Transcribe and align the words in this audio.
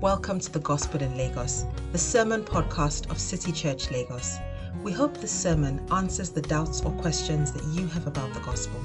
Welcome 0.00 0.40
to 0.40 0.50
the 0.50 0.60
Gospel 0.60 1.02
in 1.02 1.14
Lagos, 1.18 1.66
the 1.92 1.98
sermon 1.98 2.42
podcast 2.42 3.10
of 3.10 3.18
City 3.18 3.52
Church 3.52 3.90
Lagos. 3.90 4.38
We 4.82 4.92
hope 4.92 5.18
this 5.18 5.30
sermon 5.30 5.86
answers 5.92 6.30
the 6.30 6.40
doubts 6.40 6.80
or 6.80 6.90
questions 6.92 7.52
that 7.52 7.62
you 7.64 7.86
have 7.88 8.06
about 8.06 8.32
the 8.32 8.40
gospel, 8.40 8.80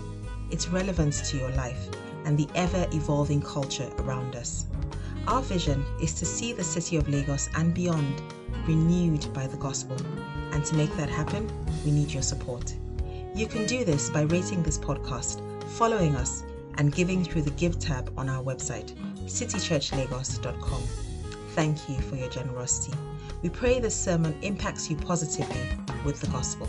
its 0.52 0.68
relevance 0.68 1.32
to 1.32 1.38
your 1.38 1.52
life, 1.52 1.88
and 2.26 2.38
the 2.38 2.50
ever 2.54 2.86
evolving 2.92 3.42
culture 3.42 3.90
around 4.00 4.36
us. 4.36 4.66
Our 5.26 5.42
vision 5.42 5.86
is 6.02 6.16
to 6.16 6.26
see 6.26 6.52
the 6.52 6.66
city 6.66 6.98
of 6.98 7.08
Lagos 7.08 7.48
and 7.56 7.74
beyond 7.74 8.22
renewed 8.68 9.34
by 9.34 9.48
the 9.48 9.56
gospel. 9.56 9.96
And 10.52 10.66
to 10.66 10.76
make 10.76 10.94
that 10.98 11.10
happen, 11.10 11.50
we 11.86 11.92
need 11.92 12.12
your 12.12 12.24
support. 12.24 12.76
You 13.34 13.48
can 13.48 13.66
do 13.68 13.86
this 13.86 14.10
by 14.10 14.24
rating 14.24 14.64
this 14.64 14.78
podcast, 14.78 15.42
following 15.78 16.18
us, 16.18 16.44
and 16.78 16.94
giving 16.94 17.24
through 17.24 17.44
the 17.44 17.52
Give 17.52 17.80
tab 17.80 18.12
on 18.18 18.28
our 18.28 18.44
website, 18.44 18.94
citychurchlagos.com. 19.28 21.05
Thank 21.56 21.88
you 21.88 21.98
for 22.02 22.18
your 22.18 22.28
generosity. 22.28 22.98
We 23.42 23.48
pray 23.48 23.80
this 23.80 23.96
sermon 23.96 24.38
impacts 24.42 24.90
you 24.90 24.98
positively 24.98 25.70
with 26.04 26.20
the 26.20 26.28
gospel. 26.28 26.68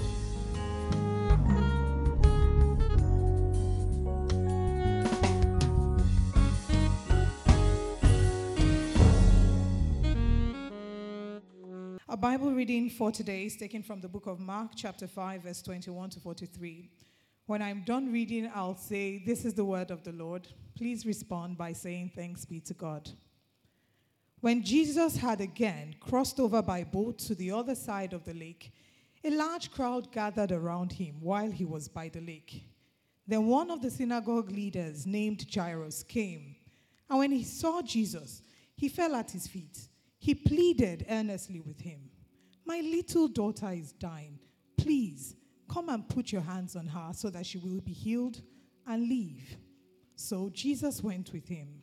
Our 12.09 12.17
Bible 12.17 12.53
reading 12.53 12.89
for 12.89 13.11
today 13.11 13.47
is 13.47 13.57
taken 13.57 13.83
from 13.83 14.01
the 14.01 14.09
book 14.09 14.29
of 14.29 14.39
Mark, 14.39 14.71
chapter 14.77 15.09
5, 15.09 15.43
verse 15.43 15.63
21 15.63 16.11
to 16.11 16.21
43. 16.21 16.89
When 17.47 17.61
I'm 17.61 17.83
done 17.85 18.13
reading, 18.13 18.49
I'll 18.55 18.77
say, 18.77 19.21
This 19.27 19.45
is 19.45 19.55
the 19.55 19.65
word 19.65 19.91
of 19.91 20.05
the 20.05 20.13
Lord. 20.13 20.47
Please 20.77 21.05
respond 21.05 21.59
by 21.59 21.73
saying, 21.73 22.13
Thanks 22.15 22.45
be 22.45 22.61
to 22.61 22.75
God. 22.75 23.11
When 24.41 24.63
Jesus 24.63 25.17
had 25.17 25.41
again 25.41 25.97
crossed 25.99 26.39
over 26.39 26.63
by 26.63 26.85
boat 26.85 27.19
to 27.21 27.35
the 27.35 27.51
other 27.51 27.75
side 27.75 28.13
of 28.13 28.25
the 28.25 28.35
lake, 28.35 28.73
a 29.25 29.31
large 29.31 29.71
crowd 29.71 30.13
gathered 30.13 30.53
around 30.53 30.93
him 30.93 31.17
while 31.21 31.51
he 31.51 31.65
was 31.65 31.89
by 31.89 32.09
the 32.09 32.21
lake. 32.21 32.65
Then 33.27 33.47
one 33.47 33.71
of 33.71 33.83
the 33.83 33.91
synagogue 33.91 34.51
leaders, 34.51 35.07
named 35.07 35.47
Jairus, 35.53 36.03
came, 36.03 36.55
and 37.09 37.19
when 37.19 37.33
he 37.33 37.43
saw 37.43 37.83
Jesus, 37.83 38.43
he 38.77 38.89
fell 38.89 39.15
at 39.15 39.31
his 39.31 39.47
feet. 39.47 39.89
He 40.19 40.35
pleaded 40.35 41.07
earnestly 41.09 41.61
with 41.61 41.81
him, 41.81 42.11
My 42.65 42.81
little 42.81 43.29
daughter 43.29 43.71
is 43.71 43.93
dying. 43.93 44.39
Please 44.77 45.35
come 45.69 45.89
and 45.89 46.09
put 46.09 46.31
your 46.31 46.43
hands 46.43 46.77
on 46.77 46.87
her 46.87 47.11
so 47.13 47.31
that 47.31 47.47
she 47.47 47.59
will 47.59 47.81
be 47.81 47.93
healed 47.93 48.41
and 48.87 49.09
live. 49.09 49.57
So 50.15 50.51
Jesus 50.51 51.03
went 51.03 51.33
with 51.33 51.49
him. 51.49 51.83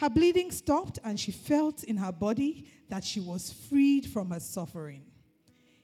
her 0.00 0.08
bleeding 0.08 0.50
stopped 0.50 0.98
and 1.04 1.20
she 1.20 1.30
felt 1.30 1.84
in 1.84 1.98
her 1.98 2.10
body 2.10 2.66
that 2.88 3.04
she 3.04 3.20
was 3.20 3.52
freed 3.68 4.06
from 4.06 4.30
her 4.30 4.40
suffering. 4.40 5.02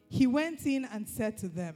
He 0.09 0.27
went 0.27 0.65
in 0.65 0.87
and 0.87 1.07
said 1.07 1.37
to 1.39 1.49
them, 1.49 1.75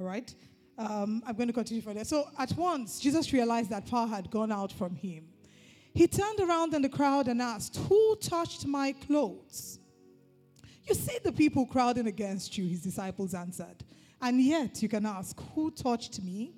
All 0.00 0.06
right, 0.06 0.34
um, 0.78 1.22
I'm 1.26 1.36
going 1.36 1.48
to 1.48 1.52
continue 1.52 1.82
further. 1.82 2.04
So 2.04 2.26
at 2.38 2.52
once, 2.56 3.00
Jesus 3.00 3.34
realized 3.34 3.68
that 3.68 3.84
power 3.84 4.06
had 4.06 4.30
gone 4.30 4.50
out 4.50 4.72
from 4.72 4.94
him. 4.94 5.28
He 5.92 6.06
turned 6.06 6.40
around 6.40 6.72
in 6.72 6.80
the 6.80 6.88
crowd 6.88 7.28
and 7.28 7.42
asked, 7.42 7.76
Who 7.76 8.16
touched 8.16 8.66
my 8.66 8.92
clothes? 8.92 9.78
You 10.84 10.94
see 10.94 11.18
the 11.22 11.32
people 11.32 11.66
crowding 11.66 12.06
against 12.06 12.56
you, 12.56 12.66
his 12.66 12.80
disciples 12.80 13.34
answered. 13.34 13.84
And 14.22 14.40
yet 14.40 14.82
you 14.82 14.88
can 14.88 15.04
ask, 15.04 15.38
Who 15.54 15.70
touched 15.70 16.22
me? 16.22 16.54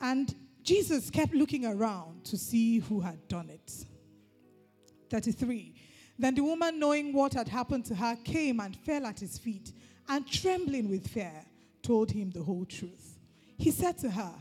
And 0.00 0.32
Jesus 0.66 1.10
kept 1.10 1.32
looking 1.32 1.64
around 1.64 2.24
to 2.24 2.36
see 2.36 2.80
who 2.80 2.98
had 2.98 3.28
done 3.28 3.50
it. 3.50 3.86
33. 5.10 5.72
Then 6.18 6.34
the 6.34 6.42
woman, 6.42 6.80
knowing 6.80 7.12
what 7.12 7.34
had 7.34 7.46
happened 7.46 7.84
to 7.84 7.94
her, 7.94 8.16
came 8.24 8.58
and 8.58 8.76
fell 8.76 9.06
at 9.06 9.20
his 9.20 9.38
feet, 9.38 9.72
and 10.08 10.26
trembling 10.26 10.90
with 10.90 11.06
fear, 11.06 11.44
told 11.82 12.10
him 12.10 12.30
the 12.30 12.42
whole 12.42 12.64
truth. 12.64 13.16
He 13.56 13.70
said 13.70 13.96
to 13.98 14.10
her, 14.10 14.32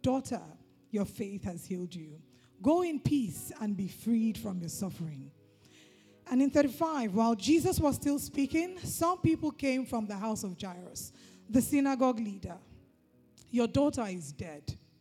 Daughter, 0.00 0.40
your 0.90 1.04
faith 1.04 1.44
has 1.44 1.66
healed 1.66 1.94
you. 1.94 2.22
Go 2.62 2.80
in 2.80 2.98
peace 2.98 3.52
and 3.60 3.76
be 3.76 3.88
freed 3.88 4.38
from 4.38 4.60
your 4.60 4.70
suffering. 4.70 5.30
And 6.30 6.40
in 6.40 6.48
35, 6.48 7.12
while 7.12 7.34
Jesus 7.34 7.78
was 7.78 7.96
still 7.96 8.18
speaking, 8.18 8.78
some 8.82 9.18
people 9.18 9.50
came 9.50 9.84
from 9.84 10.06
the 10.06 10.16
house 10.16 10.42
of 10.42 10.56
Jairus, 10.58 11.12
the 11.50 11.60
synagogue 11.60 12.18
leader. 12.18 12.56
Your 13.50 13.66
daughter 13.66 14.06
is 14.08 14.32
dead, 14.32 14.74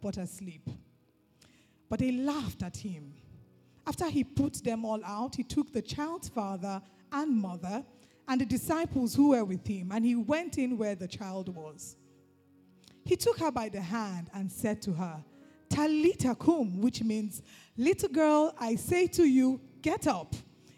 but 0.00 0.16
asleep. 0.16 0.68
But 1.88 1.98
they 2.00 2.12
laughed 2.12 2.62
at 2.62 2.76
him. 2.76 3.14
After 3.86 4.08
he 4.08 4.24
put 4.24 4.62
them 4.62 4.84
all 4.84 5.04
out, 5.04 5.34
he 5.34 5.42
took 5.42 5.72
the 5.72 5.82
child's 5.82 6.28
father 6.28 6.80
and 7.12 7.36
mother 7.36 7.84
and 8.28 8.40
the 8.40 8.46
disciples 8.46 9.14
who 9.14 9.30
were 9.30 9.44
with 9.44 9.66
him, 9.66 9.90
and 9.90 10.04
he 10.04 10.14
went 10.14 10.56
in 10.56 10.78
where 10.78 10.94
the 10.94 11.08
child 11.08 11.48
was. 11.48 11.96
He 13.04 13.16
took 13.16 13.38
her 13.40 13.50
by 13.50 13.68
the 13.68 13.80
hand 13.80 14.30
and 14.32 14.50
said 14.50 14.80
to 14.82 14.92
her, 14.92 15.24
Talita 15.68 16.38
kum, 16.38 16.80
which 16.80 17.02
means, 17.02 17.42
Little 17.76 18.08
girl, 18.08 18.54
I 18.58 18.76
say 18.76 19.08
to 19.08 19.24
you, 19.24 19.60
get 19.82 20.06
up. 20.06 20.34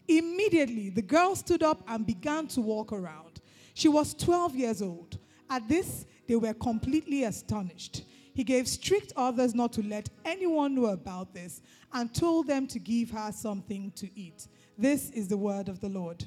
Immediately, 0.08 0.90
the 0.90 1.02
girl 1.02 1.36
stood 1.36 1.62
up 1.62 1.82
and 1.88 2.06
began 2.06 2.46
to 2.48 2.60
walk 2.60 2.92
around. 2.92 3.40
She 3.74 3.88
was 3.88 4.14
12 4.14 4.56
years 4.56 4.82
old. 4.82 5.18
At 5.50 5.68
this, 5.68 6.06
they 6.26 6.36
were 6.36 6.54
completely 6.54 7.24
astonished. 7.24 8.04
He 8.34 8.44
gave 8.44 8.66
strict 8.66 9.12
orders 9.16 9.54
not 9.54 9.72
to 9.74 9.82
let 9.82 10.08
anyone 10.24 10.74
know 10.74 10.86
about 10.86 11.34
this 11.34 11.60
and 11.92 12.14
told 12.14 12.46
them 12.46 12.66
to 12.68 12.78
give 12.78 13.10
her 13.10 13.30
something 13.32 13.92
to 13.96 14.08
eat. 14.18 14.48
This 14.78 15.10
is 15.10 15.28
the 15.28 15.36
word 15.36 15.68
of 15.68 15.80
the 15.80 15.88
Lord. 15.88 16.24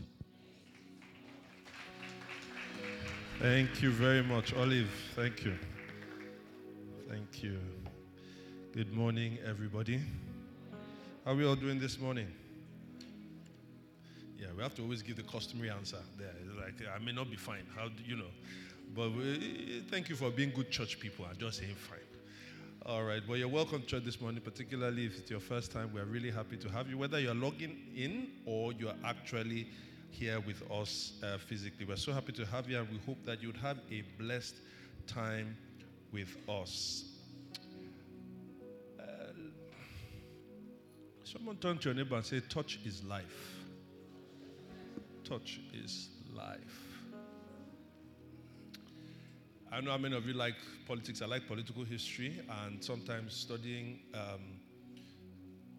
Thank 3.39 3.81
you 3.81 3.91
very 3.91 4.23
much, 4.23 4.53
Olive. 4.53 4.89
Thank 5.15 5.43
you. 5.43 5.57
Thank 7.09 7.43
you. 7.43 7.59
Good 8.73 8.93
morning, 8.93 9.39
everybody. 9.45 9.99
How 11.25 11.31
are 11.31 11.35
we 11.35 11.45
all 11.45 11.55
doing 11.55 11.79
this 11.79 11.99
morning? 11.99 12.27
Yeah, 14.39 14.47
we 14.55 14.61
have 14.61 14.75
to 14.75 14.83
always 14.83 15.01
give 15.01 15.15
the 15.15 15.23
customary 15.23 15.69
answer 15.69 15.97
there. 16.17 16.33
Like, 16.59 16.75
I 16.93 17.03
may 17.03 17.11
not 17.11 17.29
be 17.29 17.35
fine. 17.35 17.65
How 17.75 17.87
do 17.87 18.03
you 18.05 18.15
know? 18.15 18.31
But 18.93 19.13
we, 19.13 19.83
thank 19.89 20.09
you 20.09 20.15
for 20.15 20.29
being 20.29 20.51
good 20.51 20.71
church 20.71 20.99
people. 20.99 21.25
I'm 21.29 21.37
just 21.37 21.59
saying 21.59 21.75
fine. 21.75 21.99
All 22.85 23.03
right. 23.03 23.21
Well, 23.27 23.37
you're 23.37 23.47
welcome 23.47 23.83
church 23.85 24.03
this 24.03 24.21
morning, 24.21 24.41
particularly 24.41 25.05
if 25.05 25.17
it's 25.17 25.31
your 25.31 25.39
first 25.39 25.71
time. 25.71 25.91
We're 25.91 26.05
really 26.05 26.29
happy 26.29 26.55
to 26.57 26.69
have 26.69 26.87
you, 26.87 26.97
whether 26.99 27.19
you're 27.19 27.33
logging 27.33 27.77
in 27.95 28.27
or 28.45 28.73
you're 28.73 28.93
actually 29.03 29.67
here 30.11 30.39
with 30.39 30.61
us 30.71 31.13
uh, 31.23 31.37
physically. 31.37 31.85
We're 31.85 31.95
so 31.95 32.13
happy 32.13 32.31
to 32.33 32.45
have 32.45 32.69
you, 32.69 32.77
and 32.77 32.87
we 32.89 32.99
hope 33.05 33.17
that 33.25 33.41
you'd 33.41 33.57
have 33.57 33.79
a 33.91 34.03
blessed 34.19 34.55
time 35.07 35.57
with 36.11 36.37
us. 36.47 37.05
Uh, 38.99 39.03
someone 41.23 41.57
turn 41.57 41.79
to 41.79 41.89
your 41.89 41.95
neighbor 41.95 42.15
and 42.15 42.25
say, 42.25 42.39
Touch 42.49 42.79
is 42.85 43.03
life. 43.03 43.59
Touch 45.23 45.59
is 45.73 46.09
life. 46.35 46.94
I 49.75 49.81
know 49.81 49.91
how 49.91 49.97
many 49.97 50.15
of 50.15 50.25
you 50.25 50.33
like 50.33 50.55
politics. 50.87 51.21
I 51.21 51.25
like 51.25 51.47
political 51.47 51.83
history, 51.83 52.39
and 52.63 52.81
sometimes 52.81 53.33
studying 53.33 53.99
um, 54.13 54.61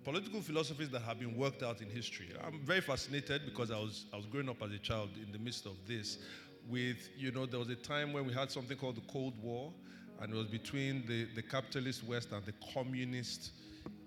political 0.04 0.42
philosophies 0.42 0.90
that 0.90 1.00
have 1.00 1.18
been 1.18 1.34
worked 1.34 1.62
out 1.62 1.80
in 1.80 1.88
history. 1.88 2.28
I'm 2.44 2.60
very 2.60 2.82
fascinated 2.82 3.46
because 3.46 3.70
I 3.70 3.78
was, 3.78 4.04
I 4.12 4.16
was 4.16 4.26
growing 4.26 4.50
up 4.50 4.62
as 4.62 4.70
a 4.72 4.78
child 4.78 5.08
in 5.16 5.32
the 5.32 5.38
midst 5.38 5.64
of 5.64 5.76
this. 5.86 6.18
With, 6.68 7.08
you 7.16 7.32
know, 7.32 7.46
there 7.46 7.58
was 7.58 7.70
a 7.70 7.74
time 7.74 8.12
when 8.12 8.26
we 8.26 8.34
had 8.34 8.50
something 8.50 8.76
called 8.76 8.96
the 8.96 9.12
Cold 9.12 9.32
War, 9.42 9.72
and 10.20 10.30
it 10.30 10.36
was 10.36 10.48
between 10.48 11.06
the, 11.06 11.24
the 11.34 11.42
capitalist 11.42 12.04
West 12.04 12.32
and 12.32 12.44
the 12.44 12.52
communist 12.74 13.52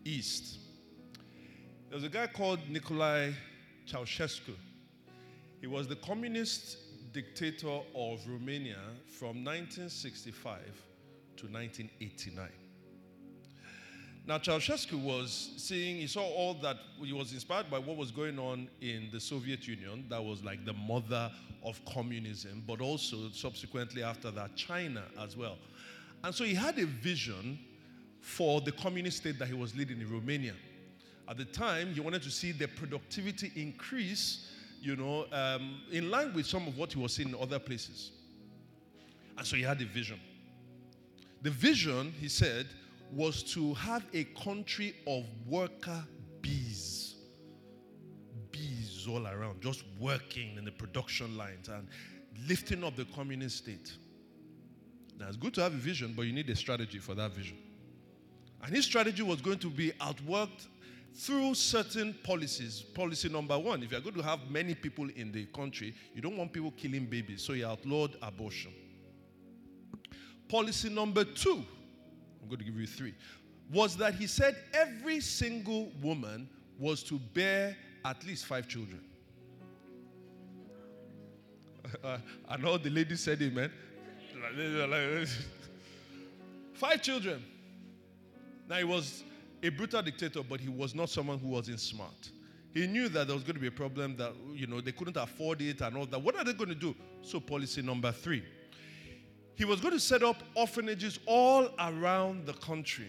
East. 0.05 0.59
There 1.89 1.95
was 1.95 2.03
a 2.03 2.09
guy 2.09 2.27
called 2.27 2.59
Nicolae 2.71 3.33
Ceausescu. 3.87 4.53
He 5.61 5.65
was 5.65 5.87
the 5.87 5.95
communist 5.95 6.77
dictator 7.13 7.79
of 7.95 8.19
Romania 8.27 8.79
from 9.07 9.43
1965 9.43 10.59
to 11.37 11.47
1989. 11.47 12.49
Now, 14.25 14.37
Ceausescu 14.37 15.01
was 15.01 15.53
seeing, 15.57 15.95
he 15.95 16.07
saw 16.07 16.21
all 16.21 16.53
that, 16.55 16.77
he 17.01 17.13
was 17.13 17.33
inspired 17.33 17.71
by 17.71 17.79
what 17.79 17.97
was 17.97 18.11
going 18.11 18.37
on 18.37 18.69
in 18.79 19.09
the 19.11 19.19
Soviet 19.19 19.67
Union, 19.67 20.05
that 20.09 20.23
was 20.23 20.43
like 20.43 20.65
the 20.65 20.73
mother 20.73 21.31
of 21.63 21.83
communism, 21.85 22.63
but 22.67 22.79
also 22.79 23.29
subsequently 23.33 24.03
after 24.03 24.29
that, 24.31 24.55
China 24.55 25.03
as 25.19 25.35
well. 25.35 25.57
And 26.23 26.35
so 26.35 26.43
he 26.43 26.53
had 26.53 26.77
a 26.77 26.85
vision 26.85 27.57
for 28.21 28.61
the 28.61 28.71
communist 28.71 29.17
state 29.17 29.39
that 29.39 29.47
he 29.47 29.53
was 29.53 29.75
leading 29.75 29.99
in 30.01 30.11
Romania. 30.11 30.53
At 31.27 31.37
the 31.37 31.45
time, 31.45 31.93
he 31.93 31.99
wanted 31.99 32.21
to 32.23 32.31
see 32.31 32.51
the 32.51 32.67
productivity 32.67 33.51
increase, 33.55 34.51
you 34.81 34.95
know, 34.95 35.25
um, 35.31 35.81
in 35.91 36.09
line 36.09 36.33
with 36.33 36.45
some 36.45 36.67
of 36.67 36.77
what 36.77 36.93
he 36.93 36.99
was 36.99 37.13
seeing 37.13 37.29
in 37.29 37.35
other 37.35 37.59
places. 37.59 38.11
And 39.37 39.45
so 39.45 39.55
he 39.55 39.63
had 39.63 39.81
a 39.81 39.85
vision. 39.85 40.19
The 41.41 41.51
vision, 41.51 42.13
he 42.19 42.27
said, 42.27 42.67
was 43.11 43.43
to 43.53 43.73
have 43.75 44.03
a 44.13 44.25
country 44.43 44.95
of 45.07 45.25
worker 45.47 46.03
bees. 46.41 47.15
Bees 48.51 49.07
all 49.09 49.25
around, 49.27 49.61
just 49.61 49.83
working 49.99 50.57
in 50.57 50.65
the 50.65 50.71
production 50.71 51.37
lines 51.37 51.69
and 51.69 51.87
lifting 52.47 52.83
up 52.83 52.95
the 52.95 53.05
communist 53.05 53.57
state. 53.57 53.93
Now, 55.19 55.27
it's 55.27 55.37
good 55.37 55.53
to 55.55 55.61
have 55.61 55.73
a 55.73 55.77
vision, 55.77 56.13
but 56.15 56.23
you 56.23 56.33
need 56.33 56.49
a 56.49 56.55
strategy 56.55 56.99
for 56.99 57.15
that 57.15 57.31
vision. 57.31 57.57
And 58.63 58.75
his 58.75 58.85
strategy 58.85 59.23
was 59.23 59.41
going 59.41 59.59
to 59.59 59.69
be 59.69 59.91
outworked 59.99 60.67
through 61.15 61.55
certain 61.55 62.15
policies. 62.23 62.81
Policy 62.81 63.29
number 63.29 63.57
one 63.57 63.83
if 63.83 63.91
you're 63.91 64.01
going 64.01 64.15
to 64.15 64.23
have 64.23 64.39
many 64.49 64.75
people 64.75 65.09
in 65.15 65.31
the 65.31 65.45
country, 65.47 65.93
you 66.13 66.21
don't 66.21 66.37
want 66.37 66.53
people 66.53 66.71
killing 66.71 67.05
babies, 67.05 67.41
so 67.41 67.53
you 67.53 67.65
outlawed 67.65 68.15
abortion. 68.21 68.71
Policy 70.47 70.89
number 70.89 71.23
two, 71.23 71.63
I'm 72.41 72.47
going 72.47 72.59
to 72.59 72.65
give 72.65 72.75
you 72.75 72.87
three, 72.87 73.13
was 73.71 73.95
that 73.97 74.15
he 74.15 74.27
said 74.27 74.55
every 74.73 75.19
single 75.19 75.91
woman 76.01 76.49
was 76.79 77.03
to 77.03 77.19
bear 77.33 77.75
at 78.05 78.25
least 78.25 78.45
five 78.45 78.67
children. 78.67 79.01
Uh, 82.03 82.19
and 82.49 82.65
all 82.67 82.77
the 82.77 82.89
ladies 82.89 83.19
said 83.19 83.41
amen. 83.41 83.71
Five 86.73 87.01
children. 87.01 87.43
Now, 88.69 88.77
he 88.77 88.83
was 88.83 89.23
a 89.61 89.69
brutal 89.69 90.01
dictator, 90.01 90.41
but 90.43 90.59
he 90.59 90.69
was 90.69 90.95
not 90.95 91.09
someone 91.09 91.39
who 91.39 91.49
wasn't 91.49 91.79
smart. 91.79 92.31
He 92.73 92.85
knew 92.85 93.09
that 93.09 93.27
there 93.27 93.35
was 93.35 93.43
going 93.43 93.55
to 93.55 93.61
be 93.61 93.67
a 93.67 93.71
problem 93.71 94.15
that, 94.17 94.33
you 94.53 94.67
know, 94.67 94.79
they 94.79 94.91
couldn't 94.91 95.17
afford 95.17 95.61
it 95.61 95.81
and 95.81 95.97
all 95.97 96.05
that. 96.05 96.21
What 96.21 96.35
are 96.35 96.43
they 96.43 96.53
going 96.53 96.69
to 96.69 96.75
do? 96.75 96.95
So, 97.21 97.39
policy 97.39 97.81
number 97.81 98.11
three. 98.11 98.43
He 99.55 99.65
was 99.65 99.81
going 99.81 99.93
to 99.93 99.99
set 99.99 100.23
up 100.23 100.37
orphanages 100.55 101.19
all 101.25 101.69
around 101.79 102.45
the 102.45 102.53
country 102.53 103.07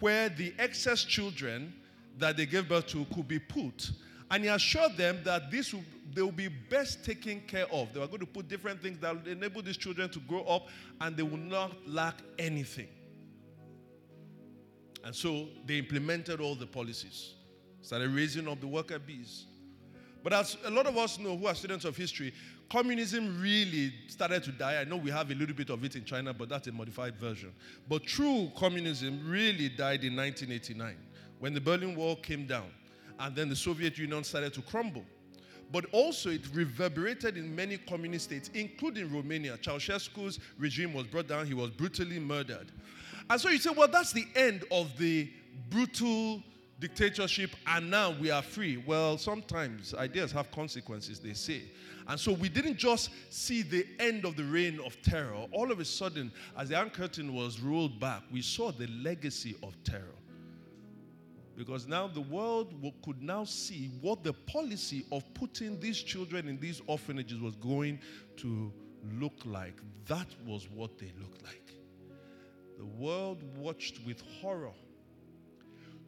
where 0.00 0.28
the 0.28 0.52
excess 0.58 1.04
children 1.04 1.72
that 2.18 2.36
they 2.36 2.46
gave 2.46 2.68
birth 2.68 2.86
to 2.88 3.04
could 3.14 3.28
be 3.28 3.38
put. 3.38 3.90
And 4.30 4.42
he 4.42 4.48
assured 4.48 4.96
them 4.96 5.20
that 5.24 5.50
this 5.50 5.72
will, 5.72 5.84
they 6.12 6.22
will 6.22 6.32
be 6.32 6.48
best 6.48 7.04
taken 7.04 7.40
care 7.42 7.66
of. 7.70 7.92
They 7.92 8.00
were 8.00 8.06
going 8.06 8.20
to 8.20 8.26
put 8.26 8.48
different 8.48 8.82
things 8.82 8.98
that 9.00 9.14
will 9.14 9.30
enable 9.30 9.62
these 9.62 9.76
children 9.76 10.10
to 10.10 10.18
grow 10.20 10.42
up 10.44 10.68
and 11.00 11.16
they 11.16 11.22
will 11.22 11.36
not 11.36 11.72
lack 11.86 12.16
anything. 12.38 12.88
And 15.04 15.14
so 15.14 15.48
they 15.66 15.78
implemented 15.78 16.40
all 16.40 16.54
the 16.54 16.66
policies, 16.66 17.34
started 17.82 18.10
raising 18.10 18.48
up 18.48 18.60
the 18.60 18.66
worker 18.66 18.98
bees. 18.98 19.44
But 20.22 20.32
as 20.32 20.56
a 20.64 20.70
lot 20.70 20.86
of 20.86 20.96
us 20.96 21.18
know 21.18 21.36
who 21.36 21.46
are 21.46 21.54
students 21.54 21.84
of 21.84 21.94
history, 21.94 22.32
communism 22.70 23.38
really 23.38 23.92
started 24.08 24.42
to 24.44 24.52
die. 24.52 24.80
I 24.80 24.84
know 24.84 24.96
we 24.96 25.10
have 25.10 25.30
a 25.30 25.34
little 25.34 25.54
bit 25.54 25.68
of 25.68 25.84
it 25.84 25.94
in 25.94 26.04
China, 26.04 26.32
but 26.32 26.48
that's 26.48 26.66
a 26.68 26.72
modified 26.72 27.16
version. 27.16 27.52
But 27.86 28.04
true 28.04 28.50
communism 28.56 29.28
really 29.28 29.68
died 29.68 30.04
in 30.04 30.16
1989 30.16 30.96
when 31.38 31.52
the 31.52 31.60
Berlin 31.60 31.94
Wall 31.94 32.16
came 32.16 32.46
down 32.46 32.70
and 33.18 33.36
then 33.36 33.50
the 33.50 33.56
Soviet 33.56 33.98
Union 33.98 34.24
started 34.24 34.54
to 34.54 34.62
crumble. 34.62 35.04
But 35.70 35.84
also, 35.92 36.30
it 36.30 36.42
reverberated 36.54 37.36
in 37.36 37.54
many 37.54 37.76
communist 37.76 38.26
states, 38.26 38.50
including 38.54 39.12
Romania. 39.12 39.58
Ceausescu's 39.58 40.38
regime 40.58 40.94
was 40.94 41.06
brought 41.06 41.26
down, 41.28 41.46
he 41.46 41.54
was 41.54 41.70
brutally 41.70 42.18
murdered. 42.18 42.70
And 43.30 43.40
so 43.40 43.48
you 43.48 43.58
say, 43.58 43.70
well, 43.76 43.88
that's 43.88 44.12
the 44.12 44.26
end 44.36 44.64
of 44.70 44.96
the 44.98 45.30
brutal 45.70 46.42
dictatorship, 46.78 47.50
and 47.66 47.90
now 47.90 48.14
we 48.20 48.30
are 48.30 48.42
free. 48.42 48.76
Well, 48.76 49.16
sometimes 49.16 49.94
ideas 49.94 50.32
have 50.32 50.50
consequences, 50.50 51.20
they 51.20 51.32
say. 51.32 51.62
And 52.06 52.20
so 52.20 52.32
we 52.32 52.50
didn't 52.50 52.76
just 52.76 53.10
see 53.30 53.62
the 53.62 53.86
end 53.98 54.26
of 54.26 54.36
the 54.36 54.44
reign 54.44 54.78
of 54.84 55.00
terror. 55.00 55.46
All 55.52 55.72
of 55.72 55.80
a 55.80 55.84
sudden, 55.84 56.30
as 56.58 56.68
the 56.68 56.76
Iron 56.76 56.90
Curtain 56.90 57.32
was 57.34 57.60
rolled 57.60 57.98
back, 57.98 58.22
we 58.30 58.42
saw 58.42 58.70
the 58.70 58.86
legacy 58.88 59.56
of 59.62 59.74
terror. 59.84 60.02
Because 61.56 61.86
now 61.86 62.08
the 62.08 62.20
world 62.20 62.74
could 63.04 63.22
now 63.22 63.44
see 63.44 63.90
what 64.00 64.22
the 64.24 64.32
policy 64.32 65.06
of 65.12 65.22
putting 65.34 65.80
these 65.80 66.02
children 66.02 66.48
in 66.48 66.58
these 66.58 66.82
orphanages 66.86 67.40
was 67.40 67.54
going 67.56 68.00
to 68.38 68.72
look 69.18 69.34
like. 69.44 69.78
That 70.06 70.26
was 70.44 70.68
what 70.68 70.98
they 70.98 71.12
looked 71.20 71.42
like. 71.44 71.63
The 72.76 72.84
world 72.84 73.42
watched 73.56 74.00
with 74.04 74.22
horror 74.40 74.72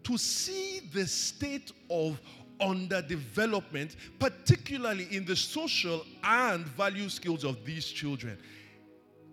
to 0.04 0.18
see 0.18 0.80
the 0.92 1.06
state 1.06 1.72
of 1.90 2.20
underdevelopment, 2.60 3.96
particularly 4.18 5.08
in 5.10 5.24
the 5.24 5.36
social 5.36 6.04
and 6.22 6.66
value 6.68 7.08
skills 7.08 7.44
of 7.44 7.64
these 7.64 7.86
children. 7.86 8.38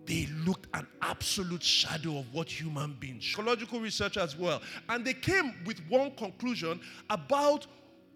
They 0.06 0.28
looked 0.44 0.66
an 0.74 0.86
absolute 1.00 1.62
shadow 1.62 2.18
of 2.18 2.34
what 2.34 2.50
human 2.50 2.94
beings, 3.00 3.24
psychological 3.24 3.80
research 3.80 4.18
as 4.18 4.36
well. 4.36 4.60
And 4.88 5.04
they 5.04 5.14
came 5.14 5.54
with 5.64 5.80
one 5.88 6.10
conclusion 6.12 6.80
about 7.08 7.66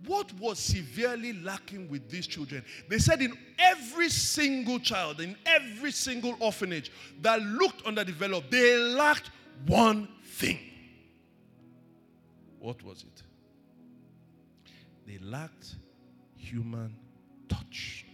what 0.06 0.32
was 0.38 0.58
severely 0.58 1.32
lacking 1.32 1.88
with 1.88 2.08
these 2.10 2.26
children. 2.26 2.64
They 2.88 2.98
said 2.98 3.20
in 3.20 3.36
every 3.58 4.08
single 4.08 4.78
child, 4.78 5.20
in 5.20 5.36
every 5.44 5.90
single 5.90 6.36
orphanage 6.40 6.92
that 7.22 7.40
looked 7.42 7.86
underdeveloped, 7.86 8.50
they 8.50 8.76
lacked 8.78 9.30
one 9.66 10.08
thing. 10.24 10.58
What 12.60 12.82
was 12.82 13.02
it? 13.04 13.22
They 15.06 15.18
lacked 15.24 15.76
human 16.36 16.94
touch. 17.48 18.04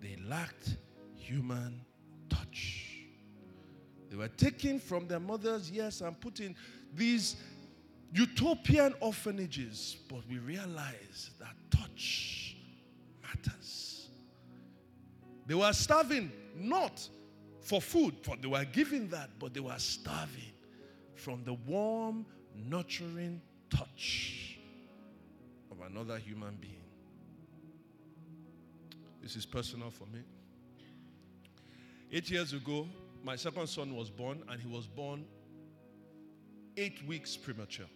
They 0.00 0.16
lacked 0.28 0.76
human 1.16 1.80
touch. 2.28 3.06
They 4.10 4.16
were 4.16 4.28
taken 4.28 4.78
from 4.78 5.06
their 5.06 5.20
mothers, 5.20 5.70
yes, 5.70 6.00
and 6.00 6.18
put 6.20 6.40
in 6.40 6.54
these 6.94 7.36
utopian 8.16 8.94
orphanages, 9.00 9.96
but 10.08 10.20
we 10.28 10.38
realize 10.38 11.30
that 11.38 11.54
touch 11.70 12.56
matters. 13.22 14.08
They 15.46 15.54
were 15.54 15.72
starving 15.72 16.32
not 16.56 17.06
for 17.60 17.80
food, 17.82 18.14
for 18.22 18.36
they 18.36 18.48
were 18.48 18.64
given 18.64 19.08
that, 19.10 19.30
but 19.38 19.52
they 19.52 19.60
were 19.60 19.78
starving 19.78 20.52
from 21.14 21.44
the 21.44 21.54
warm, 21.54 22.24
nurturing 22.54 23.40
touch 23.70 24.58
of 25.70 25.78
another 25.90 26.18
human 26.18 26.56
being. 26.60 26.74
This 29.22 29.36
is 29.36 29.44
personal 29.44 29.90
for 29.90 30.06
me. 30.06 30.20
Eight 32.12 32.30
years 32.30 32.52
ago, 32.52 32.86
my 33.24 33.34
second 33.34 33.66
son 33.66 33.94
was 33.94 34.08
born, 34.08 34.42
and 34.48 34.60
he 34.60 34.68
was 34.68 34.86
born 34.86 35.24
eight 36.76 37.04
weeks 37.06 37.36
premature. 37.36 37.86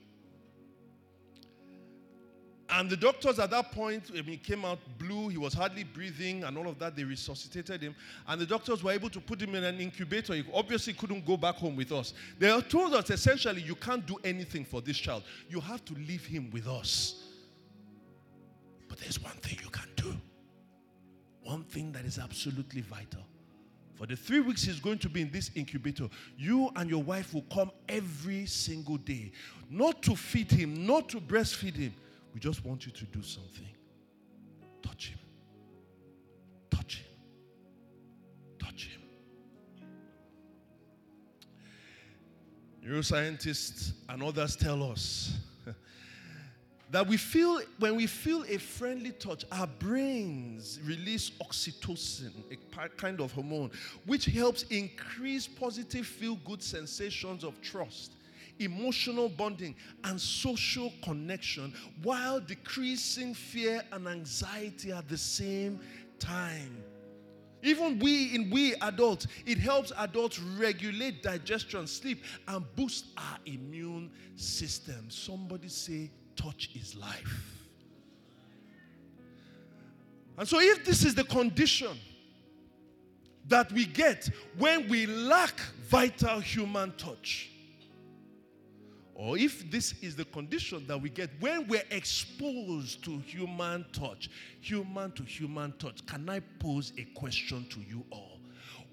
And 2.72 2.88
the 2.88 2.96
doctors 2.96 3.38
at 3.38 3.50
that 3.50 3.72
point, 3.72 4.10
I 4.16 4.22
mean, 4.22 4.38
came 4.38 4.64
out 4.64 4.78
blue. 4.98 5.28
He 5.28 5.38
was 5.38 5.54
hardly 5.54 5.82
breathing 5.84 6.44
and 6.44 6.56
all 6.56 6.68
of 6.68 6.78
that. 6.78 6.94
They 6.94 7.04
resuscitated 7.04 7.82
him. 7.82 7.96
And 8.28 8.40
the 8.40 8.46
doctors 8.46 8.82
were 8.82 8.92
able 8.92 9.10
to 9.10 9.20
put 9.20 9.40
him 9.42 9.54
in 9.54 9.64
an 9.64 9.80
incubator. 9.80 10.34
He 10.34 10.44
obviously 10.54 10.92
couldn't 10.92 11.26
go 11.26 11.36
back 11.36 11.56
home 11.56 11.74
with 11.74 11.90
us. 11.90 12.14
They 12.38 12.60
told 12.62 12.94
us 12.94 13.10
essentially, 13.10 13.62
you 13.62 13.74
can't 13.74 14.06
do 14.06 14.16
anything 14.22 14.64
for 14.64 14.80
this 14.80 14.96
child. 14.96 15.24
You 15.48 15.60
have 15.60 15.84
to 15.86 15.94
leave 15.94 16.24
him 16.24 16.50
with 16.52 16.68
us. 16.68 17.24
But 18.88 18.98
there's 18.98 19.20
one 19.20 19.34
thing 19.34 19.58
you 19.62 19.70
can 19.70 19.88
do. 19.96 20.16
One 21.42 21.64
thing 21.64 21.90
that 21.92 22.04
is 22.04 22.18
absolutely 22.18 22.82
vital 22.82 23.24
For 24.00 24.06
the 24.06 24.16
three 24.16 24.40
weeks 24.40 24.62
he's 24.62 24.80
going 24.80 24.98
to 25.00 25.10
be 25.10 25.20
in 25.20 25.30
this 25.30 25.50
incubator, 25.54 26.08
you 26.38 26.70
and 26.76 26.88
your 26.88 27.02
wife 27.02 27.34
will 27.34 27.44
come 27.52 27.70
every 27.86 28.46
single 28.46 28.96
day. 28.96 29.30
Not 29.68 30.02
to 30.04 30.16
feed 30.16 30.50
him, 30.50 30.86
not 30.86 31.10
to 31.10 31.20
breastfeed 31.20 31.76
him. 31.76 31.94
We 32.32 32.40
just 32.40 32.64
want 32.64 32.86
you 32.86 32.92
to 32.92 33.04
do 33.06 33.22
something. 33.22 33.68
Touch 34.82 35.10
him. 35.10 35.18
Touch 36.70 36.98
him. 36.98 37.06
Touch 38.58 38.88
him. 38.88 39.02
Neuroscientists 42.86 43.92
and 44.08 44.22
others 44.22 44.56
tell 44.56 44.82
us 44.82 45.36
that 46.90 47.06
we 47.06 47.16
feel 47.16 47.60
when 47.78 47.96
we 47.96 48.06
feel 48.06 48.44
a 48.48 48.56
friendly 48.56 49.12
touch 49.12 49.44
our 49.52 49.66
brains 49.66 50.80
release 50.84 51.30
oxytocin 51.42 52.32
a 52.50 52.88
kind 52.88 53.20
of 53.20 53.32
hormone 53.32 53.70
which 54.06 54.24
helps 54.24 54.62
increase 54.64 55.46
positive 55.46 56.06
feel 56.06 56.36
good 56.36 56.62
sensations 56.62 57.44
of 57.44 57.60
trust 57.60 58.12
emotional 58.60 59.28
bonding 59.28 59.74
and 60.04 60.20
social 60.20 60.92
connection 61.02 61.72
while 62.02 62.40
decreasing 62.40 63.34
fear 63.34 63.82
and 63.92 64.06
anxiety 64.06 64.92
at 64.92 65.08
the 65.08 65.18
same 65.18 65.80
time 66.18 66.82
even 67.62 67.98
we 67.98 68.34
in 68.34 68.50
we 68.50 68.74
adults 68.76 69.26
it 69.44 69.58
helps 69.58 69.92
adults 69.98 70.38
regulate 70.38 71.22
digestion 71.22 71.86
sleep 71.86 72.22
and 72.48 72.64
boost 72.76 73.06
our 73.18 73.38
immune 73.46 74.10
system 74.36 75.06
somebody 75.10 75.68
say 75.68 76.10
touch 76.40 76.70
is 76.74 76.96
life. 76.96 77.56
And 80.38 80.48
so, 80.48 80.58
if 80.58 80.84
this 80.84 81.04
is 81.04 81.14
the 81.14 81.24
condition 81.24 81.98
that 83.48 83.70
we 83.72 83.84
get 83.84 84.30
when 84.58 84.88
we 84.88 85.06
lack 85.06 85.58
vital 85.88 86.40
human 86.40 86.92
touch, 86.96 87.50
or 89.20 89.36
if 89.36 89.70
this 89.70 89.92
is 90.00 90.16
the 90.16 90.24
condition 90.24 90.82
that 90.86 90.96
we 90.96 91.10
get 91.10 91.28
when 91.40 91.68
we're 91.68 91.82
exposed 91.90 93.04
to 93.04 93.18
human 93.18 93.84
touch, 93.92 94.30
human 94.62 95.12
to 95.12 95.22
human 95.22 95.74
touch, 95.78 96.06
can 96.06 96.26
I 96.30 96.40
pose 96.58 96.94
a 96.96 97.04
question 97.14 97.66
to 97.68 97.80
you 97.80 98.02
all? 98.10 98.38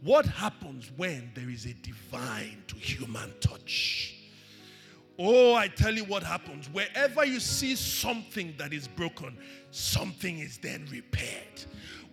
What 0.03 0.25
happens 0.25 0.91
when 0.97 1.31
there 1.33 1.49
is 1.49 1.65
a 1.65 1.73
divine 1.75 2.61
to 2.67 2.75
human 2.75 3.33
touch? 3.39 4.15
Oh, 5.17 5.55
I 5.55 5.69
tell 5.69 5.95
you 5.95 6.03
what 6.03 6.23
happens. 6.23 6.67
Wherever 6.73 7.23
you 7.23 7.39
see 7.39 7.77
something 7.77 8.53
that 8.57 8.73
is 8.73 8.85
broken, 8.85 9.37
something 9.71 10.39
is 10.39 10.57
then 10.57 10.85
repaired. 10.91 11.63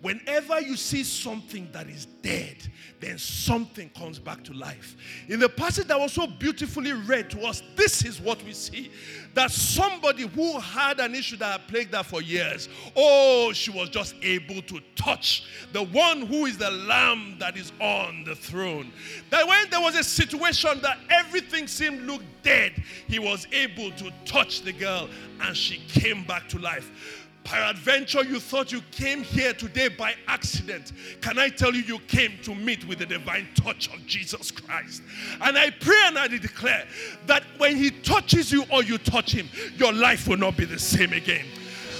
Whenever 0.05 0.61
you 0.61 0.77
see 0.77 1.03
something 1.03 1.67
that 1.71 1.87
is 1.87 2.05
dead, 2.21 2.57
then 2.99 3.17
something 3.17 3.89
comes 3.97 4.19
back 4.19 4.43
to 4.43 4.53
life. 4.53 4.95
In 5.29 5.39
the 5.39 5.49
passage 5.49 5.87
that 5.87 5.99
was 5.99 6.13
so 6.13 6.27
beautifully 6.27 6.93
read 6.93 7.31
to 7.31 7.41
us, 7.41 7.63
this 7.75 8.05
is 8.05 8.21
what 8.21 8.43
we 8.43 8.53
see 8.53 8.91
that 9.33 9.49
somebody 9.49 10.27
who 10.27 10.59
had 10.59 10.99
an 10.99 11.15
issue 11.15 11.37
that 11.37 11.59
had 11.59 11.67
plagued 11.67 11.95
her 11.95 12.03
for 12.03 12.21
years, 12.21 12.69
oh, 12.95 13.51
she 13.51 13.71
was 13.71 13.89
just 13.89 14.13
able 14.21 14.61
to 14.61 14.79
touch 14.95 15.43
the 15.73 15.81
one 15.81 16.21
who 16.21 16.45
is 16.45 16.55
the 16.59 16.69
lamb 16.69 17.37
that 17.39 17.57
is 17.57 17.71
on 17.81 18.23
the 18.25 18.35
throne. 18.35 18.91
That 19.31 19.47
when 19.47 19.69
there 19.71 19.81
was 19.81 19.95
a 19.95 20.03
situation 20.03 20.81
that 20.83 20.99
everything 21.09 21.65
seemed 21.65 22.03
look 22.03 22.21
dead, 22.43 22.81
he 23.07 23.17
was 23.17 23.47
able 23.51 23.89
to 23.93 24.11
touch 24.23 24.61
the 24.61 24.71
girl 24.71 25.09
and 25.41 25.57
she 25.57 25.79
came 25.87 26.23
back 26.25 26.47
to 26.49 26.59
life. 26.59 27.24
Peradventure, 27.45 28.23
you 28.23 28.39
thought 28.39 28.71
you 28.71 28.81
came 28.89 29.21
here 29.21 29.53
today 29.53 29.87
by 29.87 30.15
accident. 30.27 30.91
Can 31.21 31.37
I 31.37 31.49
tell 31.49 31.75
you, 31.75 31.83
you 31.83 31.99
came 31.99 32.39
to 32.41 32.55
meet 32.55 32.85
with 32.87 32.99
the 32.99 33.05
divine 33.05 33.47
touch 33.53 33.87
of 33.93 34.03
Jesus 34.07 34.49
Christ? 34.49 35.03
And 35.39 35.55
I 35.55 35.69
pray 35.69 36.01
and 36.05 36.17
I 36.17 36.27
declare 36.27 36.87
that 37.27 37.43
when 37.57 37.75
He 37.77 37.91
touches 37.91 38.51
you 38.51 38.65
or 38.71 38.83
you 38.83 38.97
touch 38.97 39.31
Him, 39.31 39.47
your 39.77 39.93
life 39.93 40.27
will 40.27 40.37
not 40.37 40.57
be 40.57 40.65
the 40.65 40.79
same 40.79 41.13
again. 41.13 41.45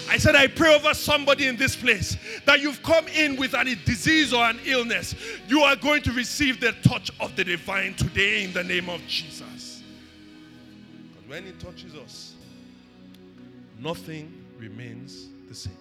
I 0.10 0.18
said, 0.18 0.36
I 0.36 0.48
pray 0.48 0.74
over 0.74 0.96
somebody 0.96 1.48
in 1.48 1.58
this 1.58 1.76
place 1.76 2.18
that 2.46 2.60
you've 2.60 2.82
come 2.82 3.08
in 3.08 3.36
with 3.38 3.54
a 3.54 3.64
disease 3.86 4.34
or 4.34 4.44
an 4.46 4.60
illness. 4.66 5.14
You 5.48 5.62
are 5.62 5.76
going 5.76 6.02
to 6.04 6.12
receive 6.12 6.60
the 6.60 6.72
touch 6.84 7.12
of 7.20 7.36
the 7.36 7.44
divine 7.44 7.94
today 7.94 8.44
in 8.44 8.54
the 8.54 8.64
name 8.64 8.90
of 8.90 9.06
Jesus. 9.06 9.84
Because 11.14 11.30
when 11.30 11.46
He 11.46 11.52
touches 11.54 11.94
us, 11.94 12.34
nothing 13.80 14.34
remains 14.58 15.28
the 15.56 15.62
same. 15.62 15.78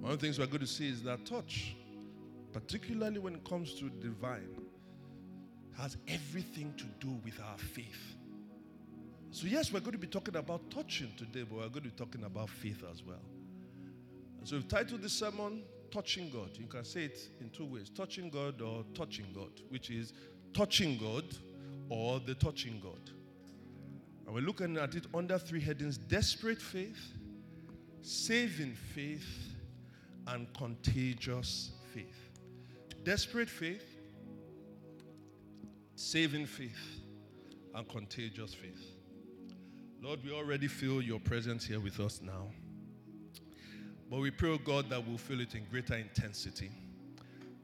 One 0.00 0.12
of 0.12 0.20
the 0.20 0.26
things 0.26 0.38
we're 0.38 0.46
going 0.46 0.60
to 0.60 0.66
see 0.66 0.88
is 0.88 1.02
that 1.02 1.26
touch, 1.26 1.74
particularly 2.52 3.18
when 3.18 3.34
it 3.34 3.44
comes 3.44 3.74
to 3.74 3.88
divine, 3.88 4.54
has 5.76 5.96
everything 6.06 6.72
to 6.76 6.84
do 7.04 7.12
with 7.24 7.38
our 7.40 7.58
faith. 7.58 8.14
So, 9.30 9.46
yes, 9.46 9.72
we're 9.72 9.80
going 9.80 9.92
to 9.92 9.98
be 9.98 10.06
talking 10.06 10.36
about 10.36 10.70
touching 10.70 11.12
today, 11.18 11.44
but 11.48 11.58
we're 11.58 11.68
going 11.68 11.72
to 11.72 11.80
be 11.80 11.90
talking 11.90 12.24
about 12.24 12.48
faith 12.48 12.82
as 12.90 13.02
well. 13.02 13.24
So, 14.44 14.56
we've 14.56 14.68
titled 14.68 15.02
this 15.02 15.12
sermon, 15.12 15.62
Touching 15.90 16.30
God. 16.30 16.50
You 16.54 16.66
can 16.66 16.84
say 16.84 17.04
it 17.04 17.18
in 17.40 17.50
two 17.50 17.64
ways 17.64 17.90
touching 17.90 18.28
God 18.30 18.60
or 18.60 18.84
touching 18.94 19.26
God, 19.34 19.50
which 19.68 19.90
is 19.90 20.12
touching 20.52 20.98
God 20.98 21.24
or 21.88 22.20
the 22.20 22.34
touching 22.34 22.80
God. 22.82 23.15
And 24.26 24.34
we're 24.34 24.40
looking 24.40 24.76
at 24.76 24.94
it 24.94 25.06
under 25.14 25.38
three 25.38 25.60
headings 25.60 25.96
desperate 25.96 26.60
faith, 26.60 27.12
saving 28.02 28.74
faith, 28.74 29.54
and 30.26 30.52
contagious 30.54 31.70
faith. 31.94 32.30
Desperate 33.04 33.48
faith, 33.48 33.84
saving 35.94 36.46
faith, 36.46 37.00
and 37.74 37.88
contagious 37.88 38.52
faith. 38.52 38.96
Lord, 40.02 40.24
we 40.24 40.32
already 40.32 40.66
feel 40.66 41.00
your 41.00 41.20
presence 41.20 41.64
here 41.64 41.80
with 41.80 42.00
us 42.00 42.20
now. 42.22 42.50
But 44.10 44.20
we 44.20 44.30
pray, 44.30 44.50
oh 44.50 44.58
God, 44.58 44.90
that 44.90 45.06
we'll 45.06 45.18
feel 45.18 45.40
it 45.40 45.54
in 45.54 45.64
greater 45.70 45.94
intensity. 45.94 46.70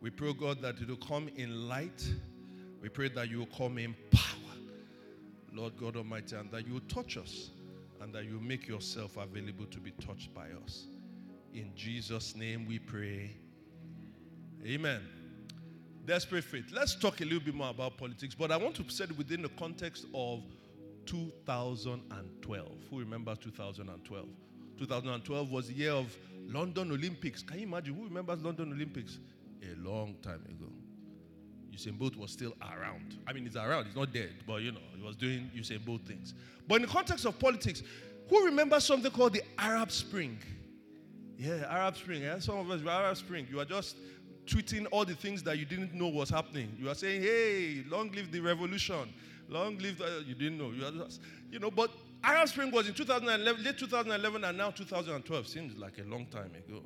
We 0.00 0.11
pray, 0.11 0.28
oh 0.28 0.33
God, 0.33 0.61
that 0.62 0.81
it 0.81 0.88
will 0.88 0.97
come 0.97 1.28
in 1.37 1.69
light. 1.69 2.09
We 2.81 2.88
pray 2.88 3.09
that 3.11 3.28
you 3.28 3.38
will 3.38 3.47
come 3.47 3.78
in 3.78 3.95
power. 4.11 4.31
Lord 5.52 5.76
God 5.76 5.97
Almighty, 5.97 6.37
and 6.37 6.50
that 6.50 6.66
you 6.66 6.80
touch 6.88 7.16
us 7.16 7.50
and 8.00 8.12
that 8.14 8.25
you 8.25 8.40
make 8.40 8.66
yourself 8.66 9.16
available 9.16 9.66
to 9.66 9.78
be 9.78 9.92
touched 9.92 10.35
by 10.35 10.47
us. 10.64 10.87
In 11.54 11.71
Jesus' 11.76 12.35
name 12.35 12.66
we 12.66 12.78
pray. 12.78 13.30
Amen. 14.66 15.00
Desperate 16.04 16.42
faith. 16.42 16.73
Let's 16.73 16.94
talk 16.97 17.21
a 17.21 17.25
little 17.25 17.40
bit 17.40 17.54
more 17.54 17.71
about 17.71 17.97
politics, 17.97 18.35
but 18.35 18.50
I 18.50 18.56
want 18.56 18.75
to 18.76 18.88
set 18.88 19.11
it 19.11 19.18
within 19.18 19.42
the 19.42 19.50
context 19.50 20.06
of 20.14 20.42
2012. 21.06 22.68
Who 22.90 22.99
remembers 22.99 23.38
2012? 23.38 24.26
2012 24.78 25.50
was 25.52 25.68
the 25.68 25.75
year 25.75 25.92
of 25.92 26.16
London 26.47 26.90
Olympics. 26.90 27.42
Can 27.42 27.59
you 27.61 27.66
imagine? 27.66 27.94
Who 27.94 28.04
remembers 28.04 28.42
London 28.42 28.73
Olympics? 28.73 29.18
A 29.62 29.76
long 29.80 30.16
time 30.23 30.44
ago. 30.49 30.72
Usain 31.73 31.99
Bolt 31.99 32.17
was 32.17 32.31
still 32.31 32.52
around. 32.61 33.19
I 33.26 33.33
mean, 33.33 33.45
he's 33.45 33.57
around, 33.57 33.87
he's 33.87 33.97
not 33.97 34.12
dead, 34.12 34.33
but 34.47 34.62
you 34.62 34.73
know, 34.73 34.81
he 34.95 35.02
was 35.02 35.17
doing 35.17 35.50
Usain 35.57 35.85
Bolt 35.85 36.02
things. 36.07 36.35
But 36.69 36.76
in 36.76 36.83
the 36.83 36.88
context 36.88 37.25
of 37.25 37.38
politics, 37.38 37.83
who 38.29 38.45
remembers 38.45 38.85
something 38.85 39.11
called 39.11 39.33
the 39.33 39.43
Arab 39.59 39.91
Spring? 39.91 40.38
Yeah, 41.37 41.64
Arab 41.69 41.97
Spring. 41.97 42.23
Yeah? 42.23 42.38
Some 42.38 42.59
of 42.59 42.71
us 42.71 42.83
were 42.83 42.91
Arab 42.91 43.17
Spring. 43.17 43.47
You 43.50 43.61
are 43.61 43.64
just 43.64 43.97
tweeting 44.47 44.87
all 44.91 45.05
the 45.05 45.14
things 45.14 45.43
that 45.43 45.59
you 45.59 45.64
didn't 45.64 45.95
know 45.95 46.09
was 46.09 46.31
happening. 46.31 46.76
You 46.79 46.88
are 46.88 46.95
saying, 46.95 47.23
hey, 47.23 47.85
long 47.88 48.11
live 48.12 48.31
the 48.31 48.41
revolution. 48.41 49.12
Long 49.49 49.79
live, 49.79 49.99
the, 49.99 50.25
you 50.26 50.35
didn't 50.35 50.59
know. 50.59 50.71
You, 50.71 51.05
just, 51.05 51.21
you 51.50 51.59
know, 51.59 51.71
but 51.71 51.91
Arab 52.23 52.49
Spring 52.49 52.71
was 52.71 52.88
in 52.88 52.95
2011, 52.95 53.64
late 53.64 53.79
2011 53.79 54.45
and 54.45 54.59
now 54.59 54.71
2012. 54.71 55.47
Seems 55.49 55.76
like 55.76 55.99
a 55.99 56.09
long 56.09 56.26
time 56.26 56.52
ago. 56.55 56.83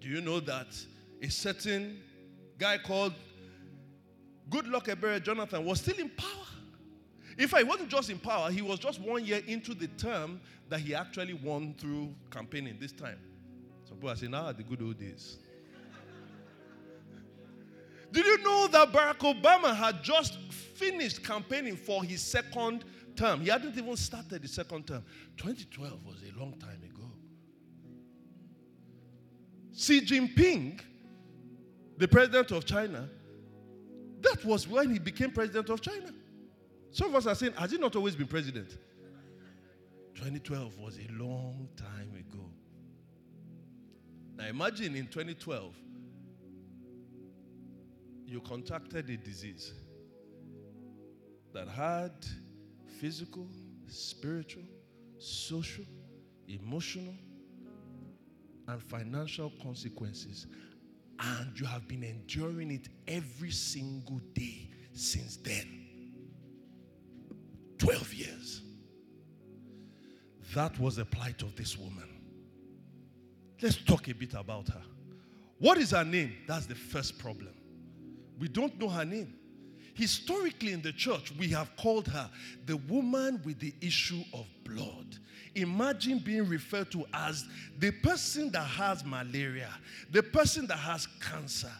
Do 0.00 0.08
you 0.08 0.20
know 0.20 0.40
that 0.40 0.66
a 1.22 1.28
certain 1.28 2.00
guy 2.62 2.78
called 2.78 3.12
Good 4.48 4.66
Goodluck 4.66 4.84
Ebele 4.84 5.20
Jonathan 5.20 5.64
was 5.64 5.80
still 5.80 5.98
in 5.98 6.08
power. 6.10 6.28
In 7.36 7.48
fact, 7.48 7.64
he 7.64 7.68
wasn't 7.68 7.88
just 7.88 8.08
in 8.08 8.20
power, 8.20 8.52
he 8.52 8.62
was 8.62 8.78
just 8.78 9.00
one 9.00 9.24
year 9.24 9.42
into 9.48 9.74
the 9.74 9.88
term 9.88 10.40
that 10.68 10.78
he 10.78 10.94
actually 10.94 11.34
won 11.34 11.74
through 11.76 12.14
campaigning 12.30 12.76
this 12.78 12.92
time. 12.92 13.18
Some 13.84 13.96
people 13.96 14.10
are 14.10 14.16
saying, 14.16 14.32
ah, 14.32 14.52
the 14.52 14.62
good 14.62 14.80
old 14.80 14.96
days. 14.96 15.38
Did 18.12 18.26
you 18.26 18.38
know 18.44 18.68
that 18.68 18.92
Barack 18.92 19.18
Obama 19.18 19.74
had 19.74 20.00
just 20.04 20.38
finished 20.52 21.24
campaigning 21.24 21.74
for 21.74 22.04
his 22.04 22.22
second 22.22 22.84
term? 23.16 23.40
He 23.40 23.48
hadn't 23.48 23.76
even 23.76 23.96
started 23.96 24.40
the 24.40 24.48
second 24.48 24.86
term. 24.86 25.02
2012 25.36 26.06
was 26.06 26.22
a 26.22 26.38
long 26.38 26.52
time 26.60 26.80
ago. 26.84 27.10
Xi 29.74 30.02
Jinping 30.02 30.80
the 31.98 32.08
president 32.08 32.50
of 32.50 32.64
China, 32.64 33.08
that 34.20 34.44
was 34.44 34.68
when 34.68 34.90
he 34.90 34.98
became 34.98 35.30
president 35.30 35.68
of 35.68 35.80
China. 35.80 36.12
Some 36.90 37.08
of 37.08 37.16
us 37.16 37.26
are 37.26 37.34
saying, 37.34 37.54
has 37.54 37.70
he 37.70 37.78
not 37.78 37.96
always 37.96 38.14
been 38.14 38.26
president? 38.26 38.78
2012 40.14 40.78
was 40.78 40.98
a 40.98 41.12
long 41.12 41.68
time 41.76 42.14
ago. 42.14 42.44
Now 44.36 44.46
imagine 44.46 44.94
in 44.94 45.06
2012, 45.06 45.74
you 48.26 48.40
contracted 48.40 49.10
a 49.10 49.16
disease 49.16 49.72
that 51.52 51.68
had 51.68 52.12
physical, 53.00 53.46
spiritual, 53.86 54.64
social, 55.18 55.84
emotional, 56.48 57.14
and 58.68 58.82
financial 58.82 59.52
consequences, 59.62 60.46
and 61.22 61.58
you 61.58 61.66
have 61.66 61.86
been 61.86 62.02
enduring 62.02 62.70
it 62.70 62.88
every 63.06 63.50
single 63.50 64.20
day 64.34 64.68
since 64.92 65.36
then. 65.36 65.78
12 67.78 68.14
years. 68.14 68.62
That 70.54 70.78
was 70.78 70.96
the 70.96 71.04
plight 71.04 71.42
of 71.42 71.56
this 71.56 71.78
woman. 71.78 72.08
Let's 73.60 73.76
talk 73.76 74.08
a 74.08 74.14
bit 74.14 74.34
about 74.34 74.68
her. 74.68 74.82
What 75.58 75.78
is 75.78 75.92
her 75.92 76.04
name? 76.04 76.32
That's 76.46 76.66
the 76.66 76.74
first 76.74 77.18
problem. 77.18 77.54
We 78.38 78.48
don't 78.48 78.78
know 78.78 78.88
her 78.88 79.04
name. 79.04 79.34
Historically, 79.94 80.72
in 80.72 80.82
the 80.82 80.92
church, 80.92 81.32
we 81.38 81.48
have 81.48 81.74
called 81.76 82.08
her 82.08 82.30
the 82.66 82.76
woman 82.76 83.40
with 83.44 83.58
the 83.58 83.74
issue 83.80 84.22
of 84.32 84.46
blood. 84.64 85.18
Imagine 85.54 86.18
being 86.18 86.48
referred 86.48 86.90
to 86.92 87.04
as 87.12 87.44
the 87.78 87.90
person 87.90 88.50
that 88.52 88.64
has 88.64 89.04
malaria, 89.04 89.68
the 90.10 90.22
person 90.22 90.66
that 90.66 90.78
has 90.78 91.06
cancer. 91.20 91.72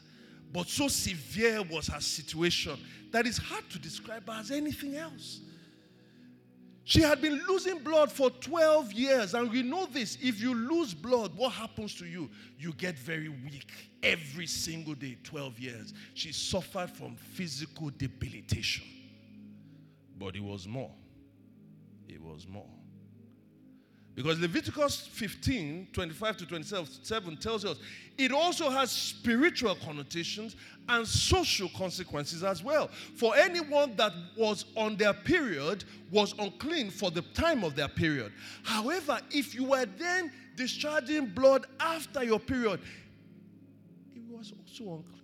But 0.52 0.68
so 0.68 0.88
severe 0.88 1.62
was 1.62 1.86
her 1.88 2.00
situation 2.00 2.78
that 3.10 3.26
it's 3.26 3.38
hard 3.38 3.68
to 3.70 3.78
describe 3.78 4.26
her 4.28 4.40
as 4.40 4.50
anything 4.50 4.96
else. 4.96 5.40
She 6.84 7.00
had 7.00 7.20
been 7.20 7.40
losing 7.46 7.78
blood 7.78 8.10
for 8.10 8.30
12 8.30 8.92
years. 8.92 9.34
And 9.34 9.50
we 9.50 9.62
know 9.62 9.86
this 9.86 10.18
if 10.20 10.40
you 10.40 10.54
lose 10.54 10.94
blood, 10.94 11.34
what 11.36 11.52
happens 11.52 11.94
to 11.96 12.06
you? 12.06 12.28
You 12.58 12.72
get 12.72 12.98
very 12.98 13.28
weak 13.28 13.70
every 14.02 14.46
single 14.46 14.94
day, 14.94 15.16
12 15.22 15.58
years. 15.60 15.94
She 16.14 16.32
suffered 16.32 16.90
from 16.90 17.16
physical 17.16 17.90
debilitation. 17.90 18.84
But 20.18 20.34
it 20.36 20.42
was 20.42 20.66
more. 20.66 20.90
It 22.08 22.20
was 22.20 22.46
more. 22.48 22.68
Because 24.14 24.38
Leviticus 24.38 25.06
15, 25.06 25.88
25 25.92 26.36
to 26.38 26.46
27 26.46 27.36
tells 27.38 27.64
us 27.64 27.78
it 28.18 28.30
also 28.30 28.68
has 28.68 28.90
spiritual 28.90 29.74
connotations 29.76 30.54
and 30.88 31.06
social 31.06 31.70
consequences 31.70 32.44
as 32.44 32.62
well. 32.62 32.88
For 33.16 33.34
anyone 33.34 33.96
that 33.96 34.12
was 34.36 34.66
on 34.76 34.96
their 34.96 35.14
period 35.14 35.84
was 36.10 36.34
unclean 36.38 36.90
for 36.90 37.10
the 37.10 37.22
time 37.32 37.64
of 37.64 37.74
their 37.74 37.88
period. 37.88 38.32
However, 38.64 39.18
if 39.30 39.54
you 39.54 39.64
were 39.64 39.86
then 39.86 40.30
discharging 40.56 41.26
blood 41.26 41.64
after 41.80 42.22
your 42.22 42.38
period, 42.38 42.80
it 44.14 44.22
was 44.28 44.52
also 44.52 44.96
unclean. 44.96 45.21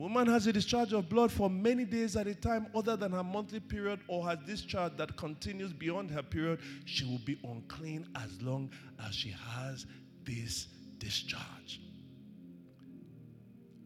Woman 0.00 0.28
has 0.28 0.46
a 0.46 0.52
discharge 0.54 0.94
of 0.94 1.10
blood 1.10 1.30
for 1.30 1.50
many 1.50 1.84
days 1.84 2.16
at 2.16 2.26
a 2.26 2.34
time 2.34 2.68
other 2.74 2.96
than 2.96 3.12
her 3.12 3.22
monthly 3.22 3.60
period 3.60 4.00
or 4.08 4.26
has 4.26 4.38
discharge 4.46 4.96
that 4.96 5.14
continues 5.18 5.74
beyond 5.74 6.10
her 6.10 6.22
period, 6.22 6.60
she 6.86 7.04
will 7.04 7.20
be 7.26 7.38
unclean 7.44 8.08
as 8.16 8.40
long 8.40 8.70
as 9.06 9.14
she 9.14 9.28
has 9.28 9.84
this 10.24 10.68
discharge 10.96 11.82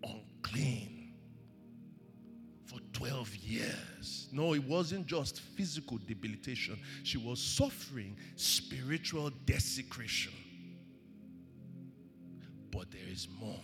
unclean 0.04 1.14
for 2.64 2.78
12 2.92 3.34
years. 3.34 4.28
No, 4.30 4.54
it 4.54 4.62
wasn't 4.62 5.08
just 5.08 5.40
physical 5.40 5.98
debilitation, 5.98 6.78
she 7.02 7.18
was 7.18 7.40
suffering 7.40 8.16
spiritual 8.36 9.32
desecration. 9.46 10.32
But 12.70 12.92
there 12.92 13.08
is 13.10 13.26
more. 13.40 13.58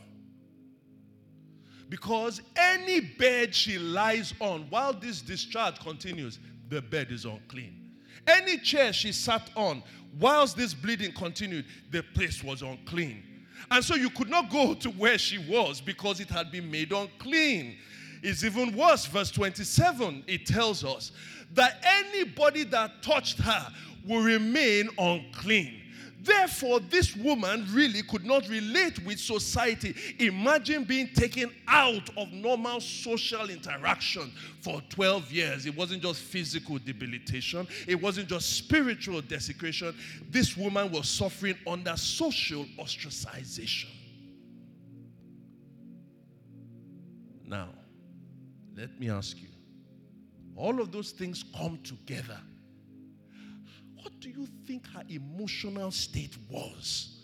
Because 1.90 2.40
any 2.56 3.00
bed 3.00 3.54
she 3.54 3.78
lies 3.78 4.32
on 4.40 4.62
while 4.70 4.92
this 4.92 5.20
discharge 5.20 5.78
continues, 5.80 6.38
the 6.68 6.80
bed 6.80 7.09
is 7.11 7.24
unclean. 7.24 7.90
Any 8.26 8.59
chair 8.59 8.92
she 8.92 9.11
sat 9.11 9.50
on 9.57 9.83
whilst 10.18 10.57
this 10.57 10.72
bleeding 10.72 11.12
continued, 11.12 11.64
the 11.90 12.03
place 12.14 12.44
was 12.44 12.62
unclean. 12.62 13.24
And 13.72 13.85
so 13.85 13.96
you 13.96 14.09
could 14.11 14.31
not 14.31 14.50
go 14.50 14.74
to 14.74 14.90
where 14.90 15.18
she 15.18 15.38
was 15.38 15.81
because 15.81 16.20
it 16.20 16.31
had 16.31 16.53
been 16.53 16.70
made 16.70 16.92
unclean. 16.92 17.76
It's 18.22 18.44
even 18.44 18.76
worse. 18.76 19.07
Verse 19.07 19.33
27, 19.33 20.24
it 20.29 20.46
tells 20.46 20.85
us 20.85 21.11
that 21.55 21.85
anybody 21.85 22.64
that 22.64 23.03
touched 23.03 23.38
her 23.38 23.66
will 24.07 24.22
remain 24.22 24.88
unclean. 24.96 25.80
Therefore, 26.22 26.80
this 26.80 27.16
woman 27.16 27.66
really 27.72 28.02
could 28.02 28.24
not 28.24 28.48
relate 28.48 29.04
with 29.04 29.18
society. 29.18 29.94
Imagine 30.18 30.85
being 30.85 31.09
taken 31.14 31.50
out 31.66 32.11
of 32.16 32.33
normal 32.33 32.80
social 32.80 33.48
interaction 33.48 34.30
for 34.61 34.83
12 34.90 35.33
years. 35.33 35.66
It 35.66 35.76
wasn't 35.76 36.02
just 36.02 36.20
physical 36.20 36.78
debilitation, 36.78 37.66
it 37.87 38.00
wasn't 38.00 38.28
just 38.28 38.56
spiritual 38.56 39.22
desecration. 39.22 39.94
This 40.30 40.56
woman 40.56 40.90
was 40.92 41.09
suffering 41.09 41.56
under 41.66 41.96
social 41.96 42.66
ostracization. 42.78 43.88
Now, 47.46 47.68
let 48.76 48.98
me 49.00 49.11
ask 49.11 49.40
you 49.40 49.48
all 50.54 50.80
of 50.80 50.92
those 50.92 51.11
things 51.11 51.44
come 51.56 51.78
together 51.83 52.38
what 54.02 54.20
do 54.20 54.28
you 54.28 54.46
think 54.66 54.86
her 54.88 55.02
emotional 55.08 55.90
state 55.90 56.36
was? 56.48 57.16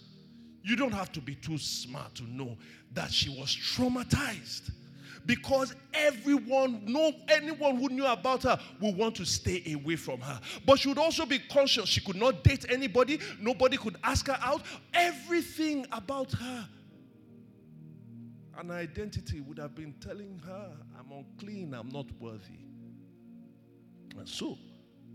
You 0.63 0.77
don't 0.77 0.93
have 0.93 1.13
to 1.13 1.21
be 1.21 1.35
too 1.35 1.59
smart 1.59 2.15
to 2.17 2.25
know 2.25 2.57
that 2.93 3.13
she 3.13 3.31
was 3.31 3.55
traumatized 3.55 4.71
because 5.27 5.75
everyone, 5.93 6.83
no 6.87 7.13
anyone 7.29 7.77
who 7.77 7.89
knew 7.89 8.07
about 8.07 8.45
her 8.45 8.59
would 8.81 8.97
want 8.97 9.15
to 9.17 9.25
stay 9.25 9.63
away 9.75 9.97
from 9.97 10.21
her. 10.21 10.41
But 10.65 10.79
she 10.79 10.89
would 10.89 10.99
also 10.99 11.27
be 11.27 11.39
conscious 11.39 11.89
she 11.89 12.01
could 12.01 12.17
not 12.17 12.43
date 12.45 12.65
anybody, 12.69 13.21
nobody 13.41 13.77
could 13.77 13.97
ask 14.03 14.27
her 14.29 14.39
out. 14.41 14.63
Everything 14.95 15.87
about 15.93 16.33
her, 16.33 16.69
an 18.59 18.71
identity 18.71 19.41
would 19.41 19.59
have 19.59 19.75
been 19.75 19.95
telling 20.01 20.41
her, 20.47 20.73
I'm 20.99 21.13
unclean, 21.13 21.75
I'm 21.75 21.91
not 21.91 22.07
worthy. 22.21 22.61
And 24.17 24.29
so 24.29 24.57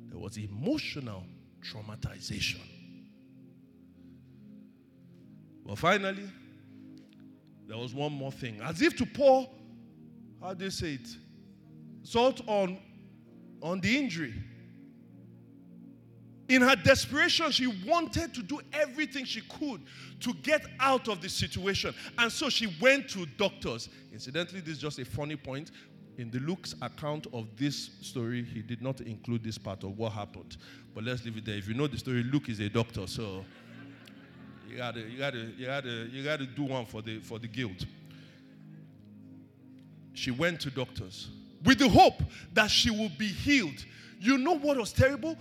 there 0.10 0.20
was 0.20 0.38
emotional 0.38 1.24
traumatization. 1.62 2.60
But 5.66 5.78
finally, 5.78 6.30
there 7.68 7.78
was 7.78 7.94
one 7.94 8.12
more 8.12 8.32
thing. 8.32 8.60
As 8.62 8.82
if 8.82 8.96
to 8.98 9.06
pour, 9.06 9.50
how 10.42 10.54
do 10.54 10.66
you 10.66 10.72
say 10.72 10.96
it? 10.96 11.08
Salt 12.04 12.42
on, 12.48 12.80
on 13.62 13.80
the 13.80 13.98
injury. 13.98 14.34
In 16.50 16.62
her 16.62 16.76
desperation, 16.76 17.50
she 17.52 17.68
wanted 17.88 18.34
to 18.34 18.44
do 18.44 18.60
everything 18.74 19.24
she 19.24 19.40
could 19.42 19.82
to 20.20 20.34
get 20.34 20.66
out 20.82 21.08
of 21.08 21.22
the 21.22 21.30
situation. 21.30 21.96
And 22.18 22.30
so 22.30 22.50
she 22.50 22.76
went 22.82 23.08
to 23.12 23.26
doctors. 23.38 23.88
Incidentally, 24.12 24.60
this 24.60 24.76
is 24.76 24.82
just 24.82 25.00
a 25.00 25.06
funny 25.06 25.38
point 25.38 25.72
in 26.18 26.30
the 26.30 26.40
Luke's 26.40 26.76
account 26.82 27.28
of 27.34 27.48
this 27.58 27.92
story, 28.02 28.44
he 28.44 28.62
did 28.62 28.82
not 28.82 29.02
include 29.02 29.44
this 29.44 29.58
part 29.58 29.84
of 29.84 29.98
what 29.98 30.12
happened. 30.12 30.58
But 30.94 31.04
let's 31.04 31.24
leave 31.26 31.38
it 31.38 31.46
there. 31.46 31.56
If 31.56 31.68
you 31.68 31.74
know 31.74 31.88
the 31.88 31.98
story, 31.98 32.24
Luke 32.24 32.50
is 32.50 32.60
a 32.60 32.70
doctor, 32.70 33.08
so 33.08 33.46
you 34.70 34.78
gotta, 34.78 35.02
you 35.02 35.18
gotta, 35.18 35.52
you 35.58 35.66
gotta, 35.66 36.08
you 36.12 36.24
gotta 36.24 36.46
do 36.46 36.64
one 36.64 36.86
for 36.86 37.02
the 37.02 37.20
for 37.20 37.40
the 37.40 37.48
guilt. 37.48 37.86
She 40.14 40.32
went 40.32 40.60
to 40.62 40.70
doctors 40.70 41.30
with 41.64 41.80
the 41.80 41.90
hope 41.90 42.22
that 42.54 42.70
she 42.70 42.90
would 42.90 43.18
be 43.18 43.28
healed. 43.28 43.86
You 44.20 44.38
know 44.38 44.58
what 44.58 44.78
was 44.78 44.94
terrible? 44.94 45.38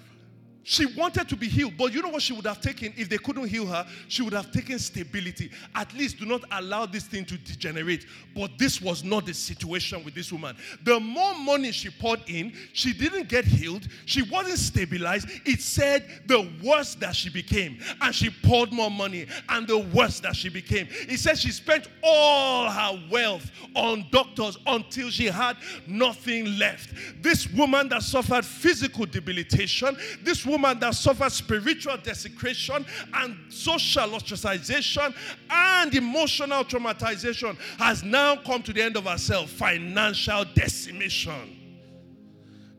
She 0.62 0.86
wanted 0.94 1.28
to 1.30 1.36
be 1.36 1.48
healed, 1.48 1.74
but 1.78 1.92
you 1.92 2.02
know 2.02 2.10
what 2.10 2.22
she 2.22 2.32
would 2.32 2.46
have 2.46 2.60
taken 2.60 2.92
if 2.96 3.08
they 3.08 3.16
couldn't 3.16 3.48
heal 3.48 3.66
her? 3.66 3.86
She 4.08 4.22
would 4.22 4.34
have 4.34 4.52
taken 4.52 4.78
stability. 4.78 5.50
At 5.74 5.92
least 5.94 6.18
do 6.18 6.26
not 6.26 6.42
allow 6.52 6.86
this 6.86 7.04
thing 7.04 7.24
to 7.26 7.38
degenerate. 7.38 8.06
But 8.36 8.58
this 8.58 8.80
was 8.80 9.02
not 9.02 9.26
the 9.26 9.32
situation 9.32 10.04
with 10.04 10.14
this 10.14 10.30
woman. 10.30 10.56
The 10.84 11.00
more 11.00 11.34
money 11.34 11.72
she 11.72 11.88
poured 11.88 12.20
in, 12.26 12.52
she 12.72 12.92
didn't 12.92 13.28
get 13.28 13.44
healed. 13.44 13.88
She 14.04 14.22
wasn't 14.22 14.58
stabilized. 14.58 15.28
It 15.46 15.60
said 15.60 16.04
the 16.26 16.50
worse 16.62 16.94
that 16.96 17.16
she 17.16 17.30
became. 17.30 17.78
And 18.00 18.14
she 18.14 18.28
poured 18.28 18.70
more 18.70 18.90
money, 18.90 19.26
and 19.48 19.66
the 19.66 19.78
worse 19.78 20.20
that 20.20 20.36
she 20.36 20.50
became. 20.50 20.88
It 21.08 21.18
said 21.18 21.38
she 21.38 21.52
spent 21.52 21.88
all 22.02 22.70
her 22.70 23.00
wealth 23.10 23.50
on 23.74 24.06
doctors 24.10 24.58
until 24.66 25.10
she 25.10 25.26
had 25.26 25.56
nothing 25.86 26.58
left. 26.58 26.92
This 27.22 27.50
woman 27.52 27.88
that 27.88 28.02
suffered 28.02 28.44
physical 28.44 29.06
debilitation, 29.06 29.96
this 30.22 30.44
woman 30.50 30.78
that 30.80 30.94
suffered 30.94 31.32
spiritual 31.32 31.96
desecration 31.98 32.84
and 33.14 33.36
social 33.48 34.08
ostracization 34.08 35.14
and 35.50 35.94
emotional 35.94 36.64
traumatization 36.64 37.56
has 37.78 38.02
now 38.02 38.36
come 38.36 38.62
to 38.62 38.72
the 38.72 38.82
end 38.82 38.96
of 38.96 39.04
herself 39.04 39.50
financial 39.50 40.44
decimation. 40.54 41.56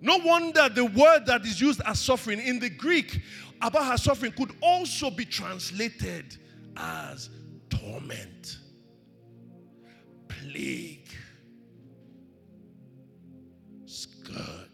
No 0.02 0.18
wonder 0.18 0.68
the 0.70 0.86
word 0.86 1.26
that 1.28 1.46
is 1.46 1.62
used 1.62 1.82
as 1.86 2.00
suffering 2.00 2.40
in 2.40 2.60
the 2.60 2.70
Greek 2.70 3.22
about 3.62 3.86
her 3.86 3.98
suffering 3.98 4.32
could 4.32 4.52
also 4.62 5.12
be 5.12 5.26
translated 5.26 6.38
as 6.76 7.30
torment. 7.70 8.58
plague, 10.52 11.10
scourge, 13.86 14.71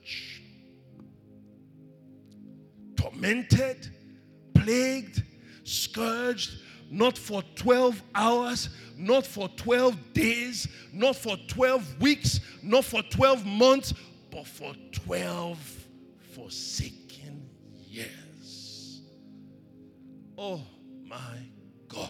tormented, 3.17 3.89
plagued, 4.53 5.23
scourged, 5.63 6.60
not 6.89 7.17
for 7.17 7.41
12 7.56 8.01
hours, 8.15 8.69
not 8.95 9.25
for 9.25 9.49
12 9.49 10.13
days, 10.13 10.67
not 10.93 11.15
for 11.15 11.36
12 11.47 12.01
weeks, 12.01 12.39
not 12.63 12.86
for 12.86 13.01
12 13.03 13.45
months, 13.45 13.93
but 14.32 14.45
for 14.45 14.73
12 14.91 15.88
forsaken 16.34 17.49
years. 17.88 19.01
Oh 20.38 20.62
my 21.06 21.49
God. 21.88 22.10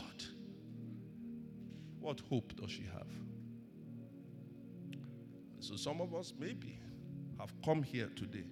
What 2.00 2.22
hope 2.30 2.54
does 2.56 2.72
she 2.72 2.84
have? 2.94 3.08
So, 5.60 5.76
some 5.76 6.00
of 6.00 6.16
us 6.16 6.34
maybe 6.40 6.80
have 7.40 7.52
come 7.66 7.84
here 7.84 8.10
today 8.16 8.46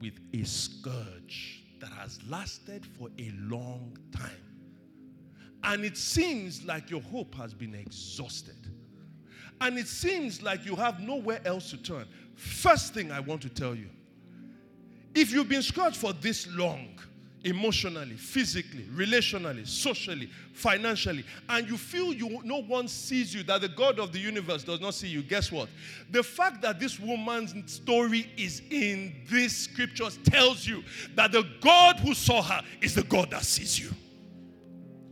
with 0.00 0.18
a 0.34 0.44
scourge 0.44 1.64
that 1.80 1.90
has 1.90 2.18
lasted 2.28 2.86
for 2.98 3.08
a 3.18 3.32
long 3.48 3.96
time 4.12 4.46
and 5.66 5.84
it 5.84 5.96
seems 5.96 6.64
like 6.64 6.90
your 6.90 7.02
hope 7.02 7.34
has 7.34 7.52
been 7.52 7.74
exhausted. 7.74 8.54
And 9.60 9.76
it 9.78 9.88
seems 9.88 10.40
like 10.40 10.64
you 10.64 10.76
have 10.76 11.00
nowhere 11.00 11.40
else 11.44 11.70
to 11.70 11.76
turn. 11.76 12.06
First 12.36 12.94
thing 12.94 13.10
I 13.10 13.20
want 13.20 13.42
to 13.42 13.48
tell 13.48 13.74
you 13.74 13.88
if 15.14 15.32
you've 15.32 15.48
been 15.48 15.62
scourged 15.62 15.96
for 15.96 16.12
this 16.12 16.46
long, 16.54 17.00
emotionally, 17.46 18.16
physically, 18.16 18.84
relationally, 18.94 19.66
socially, 19.66 20.28
financially, 20.52 21.24
and 21.48 21.68
you 21.68 21.76
feel 21.76 22.12
you 22.12 22.40
no 22.44 22.62
one 22.62 22.88
sees 22.88 23.34
you, 23.34 23.42
that 23.44 23.60
the 23.60 23.68
God 23.68 23.98
of 23.98 24.12
the 24.12 24.18
universe 24.18 24.64
does 24.64 24.80
not 24.80 24.94
see 24.94 25.08
you, 25.08 25.22
guess 25.22 25.52
what? 25.52 25.68
The 26.10 26.22
fact 26.22 26.60
that 26.62 26.80
this 26.80 26.98
woman's 26.98 27.54
story 27.72 28.30
is 28.36 28.62
in 28.70 29.14
these 29.30 29.56
scriptures 29.56 30.18
tells 30.24 30.66
you 30.66 30.82
that 31.14 31.32
the 31.32 31.46
God 31.60 32.00
who 32.00 32.14
saw 32.14 32.42
her 32.42 32.62
is 32.82 32.94
the 32.94 33.04
God 33.04 33.30
that 33.30 33.44
sees 33.44 33.78
you 33.78 33.90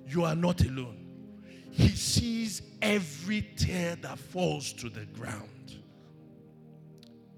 you 0.06 0.24
are 0.24 0.36
not 0.36 0.60
alone. 0.64 0.96
He 1.70 1.88
sees 1.88 2.62
every 2.80 3.42
tear 3.56 3.96
that 3.96 4.18
falls 4.18 4.72
to 4.74 4.88
the 4.88 5.06
ground. 5.06 5.76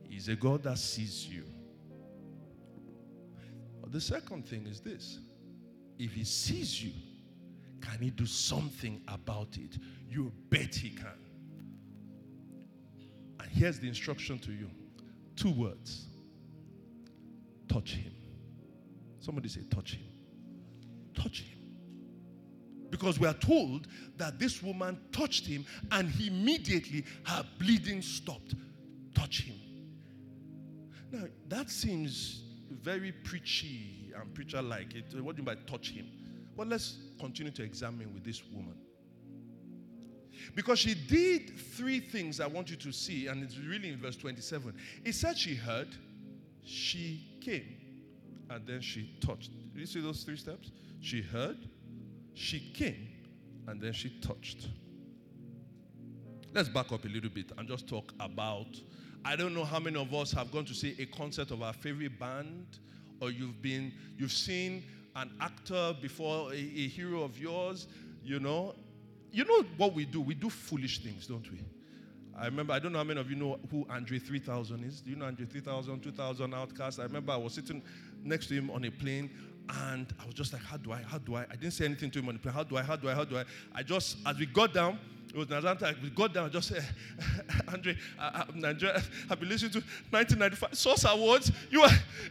He's 0.08 0.28
a 0.28 0.36
God 0.36 0.62
that 0.64 0.78
sees 0.78 1.26
you. 1.26 1.44
The 3.96 4.02
second 4.02 4.46
thing 4.46 4.66
is 4.66 4.80
this 4.80 5.20
if 5.98 6.12
He 6.12 6.22
sees 6.22 6.84
you, 6.84 6.92
can 7.80 7.98
He 7.98 8.10
do 8.10 8.26
something 8.26 9.00
about 9.08 9.56
it? 9.56 9.78
You 10.06 10.30
bet 10.50 10.74
He 10.74 10.90
can. 10.90 11.18
And 13.40 13.50
here's 13.50 13.80
the 13.80 13.88
instruction 13.88 14.38
to 14.40 14.52
you 14.52 14.68
two 15.34 15.50
words 15.50 16.08
touch 17.70 17.94
Him. 17.94 18.12
Somebody 19.18 19.48
say, 19.48 19.62
touch 19.74 19.94
Him. 19.94 20.04
Touch 21.14 21.40
Him. 21.40 21.58
Because 22.90 23.18
we 23.18 23.26
are 23.26 23.32
told 23.32 23.86
that 24.18 24.38
this 24.38 24.62
woman 24.62 25.00
touched 25.10 25.46
him 25.46 25.64
and 25.90 26.12
immediately 26.20 27.02
her 27.24 27.46
bleeding 27.58 28.02
stopped. 28.02 28.54
Touch 29.14 29.44
him. 29.44 29.56
Now, 31.10 31.24
that 31.48 31.70
seems 31.70 32.45
very 32.86 33.10
preachy 33.10 34.12
and 34.14 34.32
preacher 34.32 34.62
like. 34.62 34.94
It. 34.94 35.06
What 35.20 35.34
do 35.34 35.42
you 35.42 35.46
mean 35.46 35.56
by 35.56 35.56
touch 35.70 35.90
him? 35.90 36.06
Well, 36.56 36.68
let's 36.68 36.98
continue 37.18 37.50
to 37.50 37.64
examine 37.64 38.14
with 38.14 38.22
this 38.22 38.44
woman. 38.54 38.76
Because 40.54 40.78
she 40.78 40.94
did 40.94 41.58
three 41.58 41.98
things 41.98 42.38
I 42.38 42.46
want 42.46 42.70
you 42.70 42.76
to 42.76 42.92
see, 42.92 43.26
and 43.26 43.42
it's 43.42 43.58
really 43.58 43.88
in 43.88 43.98
verse 43.98 44.14
27. 44.14 44.72
It 45.04 45.14
said 45.16 45.36
she 45.36 45.56
heard, 45.56 45.88
she 46.64 47.26
came, 47.40 47.76
and 48.50 48.64
then 48.64 48.80
she 48.80 49.10
touched. 49.20 49.50
Did 49.72 49.80
you 49.80 49.86
see 49.86 50.00
those 50.00 50.22
three 50.22 50.36
steps? 50.36 50.70
She 51.00 51.22
heard, 51.22 51.58
she 52.34 52.60
came 52.72 53.08
and 53.66 53.80
then 53.80 53.94
she 53.94 54.10
touched. 54.20 54.68
Let's 56.54 56.68
back 56.68 56.92
up 56.92 57.04
a 57.04 57.08
little 57.08 57.30
bit 57.30 57.50
and 57.58 57.66
just 57.66 57.88
talk 57.88 58.12
about. 58.20 58.68
I 59.26 59.34
don't 59.34 59.54
know 59.54 59.64
how 59.64 59.80
many 59.80 60.00
of 60.00 60.14
us 60.14 60.30
have 60.34 60.52
gone 60.52 60.64
to 60.66 60.72
see 60.72 60.94
a 61.00 61.06
concert 61.06 61.50
of 61.50 61.60
our 61.60 61.72
favorite 61.72 62.16
band, 62.16 62.78
or 63.20 63.32
you've 63.32 63.60
been, 63.60 63.92
you've 64.16 64.30
seen 64.30 64.84
an 65.16 65.32
actor 65.40 65.96
before, 66.00 66.52
a, 66.52 66.54
a 66.54 66.86
hero 66.86 67.24
of 67.24 67.36
yours, 67.36 67.88
you 68.22 68.38
know. 68.38 68.76
You 69.32 69.44
know 69.44 69.64
what 69.78 69.94
we 69.94 70.04
do? 70.04 70.20
We 70.20 70.34
do 70.34 70.48
foolish 70.48 71.02
things, 71.02 71.26
don't 71.26 71.50
we? 71.50 71.58
I 72.38 72.44
remember, 72.44 72.72
I 72.72 72.78
don't 72.78 72.92
know 72.92 72.98
how 72.98 73.04
many 73.04 73.18
of 73.18 73.28
you 73.28 73.34
know 73.34 73.58
who 73.68 73.84
Andre 73.90 74.20
3000 74.20 74.84
is. 74.84 75.00
Do 75.00 75.10
you 75.10 75.16
know 75.16 75.24
Andre 75.24 75.44
3000, 75.44 76.00
2000 76.00 76.52
OutKast? 76.52 77.00
I 77.00 77.02
remember 77.02 77.32
I 77.32 77.36
was 77.36 77.54
sitting 77.54 77.82
next 78.22 78.46
to 78.46 78.54
him 78.54 78.70
on 78.70 78.84
a 78.84 78.90
plane 78.92 79.28
and 79.68 80.12
I 80.20 80.26
was 80.26 80.34
just 80.34 80.52
like, 80.52 80.62
how 80.62 80.76
do 80.76 80.92
I, 80.92 81.02
how 81.02 81.18
do 81.18 81.34
I? 81.34 81.42
I 81.42 81.56
didn't 81.56 81.72
say 81.72 81.84
anything 81.84 82.10
to 82.12 82.18
him 82.20 82.28
on 82.28 82.34
the 82.34 82.40
plane. 82.40 82.54
How 82.54 82.62
do 82.62 82.76
I, 82.76 82.82
how 82.82 82.96
do 82.96 83.08
I, 83.08 83.14
how 83.14 83.24
do 83.24 83.38
I? 83.38 83.44
I 83.74 83.82
just, 83.82 84.18
as 84.24 84.38
we 84.38 84.46
got 84.46 84.72
down, 84.72 84.98
it 85.34 85.36
was 85.36 85.48
Nazanta, 85.48 86.00
we 86.02 86.10
got 86.10 86.32
down, 86.32 86.46
I 86.46 86.48
just 86.48 86.68
said, 86.68 86.84
Andre, 87.68 87.96
I've 88.18 88.52
been 88.52 89.48
listening 89.48 89.72
to 89.72 89.82
1995 90.10 90.74
Source 90.74 91.04
Awards. 91.04 91.50
You 91.70 91.82
are, 91.82 91.90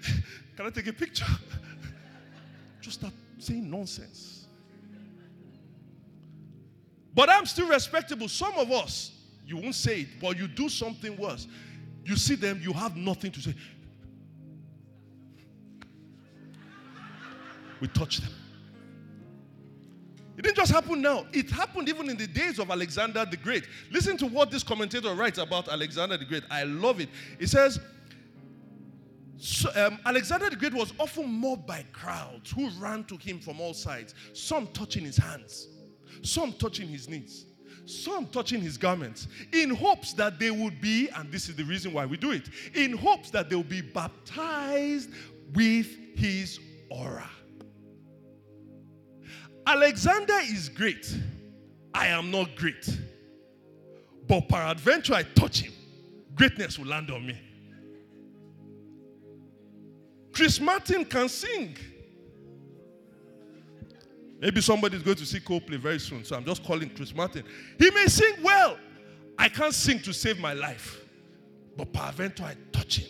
can 0.56 0.66
I 0.66 0.70
take 0.70 0.88
a 0.88 0.94
picture? 0.94 1.26
just 2.82 3.00
start 3.00 3.14
saying 3.40 3.70
nonsense. 3.70 4.46
But 7.14 7.30
I'm 7.30 7.46
still 7.46 7.68
respectable. 7.68 8.28
Some 8.28 8.54
of 8.58 8.72
us, 8.72 9.12
you 9.46 9.58
won't 9.58 9.76
say 9.76 10.02
it, 10.02 10.08
but 10.22 10.38
you 10.38 10.48
do 10.48 10.70
something 10.70 11.18
worse. 11.18 11.48
You 12.04 12.16
see 12.16 12.36
them, 12.36 12.60
you 12.62 12.74
have 12.74 12.96
nothing 12.96 13.32
to 13.32 13.42
say. 13.42 13.56
We 17.80 17.88
touch 17.90 18.18
them. 18.18 18.32
It 20.38 20.42
didn't 20.42 20.58
just 20.58 20.72
happen 20.72 21.02
now, 21.02 21.26
it 21.32 21.50
happened 21.50 21.88
even 21.88 22.10
in 22.10 22.18
the 22.18 22.28
days 22.28 22.60
of 22.60 22.70
Alexander 22.70 23.26
the 23.26 23.38
Great. 23.38 23.68
Listen 23.90 24.18
to 24.18 24.26
what 24.26 24.52
this 24.52 24.64
commentator 24.64 25.14
writes 25.14 25.38
about 25.38 25.70
Alexander 25.70 26.18
the 26.18 26.26
Great. 26.26 26.44
I 26.52 26.64
love 26.64 27.00
it. 27.00 27.10
He 27.40 27.48
says, 27.48 27.80
so, 29.38 29.70
um, 29.76 30.00
Alexander 30.06 30.50
the 30.50 30.56
Great 30.58 30.74
was 30.74 30.94
often 31.00 31.30
mobbed 31.30 31.66
by 31.66 31.86
crowds 31.94 32.52
who 32.52 32.70
ran 32.80 33.06
to 33.06 33.18
him 33.18 33.40
from 33.40 33.62
all 33.62 33.74
sides, 33.74 34.14
some 34.34 34.68
touching 34.68 35.06
his 35.06 35.18
hands, 35.18 35.68
some 36.22 36.52
touching 36.54 36.90
his 36.90 37.08
knees, 37.08 37.46
some 37.86 38.28
touching 38.28 38.60
his 38.60 38.78
garments, 38.78 39.28
in 39.54 39.70
hopes 39.74 40.12
that 40.14 40.38
they 40.38 40.52
would 40.52 40.82
be, 40.82 41.08
and 41.16 41.32
this 41.32 41.48
is 41.48 41.56
the 41.56 41.64
reason 41.64 41.94
why 41.94 42.06
we 42.06 42.18
do 42.18 42.32
it, 42.32 42.50
in 42.74 42.98
hopes 42.98 43.30
that 43.30 43.50
they 43.50 43.56
will 43.56 43.64
be 43.64 43.82
baptized 43.82 45.12
with 45.54 45.88
his 46.16 46.60
aura. 46.90 47.30
Alexander 49.68 50.38
is 50.44 50.70
great. 50.70 51.18
I 51.94 52.08
am 52.08 52.30
not 52.30 52.56
great. 52.56 53.00
But 54.28 54.48
peradventure 54.50 55.14
I 55.14 55.24
touch 55.24 55.62
him, 55.62 55.74
greatness 56.36 56.78
will 56.78 56.88
land 56.88 57.12
on 57.12 57.26
me. 57.26 57.40
Chris 60.32 60.60
Martin 60.60 61.06
can 61.06 61.30
sing. 61.30 61.78
Maybe 64.40 64.60
somebody 64.62 64.98
is 64.98 65.04
going 65.04 65.18
to 65.18 65.26
see 65.26 65.40
Coldplay 65.40 65.80
very 65.80 66.00
soon, 66.00 66.26
so 66.26 66.36
I'm 66.36 66.44
just 66.44 66.64
calling 66.64 66.90
Chris 66.90 67.16
Martin. 67.16 67.44
He 67.80 67.90
may 67.92 68.08
sing 68.08 68.36
well. 68.44 68.78
I 69.38 69.48
can't 69.50 69.74
sing 69.74 70.00
to 70.02 70.14
save 70.14 70.40
my 70.40 70.54
life. 70.54 71.02
But 71.78 71.94
peradventure 71.94 72.44
I 72.44 72.56
touch 72.72 73.00
him. 73.00 73.08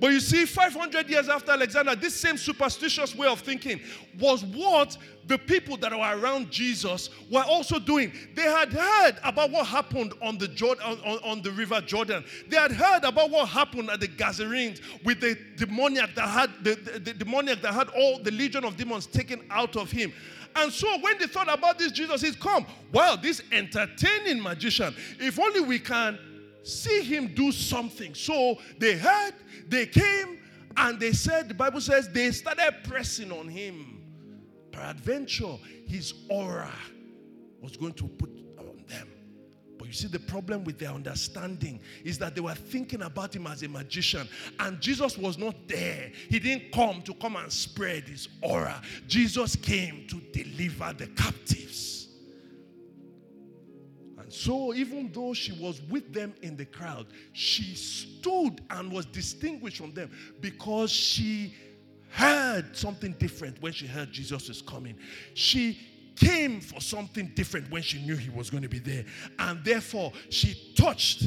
But 0.00 0.12
you 0.12 0.20
see, 0.20 0.46
500 0.46 1.10
years 1.10 1.28
after 1.28 1.52
Alexander, 1.52 1.94
this 1.94 2.14
same 2.14 2.38
superstitious 2.38 3.14
way 3.14 3.26
of 3.26 3.40
thinking 3.40 3.80
was 4.18 4.42
what 4.42 4.96
the 5.26 5.36
people 5.36 5.76
that 5.76 5.92
were 5.92 6.18
around 6.18 6.50
Jesus 6.50 7.10
were 7.30 7.42
also 7.42 7.78
doing. 7.78 8.10
They 8.34 8.42
had 8.42 8.72
heard 8.72 9.18
about 9.22 9.50
what 9.50 9.66
happened 9.66 10.14
on 10.22 10.38
the, 10.38 10.48
Jordan, 10.48 10.82
on, 10.84 11.18
on 11.18 11.42
the 11.42 11.50
river 11.50 11.82
Jordan. 11.82 12.24
They 12.48 12.56
had 12.56 12.72
heard 12.72 13.04
about 13.04 13.30
what 13.30 13.50
happened 13.50 13.90
at 13.90 14.00
the 14.00 14.08
Gadarenes 14.08 14.80
with 15.04 15.20
the 15.20 15.38
demoniac 15.56 16.14
that 16.14 16.28
had 16.28 16.50
the, 16.64 16.76
the, 16.76 16.98
the 16.98 17.14
demoniac 17.14 17.60
that 17.60 17.74
had 17.74 17.90
all 17.90 18.18
the 18.22 18.30
legion 18.30 18.64
of 18.64 18.78
demons 18.78 19.06
taken 19.06 19.44
out 19.50 19.76
of 19.76 19.90
him. 19.90 20.14
And 20.56 20.72
so 20.72 20.98
when 21.00 21.18
they 21.18 21.26
thought 21.26 21.52
about 21.52 21.78
this, 21.78 21.92
Jesus 21.92 22.22
is 22.22 22.34
Come, 22.36 22.66
Well, 22.92 23.16
this 23.16 23.42
entertaining 23.52 24.42
magician, 24.42 24.94
if 25.18 25.38
only 25.38 25.60
we 25.60 25.78
can 25.78 26.18
see 26.62 27.02
him 27.02 27.28
do 27.34 27.52
something. 27.52 28.14
So 28.14 28.58
they 28.78 28.96
heard, 28.96 29.32
they 29.70 29.86
came, 29.86 30.38
and 30.76 31.00
they 31.00 31.12
said, 31.12 31.48
the 31.48 31.54
Bible 31.54 31.80
says, 31.80 32.08
they 32.08 32.30
started 32.30 32.74
pressing 32.84 33.32
on 33.32 33.48
him. 33.48 34.02
Peradventure, 34.72 35.56
his 35.86 36.14
aura 36.28 36.72
was 37.60 37.76
going 37.76 37.92
to 37.94 38.06
put 38.06 38.30
on 38.58 38.84
them. 38.86 39.08
But 39.78 39.88
you 39.88 39.94
see, 39.94 40.08
the 40.08 40.20
problem 40.20 40.64
with 40.64 40.78
their 40.78 40.90
understanding 40.90 41.80
is 42.04 42.18
that 42.18 42.34
they 42.34 42.40
were 42.40 42.54
thinking 42.54 43.02
about 43.02 43.34
him 43.34 43.46
as 43.46 43.62
a 43.62 43.68
magician, 43.68 44.28
and 44.58 44.80
Jesus 44.80 45.18
was 45.18 45.38
not 45.38 45.56
there. 45.66 46.12
He 46.28 46.38
didn't 46.38 46.70
come 46.72 47.02
to 47.02 47.14
come 47.14 47.36
and 47.36 47.50
spread 47.50 48.04
his 48.04 48.28
aura. 48.42 48.80
Jesus 49.06 49.56
came 49.56 50.06
to 50.08 50.20
deliver 50.32 50.92
the 50.92 51.06
captives. 51.08 51.89
So, 54.30 54.72
even 54.74 55.10
though 55.12 55.34
she 55.34 55.52
was 55.52 55.82
with 55.82 56.12
them 56.12 56.34
in 56.42 56.56
the 56.56 56.64
crowd, 56.64 57.06
she 57.32 57.74
stood 57.74 58.60
and 58.70 58.92
was 58.92 59.06
distinguished 59.06 59.78
from 59.78 59.92
them 59.92 60.10
because 60.40 60.90
she 60.90 61.54
heard 62.10 62.76
something 62.76 63.12
different 63.18 63.60
when 63.60 63.72
she 63.72 63.86
heard 63.86 64.12
Jesus 64.12 64.48
was 64.48 64.62
coming. 64.62 64.96
She 65.34 65.78
came 66.16 66.60
for 66.60 66.80
something 66.80 67.32
different 67.34 67.70
when 67.70 67.82
she 67.82 68.00
knew 68.02 68.16
he 68.16 68.30
was 68.30 68.50
going 68.50 68.62
to 68.62 68.68
be 68.68 68.78
there. 68.78 69.04
And 69.38 69.64
therefore, 69.64 70.12
she 70.28 70.74
touched 70.76 71.24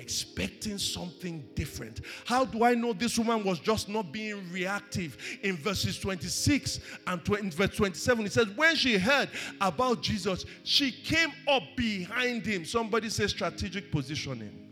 expecting 0.00 0.78
something 0.78 1.44
different. 1.54 2.00
How 2.24 2.44
do 2.44 2.64
I 2.64 2.74
know 2.74 2.92
this 2.92 3.18
woman 3.18 3.44
was 3.44 3.60
just 3.60 3.88
not 3.88 4.12
being 4.12 4.50
reactive? 4.50 5.16
In 5.42 5.56
verses 5.56 5.98
26 5.98 6.80
and 7.06 7.24
20, 7.24 7.50
verse 7.50 7.76
27, 7.76 8.26
it 8.26 8.32
says, 8.32 8.48
When 8.56 8.74
she 8.74 8.98
heard 8.98 9.28
about 9.60 10.02
Jesus, 10.02 10.44
she 10.64 10.90
came 10.90 11.30
up 11.46 11.62
behind 11.76 12.46
him. 12.46 12.64
Somebody 12.64 13.10
says 13.10 13.30
strategic 13.30 13.92
positioning. 13.92 14.66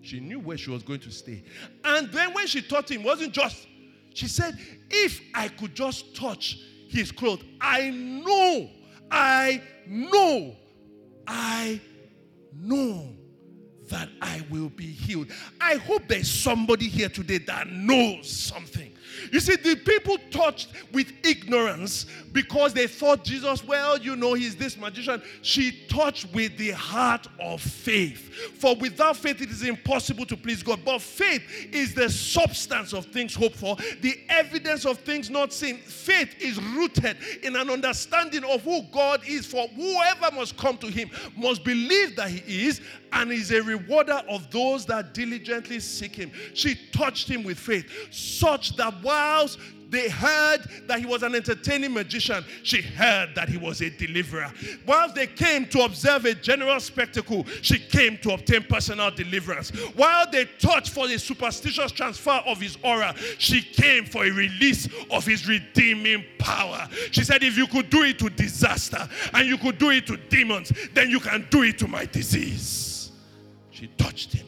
She 0.00 0.18
knew 0.18 0.40
where 0.40 0.56
she 0.56 0.70
was 0.70 0.82
going 0.82 1.00
to 1.00 1.10
stay. 1.10 1.44
And 1.84 2.10
then 2.10 2.34
when 2.34 2.46
she 2.46 2.62
taught 2.62 2.90
him, 2.90 3.04
wasn't 3.04 3.32
just, 3.32 3.68
she 4.14 4.26
said, 4.26 4.58
If 4.90 5.20
I 5.34 5.48
could 5.48 5.74
just 5.74 6.16
touch 6.16 6.58
his 6.88 7.10
clothes. 7.10 7.42
I 7.60 7.90
know, 7.90 8.68
I 9.10 9.62
know, 9.86 10.56
I 11.26 11.80
know 12.54 13.14
that 13.88 14.08
I 14.20 14.42
will 14.50 14.68
be 14.70 14.86
healed. 14.86 15.28
I 15.60 15.76
hope 15.76 16.08
there's 16.08 16.30
somebody 16.30 16.88
here 16.88 17.08
today 17.08 17.38
that 17.38 17.68
knows 17.68 18.30
something. 18.30 18.92
You 19.30 19.40
see, 19.40 19.56
the 19.56 19.76
people 19.76 20.16
touched 20.30 20.68
with 20.92 21.12
ignorance 21.22 22.06
because 22.32 22.72
they 22.72 22.86
thought 22.86 23.24
Jesus, 23.24 23.64
well, 23.64 23.98
you 23.98 24.16
know, 24.16 24.34
he's 24.34 24.56
this 24.56 24.76
magician. 24.76 25.22
She 25.42 25.86
touched 25.88 26.32
with 26.32 26.56
the 26.56 26.70
heart 26.70 27.26
of 27.38 27.60
faith. 27.60 28.32
For 28.58 28.74
without 28.76 29.16
faith, 29.16 29.40
it 29.42 29.50
is 29.50 29.62
impossible 29.62 30.26
to 30.26 30.36
please 30.36 30.62
God. 30.62 30.80
But 30.84 31.02
faith 31.02 31.42
is 31.72 31.94
the 31.94 32.08
substance 32.08 32.92
of 32.92 33.06
things 33.06 33.34
hoped 33.34 33.56
for, 33.56 33.76
the 34.00 34.18
evidence 34.28 34.86
of 34.86 34.98
things 34.98 35.30
not 35.30 35.52
seen. 35.52 35.76
Faith 35.78 36.34
is 36.40 36.60
rooted 36.62 37.16
in 37.42 37.56
an 37.56 37.70
understanding 37.70 38.44
of 38.44 38.62
who 38.62 38.82
God 38.92 39.20
is. 39.26 39.46
For 39.46 39.68
whoever 39.68 40.34
must 40.34 40.56
come 40.56 40.78
to 40.78 40.86
him 40.86 41.10
must 41.36 41.64
believe 41.64 42.16
that 42.16 42.30
he 42.30 42.66
is 42.66 42.80
and 43.12 43.30
is 43.30 43.50
a 43.50 43.62
rewarder 43.62 44.22
of 44.28 44.50
those 44.50 44.86
that 44.86 45.14
diligently 45.14 45.80
seek 45.80 46.16
him. 46.16 46.30
She 46.54 46.76
touched 46.92 47.28
him 47.28 47.44
with 47.44 47.58
faith, 47.58 47.86
such 48.10 48.76
that 48.76 48.94
whilst 49.02 49.58
they 49.92 50.08
heard 50.08 50.60
that 50.86 50.98
he 50.98 51.06
was 51.06 51.22
an 51.22 51.34
entertaining 51.34 51.92
magician. 51.92 52.42
She 52.62 52.80
heard 52.80 53.34
that 53.34 53.50
he 53.50 53.58
was 53.58 53.82
a 53.82 53.90
deliverer. 53.90 54.50
Whilst 54.86 55.14
they 55.14 55.26
came 55.26 55.66
to 55.66 55.82
observe 55.82 56.24
a 56.24 56.34
general 56.34 56.80
spectacle, 56.80 57.44
she 57.60 57.78
came 57.78 58.16
to 58.18 58.32
obtain 58.32 58.62
personal 58.62 59.10
deliverance. 59.10 59.68
While 59.94 60.30
they 60.30 60.46
touched 60.58 60.88
for 60.90 61.06
a 61.06 61.18
superstitious 61.18 61.92
transfer 61.92 62.40
of 62.46 62.58
his 62.58 62.78
aura, 62.82 63.14
she 63.36 63.60
came 63.60 64.06
for 64.06 64.24
a 64.24 64.30
release 64.30 64.88
of 65.10 65.26
his 65.26 65.46
redeeming 65.46 66.24
power. 66.38 66.88
She 67.10 67.22
said, 67.22 67.42
If 67.42 67.58
you 67.58 67.66
could 67.66 67.90
do 67.90 68.02
it 68.02 68.18
to 68.20 68.30
disaster 68.30 69.06
and 69.34 69.46
you 69.46 69.58
could 69.58 69.76
do 69.76 69.90
it 69.90 70.06
to 70.06 70.16
demons, 70.16 70.72
then 70.94 71.10
you 71.10 71.20
can 71.20 71.46
do 71.50 71.64
it 71.64 71.78
to 71.80 71.86
my 71.86 72.06
disease. 72.06 72.91
She 73.82 73.88
touched 73.98 74.32
him. 74.32 74.46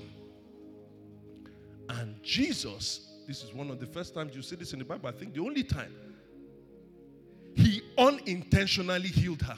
And 1.89 2.23
Jesus 2.23 3.11
this 3.27 3.43
is 3.43 3.53
one 3.53 3.71
of 3.71 3.81
the 3.81 3.87
first 3.87 4.15
times 4.15 4.37
you 4.37 4.43
see 4.43 4.55
this 4.55 4.73
in 4.73 4.79
the 4.79 4.85
Bible. 4.85 5.09
I 5.09 5.13
think 5.13 5.35
the 5.35 5.41
only 5.41 5.65
time 5.65 5.93
he 7.57 7.83
unintentionally 7.97 9.09
healed 9.09 9.43
her. 9.43 9.57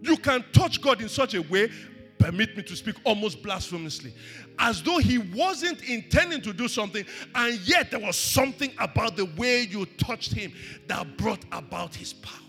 You 0.00 0.16
can 0.16 0.44
touch 0.52 0.80
God 0.80 1.00
in 1.00 1.08
such 1.08 1.34
a 1.34 1.42
way, 1.42 1.70
permit 2.18 2.56
me 2.56 2.62
to 2.64 2.74
speak 2.74 2.96
almost 3.04 3.42
blasphemously, 3.42 4.14
as 4.58 4.82
though 4.82 4.98
he 4.98 5.18
wasn't 5.18 5.82
intending 5.82 6.40
to 6.42 6.52
do 6.52 6.68
something, 6.68 7.04
and 7.34 7.60
yet 7.60 7.90
there 7.90 8.00
was 8.00 8.16
something 8.16 8.72
about 8.78 9.16
the 9.16 9.26
way 9.36 9.62
you 9.70 9.86
touched 9.86 10.32
him 10.32 10.52
that 10.88 11.16
brought 11.16 11.44
about 11.52 11.94
his 11.94 12.12
power. 12.12 12.40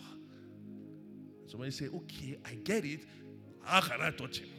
Somebody 1.47 1.71
say, 1.71 1.87
Okay, 1.87 2.39
I 2.45 2.55
get 2.55 2.85
it. 2.85 3.01
How 3.63 3.81
can 3.81 4.01
I 4.01 4.11
touch 4.11 4.39
him? 4.39 4.49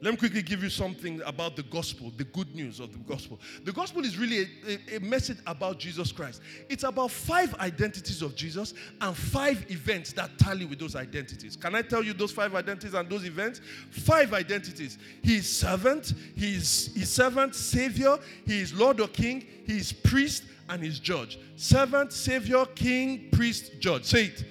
Let 0.00 0.12
me 0.12 0.16
quickly 0.16 0.42
give 0.42 0.62
you 0.62 0.70
something 0.70 1.20
about 1.26 1.56
the 1.56 1.64
gospel, 1.64 2.12
the 2.16 2.24
good 2.24 2.54
news 2.54 2.80
of 2.80 2.92
the 2.92 2.98
gospel. 2.98 3.40
The 3.64 3.72
gospel 3.72 4.04
is 4.04 4.16
really 4.16 4.40
a, 4.40 4.46
a, 4.92 4.96
a, 4.96 5.00
message 5.00 5.38
about 5.46 5.78
Jesus 5.78 6.12
Christ. 6.12 6.40
It's 6.68 6.84
about 6.84 7.10
five 7.10 7.54
identities 7.56 8.22
of 8.22 8.36
Jesus 8.36 8.74
and 9.00 9.16
five 9.16 9.68
events 9.70 10.12
that 10.12 10.38
tally 10.38 10.64
with 10.64 10.78
those 10.78 10.94
identities. 10.94 11.56
Can 11.56 11.74
I 11.74 11.82
tell 11.82 12.02
you 12.02 12.12
those 12.12 12.32
five 12.32 12.54
identities 12.54 12.94
and 12.94 13.08
those 13.08 13.24
events? 13.24 13.60
Five 13.90 14.34
identities. 14.34 14.98
He 15.22 15.36
is 15.36 15.56
servant, 15.56 16.14
he 16.36 16.54
is, 16.54 16.90
he 16.94 17.02
is 17.02 17.10
servant, 17.10 17.54
savior, 17.54 18.18
he 18.46 18.60
is 18.60 18.72
Lord 18.72 19.00
or 19.00 19.08
King, 19.08 19.44
he 19.66 19.78
is 19.78 19.92
priest, 19.92 20.44
and 20.68 20.82
he's 20.82 20.98
judge. 20.98 21.38
Servant, 21.56 22.12
savior, 22.12 22.64
king, 22.66 23.28
priest, 23.32 23.72
judge. 23.80 24.04
Say 24.04 24.26
it. 24.26 24.44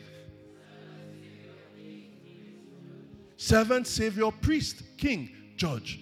Servant, 3.38 3.86
savior, 3.86 4.32
priest, 4.32 4.82
king, 4.98 5.30
judge. 5.58 6.00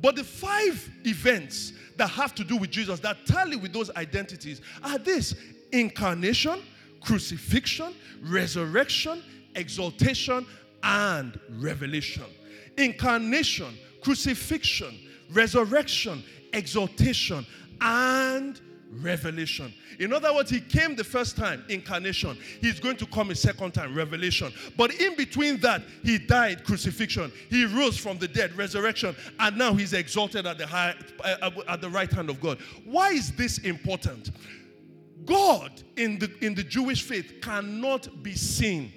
But 0.00 0.16
the 0.16 0.24
five 0.24 0.90
events 1.04 1.72
that 1.96 2.08
have 2.08 2.34
to 2.36 2.44
do 2.44 2.56
with 2.56 2.70
Jesus 2.70 3.00
that 3.00 3.24
tally 3.26 3.56
with 3.56 3.72
those 3.72 3.90
identities 3.96 4.60
are 4.82 4.98
this 4.98 5.34
incarnation, 5.72 6.62
crucifixion, 7.00 7.94
resurrection, 8.22 9.22
exaltation, 9.54 10.46
and 10.82 11.38
revelation. 11.58 12.24
Incarnation, 12.78 13.74
crucifixion, 14.02 14.98
resurrection, 15.30 16.22
exaltation, 16.52 17.46
and 17.80 18.60
revelation. 18.90 19.72
In 19.98 20.12
other 20.12 20.32
words, 20.34 20.50
he 20.50 20.60
came 20.60 20.94
the 20.94 21.04
first 21.04 21.36
time, 21.36 21.64
incarnation. 21.68 22.36
He's 22.60 22.80
going 22.80 22.96
to 22.98 23.06
come 23.06 23.30
a 23.30 23.34
second 23.34 23.72
time, 23.72 23.94
revelation. 23.94 24.52
But 24.76 24.94
in 24.94 25.16
between 25.16 25.58
that, 25.60 25.82
he 26.02 26.18
died, 26.18 26.64
crucifixion. 26.64 27.32
He 27.50 27.64
rose 27.64 27.96
from 27.96 28.18
the 28.18 28.28
dead, 28.28 28.56
resurrection. 28.56 29.16
And 29.38 29.56
now 29.56 29.74
he's 29.74 29.92
exalted 29.92 30.46
at 30.46 30.58
the, 30.58 30.66
high, 30.66 30.94
uh, 31.24 31.50
at 31.68 31.80
the 31.80 31.90
right 31.90 32.10
hand 32.10 32.30
of 32.30 32.40
God. 32.40 32.58
Why 32.84 33.10
is 33.10 33.32
this 33.32 33.58
important? 33.58 34.30
God 35.24 35.82
in 35.96 36.18
the, 36.18 36.30
in 36.40 36.54
the 36.54 36.62
Jewish 36.62 37.02
faith 37.02 37.40
cannot 37.42 38.22
be 38.22 38.34
seen. 38.34 38.92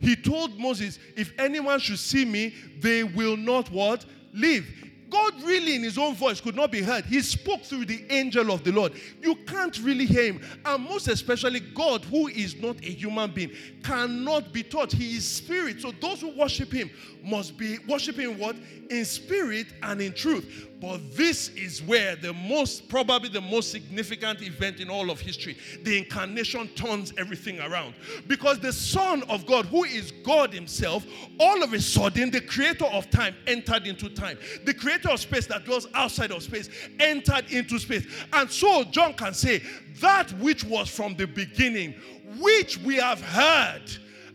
He 0.00 0.16
told 0.16 0.58
Moses, 0.58 0.98
if 1.16 1.32
anyone 1.38 1.78
should 1.78 2.00
see 2.00 2.24
me, 2.24 2.54
they 2.80 3.04
will 3.04 3.36
not 3.36 3.70
what? 3.70 4.04
Live. 4.34 4.66
God 5.12 5.42
really, 5.42 5.76
in 5.76 5.82
his 5.82 5.98
own 5.98 6.14
voice, 6.14 6.40
could 6.40 6.56
not 6.56 6.72
be 6.72 6.80
heard. 6.80 7.04
He 7.04 7.20
spoke 7.20 7.62
through 7.62 7.84
the 7.84 8.02
angel 8.08 8.50
of 8.50 8.64
the 8.64 8.72
Lord. 8.72 8.94
You 9.20 9.34
can't 9.46 9.78
really 9.80 10.06
hear 10.06 10.32
him. 10.32 10.40
And 10.64 10.84
most 10.84 11.06
especially, 11.06 11.60
God, 11.60 12.02
who 12.06 12.28
is 12.28 12.56
not 12.56 12.78
a 12.78 12.88
human 12.88 13.30
being, 13.30 13.52
cannot 13.82 14.54
be 14.54 14.62
taught. 14.62 14.90
He 14.90 15.16
is 15.16 15.28
spirit. 15.28 15.82
So 15.82 15.92
those 16.00 16.22
who 16.22 16.34
worship 16.36 16.72
him 16.72 16.90
must 17.22 17.58
be 17.58 17.76
worshiping 17.86 18.38
what? 18.38 18.56
In 18.88 19.04
spirit 19.04 19.66
and 19.82 20.00
in 20.00 20.14
truth. 20.14 20.68
But 20.82 21.16
this 21.16 21.50
is 21.50 21.80
where 21.80 22.16
the 22.16 22.32
most, 22.32 22.88
probably 22.88 23.28
the 23.28 23.40
most 23.40 23.70
significant 23.70 24.42
event 24.42 24.80
in 24.80 24.90
all 24.90 25.10
of 25.10 25.20
history, 25.20 25.56
the 25.84 25.96
incarnation 25.96 26.66
turns 26.74 27.12
everything 27.16 27.60
around. 27.60 27.94
Because 28.26 28.58
the 28.58 28.72
Son 28.72 29.22
of 29.28 29.46
God, 29.46 29.66
who 29.66 29.84
is 29.84 30.10
God 30.24 30.52
Himself, 30.52 31.06
all 31.38 31.62
of 31.62 31.72
a 31.72 31.80
sudden, 31.80 32.32
the 32.32 32.40
creator 32.40 32.86
of 32.86 33.08
time 33.10 33.36
entered 33.46 33.86
into 33.86 34.08
time. 34.08 34.36
The 34.64 34.74
creator 34.74 35.10
of 35.10 35.20
space 35.20 35.46
that 35.46 35.64
dwells 35.64 35.86
outside 35.94 36.32
of 36.32 36.42
space 36.42 36.68
entered 36.98 37.52
into 37.52 37.78
space. 37.78 38.04
And 38.32 38.50
so 38.50 38.82
John 38.82 39.14
can 39.14 39.34
say, 39.34 39.62
that 40.00 40.32
which 40.40 40.64
was 40.64 40.88
from 40.88 41.14
the 41.14 41.28
beginning, 41.28 41.94
which 42.40 42.78
we 42.78 42.96
have 42.96 43.20
heard 43.20 43.82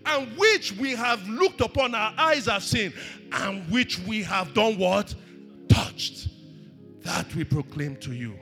and 0.05 0.37
which 0.37 0.71
we 0.71 0.91
have 0.91 1.27
looked 1.27 1.59
upon, 1.59 1.93
our 1.93 2.13
eyes 2.17 2.45
have 2.45 2.63
seen, 2.63 2.93
and 3.33 3.69
which 3.69 3.99
we 3.99 4.23
have 4.23 4.53
done 4.53 4.77
what? 4.77 5.13
Touched. 5.67 6.29
That 7.07 7.33
we 7.35 7.45
proclaim 7.45 7.95
to 8.01 8.11
you. 8.11 8.37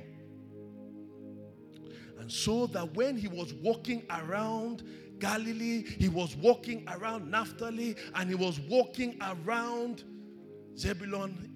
And 2.17 2.31
so 2.31 2.65
that 2.65 2.95
when 2.95 3.15
he 3.15 3.27
was 3.27 3.53
walking 3.53 4.01
around 4.09 4.81
Galilee, 5.19 5.83
he 5.99 6.09
was 6.09 6.35
walking 6.35 6.83
around 6.89 7.29
Naphtali, 7.29 7.95
and 8.15 8.27
he 8.27 8.33
was 8.33 8.59
walking 8.61 9.21
around 9.21 10.03
Zebulun, 10.75 11.47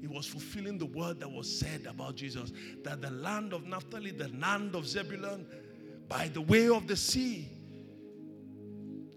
he 0.00 0.08
was 0.08 0.26
fulfilling 0.26 0.76
the 0.76 0.86
word 0.86 1.20
that 1.20 1.30
was 1.30 1.48
said 1.48 1.86
about 1.86 2.16
Jesus 2.16 2.50
that 2.82 3.00
the 3.00 3.12
land 3.12 3.52
of 3.52 3.64
Naphtali, 3.64 4.10
the 4.10 4.28
land 4.30 4.74
of 4.74 4.88
Zebulun, 4.88 5.46
by 6.08 6.26
the 6.26 6.40
way 6.40 6.68
of 6.68 6.88
the 6.88 6.96
sea, 6.96 7.48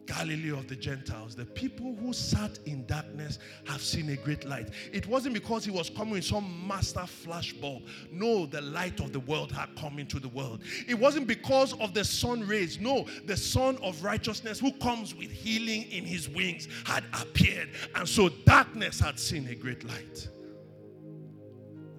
Galilee 0.10 0.52
of 0.52 0.68
the 0.68 0.76
Gentiles. 0.76 1.36
The 1.36 1.46
people 1.46 1.96
who 1.96 2.14
sat 2.14 2.58
in 2.66 2.86
darkness 2.88 3.38
have 3.68 3.82
seen 3.82 4.10
a 4.10 4.16
great 4.16 4.44
light. 4.44 4.70
It 4.92 5.06
wasn't 5.06 5.36
because 5.36 5.64
he 5.64 5.72
was 5.72 5.90
coming 5.90 6.16
with 6.16 6.26
some 6.26 6.68
master 6.68 7.06
flash 7.06 7.54
bulb. 7.54 7.84
No, 8.12 8.48
the 8.48 8.62
light 8.62 9.00
of 9.00 9.14
the 9.14 9.20
world 9.20 9.52
had 9.52 9.70
come 9.76 10.00
into 10.00 10.20
the 10.20 10.28
world. 10.30 10.64
It 10.88 10.96
wasn't 10.96 11.28
because 11.28 11.74
of 11.80 11.94
the 11.94 12.04
sun 12.04 12.46
rays. 12.48 12.80
No, 12.80 13.06
the 13.26 13.38
Son 13.38 13.78
of 13.84 14.04
righteousness 14.04 14.60
who 14.60 14.72
comes 14.74 15.14
with 15.14 15.32
healing 15.32 15.84
in 15.92 16.06
his 16.06 16.28
wings 16.28 16.68
had 16.86 17.04
appeared. 17.14 17.70
And 17.94 18.10
so 18.10 18.30
darkness 18.30 19.00
had 19.00 19.20
seen 19.20 19.48
a 19.48 19.56
great 19.56 19.84
light. 19.84 20.28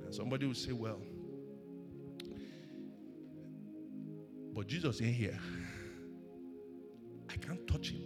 And 0.04 0.12
somebody 0.12 0.46
will 0.46 0.54
say, 0.54 0.72
Well, 0.72 1.00
but 4.52 4.66
Jesus 4.66 5.00
ain't 5.00 5.14
here. 5.14 5.38
I 7.30 7.36
can't 7.36 7.66
touch 7.66 7.90
him. 7.90 8.02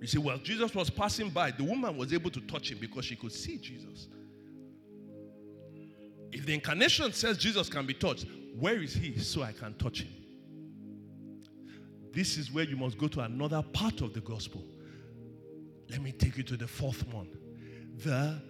You 0.00 0.06
see, 0.06 0.18
well, 0.18 0.38
Jesus 0.38 0.74
was 0.74 0.90
passing 0.90 1.30
by. 1.30 1.50
The 1.50 1.64
woman 1.64 1.96
was 1.96 2.12
able 2.12 2.30
to 2.30 2.40
touch 2.42 2.70
him 2.70 2.78
because 2.78 3.04
she 3.04 3.16
could 3.16 3.32
see 3.32 3.58
Jesus. 3.58 4.08
If 6.30 6.46
the 6.46 6.54
incarnation 6.54 7.12
says 7.12 7.38
Jesus 7.38 7.68
can 7.68 7.86
be 7.86 7.94
touched, 7.94 8.26
where 8.58 8.80
is 8.80 8.94
he 8.94 9.18
so 9.18 9.42
I 9.42 9.52
can 9.52 9.74
touch 9.74 10.02
him? 10.02 10.12
This 12.12 12.36
is 12.36 12.52
where 12.52 12.64
you 12.64 12.76
must 12.76 12.98
go 12.98 13.08
to 13.08 13.20
another 13.20 13.62
part 13.72 14.00
of 14.00 14.12
the 14.12 14.20
gospel. 14.20 14.62
Let 15.90 16.02
me 16.02 16.12
take 16.12 16.36
you 16.36 16.42
to 16.44 16.56
the 16.56 16.68
fourth 16.68 17.06
one 17.12 17.28
the 17.96 18.40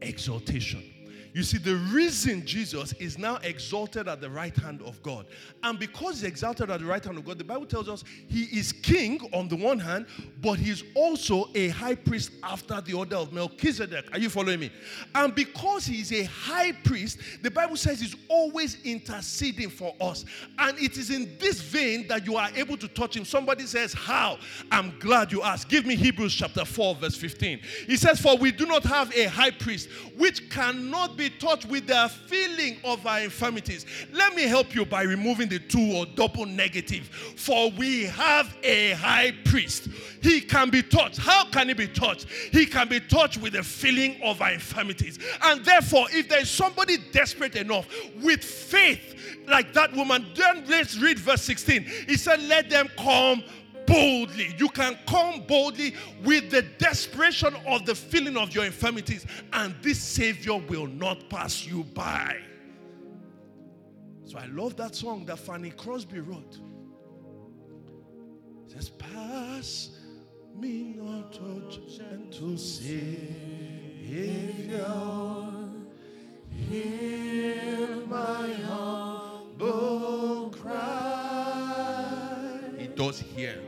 exaltation. 0.00 0.91
You 1.32 1.42
see, 1.42 1.56
the 1.56 1.76
reason 1.76 2.44
Jesus 2.44 2.92
is 2.94 3.16
now 3.16 3.36
exalted 3.42 4.06
at 4.06 4.20
the 4.20 4.28
right 4.28 4.54
hand 4.54 4.82
of 4.82 5.02
God, 5.02 5.26
and 5.62 5.78
because 5.78 6.20
he's 6.20 6.24
exalted 6.24 6.70
at 6.70 6.80
the 6.80 6.86
right 6.86 7.02
hand 7.02 7.16
of 7.16 7.24
God, 7.24 7.38
the 7.38 7.44
Bible 7.44 7.64
tells 7.64 7.88
us 7.88 8.04
he 8.28 8.42
is 8.44 8.70
king 8.72 9.18
on 9.32 9.48
the 9.48 9.56
one 9.56 9.78
hand, 9.78 10.06
but 10.42 10.58
he's 10.58 10.84
also 10.94 11.48
a 11.54 11.68
high 11.68 11.94
priest 11.94 12.32
after 12.42 12.80
the 12.82 12.92
order 12.92 13.16
of 13.16 13.32
Melchizedek. 13.32 14.12
Are 14.12 14.18
you 14.18 14.28
following 14.28 14.60
me? 14.60 14.72
And 15.14 15.34
because 15.34 15.86
he 15.86 16.00
is 16.00 16.12
a 16.12 16.24
high 16.24 16.72
priest, 16.72 17.18
the 17.42 17.50
Bible 17.50 17.76
says 17.76 18.00
he's 18.00 18.16
always 18.28 18.82
interceding 18.84 19.70
for 19.70 19.94
us. 20.00 20.26
And 20.58 20.78
it 20.78 20.98
is 20.98 21.10
in 21.10 21.36
this 21.38 21.62
vein 21.62 22.08
that 22.08 22.26
you 22.26 22.36
are 22.36 22.50
able 22.54 22.76
to 22.76 22.88
touch 22.88 23.16
him. 23.16 23.24
Somebody 23.24 23.64
says, 23.64 23.94
How? 23.94 24.38
I'm 24.70 24.98
glad 24.98 25.32
you 25.32 25.42
asked. 25.42 25.68
Give 25.68 25.86
me 25.86 25.96
Hebrews 25.96 26.34
chapter 26.34 26.64
4, 26.64 26.96
verse 26.96 27.16
15. 27.16 27.60
He 27.86 27.96
says, 27.96 28.20
For 28.20 28.36
we 28.36 28.52
do 28.52 28.66
not 28.66 28.84
have 28.84 29.14
a 29.16 29.24
high 29.24 29.50
priest 29.50 29.88
which 30.16 30.50
cannot 30.50 31.16
be 31.16 31.21
be 31.22 31.30
touched 31.30 31.66
with 31.66 31.86
the 31.86 32.10
feeling 32.26 32.78
of 32.82 33.06
our 33.06 33.20
infirmities. 33.20 33.86
Let 34.12 34.34
me 34.34 34.42
help 34.42 34.74
you 34.74 34.84
by 34.84 35.02
removing 35.02 35.48
the 35.48 35.60
two 35.60 35.92
or 35.94 36.04
double 36.04 36.46
negative. 36.46 37.06
For 37.36 37.70
we 37.70 38.04
have 38.06 38.56
a 38.64 38.92
high 38.92 39.32
priest. 39.44 39.88
He 40.20 40.40
can 40.40 40.70
be 40.70 40.82
touched. 40.82 41.18
How 41.18 41.44
can 41.44 41.68
he 41.68 41.74
be 41.74 41.86
touched? 41.86 42.26
He 42.50 42.66
can 42.66 42.88
be 42.88 42.98
touched 42.98 43.40
with 43.40 43.52
the 43.52 43.62
feeling 43.62 44.20
of 44.24 44.42
our 44.42 44.52
infirmities. 44.52 45.20
And 45.42 45.64
therefore, 45.64 46.06
if 46.10 46.28
there 46.28 46.40
is 46.40 46.50
somebody 46.50 46.96
desperate 47.12 47.54
enough 47.54 47.86
with 48.20 48.42
faith, 48.42 49.38
like 49.46 49.72
that 49.74 49.94
woman, 49.94 50.26
then 50.34 50.64
let's 50.68 50.98
read 50.98 51.18
verse 51.18 51.42
16. 51.42 51.84
He 52.08 52.16
said, 52.16 52.42
Let 52.42 52.70
them 52.70 52.88
come 52.96 53.42
boldly. 53.86 54.54
You 54.58 54.68
can 54.68 54.98
come 55.06 55.42
boldly 55.46 55.94
with 56.24 56.50
the 56.50 56.62
desperation 56.62 57.54
of 57.66 57.86
the 57.86 57.94
feeling 57.94 58.36
of 58.36 58.54
your 58.54 58.64
infirmities, 58.64 59.26
and 59.52 59.74
this 59.82 60.00
Savior 60.00 60.56
will 60.58 60.86
not 60.86 61.28
pass 61.28 61.66
you 61.66 61.84
by. 61.84 62.38
So 64.24 64.38
I 64.38 64.46
love 64.46 64.76
that 64.76 64.94
song 64.94 65.26
that 65.26 65.38
Fanny 65.38 65.70
Crosby 65.70 66.20
wrote. 66.20 66.58
It 68.64 68.70
says, 68.72 68.88
Pass 68.88 69.90
me 70.58 70.94
not, 70.96 71.38
O 71.42 71.60
gentle 71.86 72.56
Savior, 72.56 73.28
hear 76.50 77.96
my 78.06 78.52
humble 78.66 80.48
cry. 80.50 81.42
He 82.78 82.86
does 82.86 83.20
hear. 83.20 83.58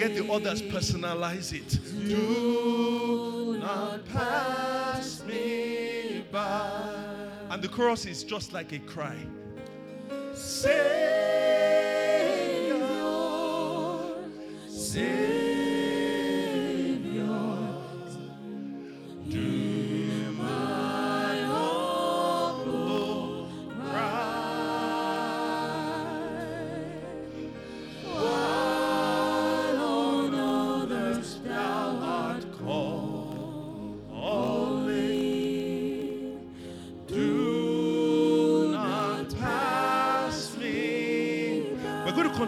Forget 0.00 0.16
the 0.16 0.32
others, 0.32 0.62
personalize 0.62 1.52
it. 1.52 1.78
Do 2.08 3.58
not 3.60 4.04
pass 4.06 5.22
me 5.24 6.24
by. 6.32 7.28
And 7.50 7.62
the 7.62 7.68
chorus 7.68 8.06
is 8.06 8.24
just 8.24 8.52
like 8.54 8.72
a 8.72 8.78
cry. 8.78 9.16
Savior, 10.34 10.80
Savior. 14.68 15.39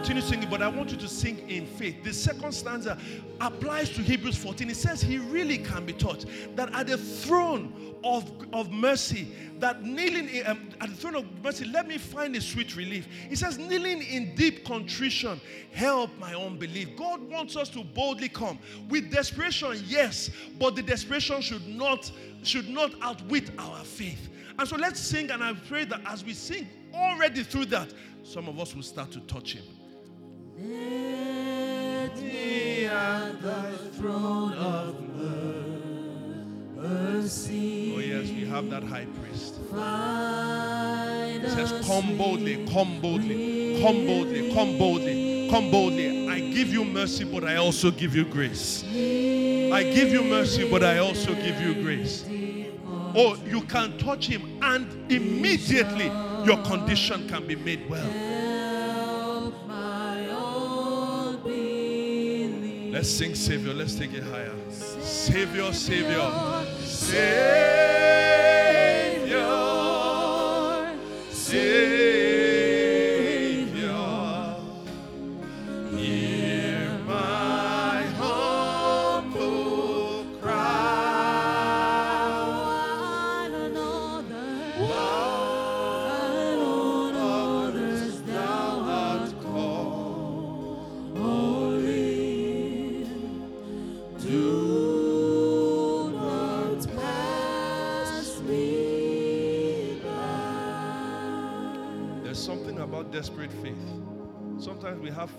Continue 0.02 0.20
singing, 0.20 0.50
but 0.50 0.60
I 0.60 0.66
want 0.66 0.90
you 0.90 0.96
to 0.96 1.06
sing 1.06 1.48
in 1.48 1.64
faith. 1.64 2.02
The 2.02 2.12
second 2.12 2.50
stanza 2.50 2.98
applies 3.40 3.88
to 3.90 4.02
Hebrews 4.02 4.36
14. 4.36 4.68
It 4.68 4.76
says 4.76 5.00
he 5.00 5.18
really 5.18 5.58
can 5.58 5.86
be 5.86 5.92
taught 5.92 6.24
that 6.56 6.74
at 6.74 6.88
the 6.88 6.98
throne 6.98 7.94
of, 8.02 8.28
of 8.52 8.72
mercy, 8.72 9.28
that 9.60 9.84
kneeling 9.84 10.28
in, 10.28 10.44
um, 10.44 10.70
at 10.80 10.88
the 10.88 10.96
throne 10.96 11.14
of 11.14 11.44
mercy, 11.44 11.66
let 11.66 11.86
me 11.86 11.98
find 11.98 12.34
a 12.34 12.40
sweet 12.40 12.74
relief. 12.74 13.06
He 13.28 13.36
says, 13.36 13.58
kneeling 13.58 14.02
in 14.02 14.34
deep 14.34 14.64
contrition, 14.64 15.40
help 15.70 16.10
my 16.18 16.34
unbelief. 16.34 16.96
God 16.96 17.22
wants 17.30 17.54
us 17.54 17.68
to 17.68 17.84
boldly 17.84 18.28
come 18.28 18.58
with 18.88 19.08
desperation, 19.08 19.80
yes, 19.86 20.30
but 20.58 20.74
the 20.74 20.82
desperation 20.82 21.42
should 21.42 21.68
not 21.68 22.10
should 22.42 22.68
not 22.68 22.90
outwit 23.02 23.52
our 23.56 23.84
faith. 23.84 24.30
And 24.58 24.66
so 24.66 24.74
let's 24.74 24.98
sing, 24.98 25.30
and 25.30 25.44
I 25.44 25.52
pray 25.68 25.84
that 25.84 26.00
as 26.06 26.24
we 26.24 26.34
sing, 26.34 26.68
already 26.92 27.44
through 27.44 27.66
that, 27.66 27.94
some 28.24 28.48
of 28.48 28.58
us 28.58 28.74
will 28.74 28.82
start 28.82 29.12
to 29.12 29.20
touch 29.20 29.54
Him. 29.54 29.62
Me 30.62 31.02
at 32.86 33.42
thy 33.42 33.72
throne 33.94 34.52
of 34.52 34.94
mercy. 36.76 37.94
Oh, 37.96 37.98
yes, 37.98 38.28
we 38.30 38.46
have 38.46 38.70
that 38.70 38.84
high 38.84 39.06
priest. 39.06 39.56
It 41.34 41.50
says, 41.50 41.72
Come 41.84 42.16
boldly, 42.16 42.64
come 42.66 43.00
boldly, 43.00 43.80
come 43.82 44.06
boldly, 44.06 44.54
come 44.54 44.78
boldly, 44.78 45.48
come 45.50 45.70
boldly. 45.72 46.28
I 46.28 46.38
give 46.38 46.68
you 46.68 46.84
mercy, 46.84 47.24
but 47.24 47.42
I 47.42 47.56
also 47.56 47.90
give 47.90 48.14
you 48.14 48.24
grace. 48.24 48.84
I 48.84 49.82
give 49.82 50.10
you 50.10 50.22
mercy, 50.22 50.70
but 50.70 50.84
I 50.84 50.98
also 50.98 51.34
give 51.34 51.60
you 51.60 51.82
grace. 51.82 52.24
Oh, 53.14 53.36
you 53.44 53.62
can 53.62 53.98
touch 53.98 54.26
him, 54.28 54.58
and 54.62 55.10
immediately 55.10 56.06
your 56.46 56.62
condition 56.62 57.28
can 57.28 57.48
be 57.48 57.56
made 57.56 57.90
well. 57.90 58.31
Let's 63.02 63.14
sing 63.14 63.34
Savior. 63.34 63.74
Let's 63.74 63.96
take 63.96 64.14
it 64.14 64.22
higher. 64.22 64.54
Savior, 64.70 65.72
Savior. 65.72 66.30
Savior. 66.84 67.32
Savior. 71.32 71.91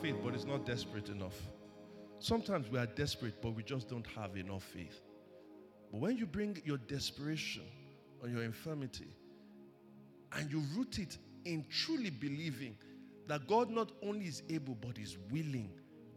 Faith, 0.03 0.15
but 0.21 0.33
it's 0.33 0.43
not 0.43 0.65
desperate 0.65 1.07
enough. 1.07 1.39
Sometimes 2.19 2.69
we 2.69 2.77
are 2.77 2.85
desperate, 2.85 3.41
but 3.41 3.51
we 3.51 3.63
just 3.63 3.87
don't 3.87 4.05
have 4.07 4.35
enough 4.35 4.63
faith. 4.63 4.99
But 5.93 6.01
when 6.01 6.17
you 6.17 6.25
bring 6.25 6.61
your 6.65 6.75
desperation 6.75 7.63
or 8.21 8.27
your 8.27 8.43
infirmity, 8.43 9.15
and 10.33 10.51
you 10.51 10.61
root 10.75 10.99
it 10.99 11.17
in 11.45 11.65
truly 11.69 12.09
believing 12.09 12.75
that 13.27 13.47
God 13.47 13.69
not 13.69 13.93
only 14.05 14.25
is 14.25 14.43
able 14.49 14.75
but 14.75 14.97
is 14.97 15.17
willing 15.31 15.69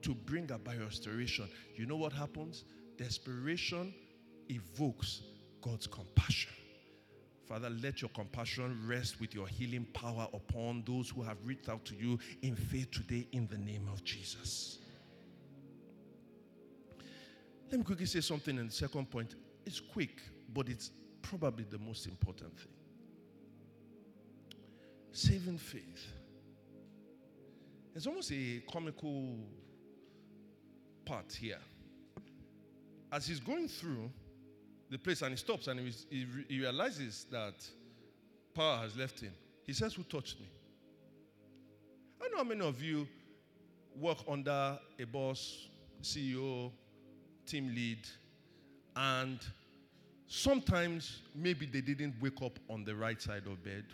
to 0.03 0.14
bring 0.16 0.51
about 0.51 0.80
restoration, 0.80 1.49
you 1.76 1.87
know 1.87 1.97
what 1.97 2.12
happens? 2.12 2.64
Desperation 2.97 3.95
evokes 4.49 5.22
God's 5.61 5.87
compassion. 5.87 6.51
Father, 7.47 7.70
let 7.70 8.03
your 8.03 8.09
compassion 8.11 8.76
rest 8.88 9.20
with 9.20 9.32
your 9.32 9.47
healing 9.47 9.86
power 9.92 10.26
upon 10.32 10.82
those 10.84 11.11
who 11.11 11.22
have 11.22 11.36
reached 11.44 11.68
out 11.68 11.84
to 11.84 11.94
you 11.94 12.18
in 12.42 12.57
faith 12.57 12.90
today 12.90 13.28
in 13.30 13.47
the 13.47 13.59
name 13.59 13.88
of 13.92 14.03
Jesus. 14.03 14.78
Let 17.70 17.78
me 17.78 17.84
quickly 17.84 18.07
say 18.07 18.20
something 18.20 18.59
in 18.59 18.66
the 18.66 18.72
second 18.72 19.11
point. 19.11 19.36
It's 19.64 19.78
quick, 19.78 20.22
but 20.53 20.68
it's 20.68 20.90
probably 21.22 21.64
the 21.70 21.78
most 21.78 22.07
important 22.07 22.59
thing. 22.59 22.72
Saving 25.12 25.59
faith. 25.59 26.07
There's 27.92 28.09
almost 28.09 28.32
a 28.32 28.61
comical 28.70 29.38
part 31.05 31.32
here. 31.32 31.61
As 33.12 33.26
he's 33.26 33.40
going 33.40 33.68
through 33.68 34.11
the 34.91 34.99
place 34.99 35.22
and 35.22 35.30
he 35.30 35.37
stops 35.37 35.66
and 35.66 35.80
he, 35.80 36.26
he 36.49 36.61
realizes 36.61 37.26
that 37.30 37.55
power 38.55 38.78
has 38.78 38.97
left 38.97 39.20
him, 39.20 39.32
he 39.64 39.72
says, 39.72 39.95
Who 39.95 40.03
touched 40.05 40.39
me? 40.41 40.47
I 42.22 42.28
know 42.28 42.39
how 42.39 42.45
many 42.45 42.61
of 42.61 42.82
you 42.82 43.07
work 43.99 44.18
under 44.28 44.78
a 44.99 45.05
boss, 45.05 45.68
CEO, 46.03 46.70
team 47.47 47.68
lead, 47.74 48.07
and 48.95 49.39
sometimes 50.26 51.22
maybe 51.34 51.66
they 51.66 51.80
didn't 51.80 52.14
wake 52.20 52.43
up 52.43 52.59
on 52.68 52.84
the 52.84 52.95
right 52.95 53.20
side 53.20 53.47
of 53.47 53.62
bed. 53.62 53.84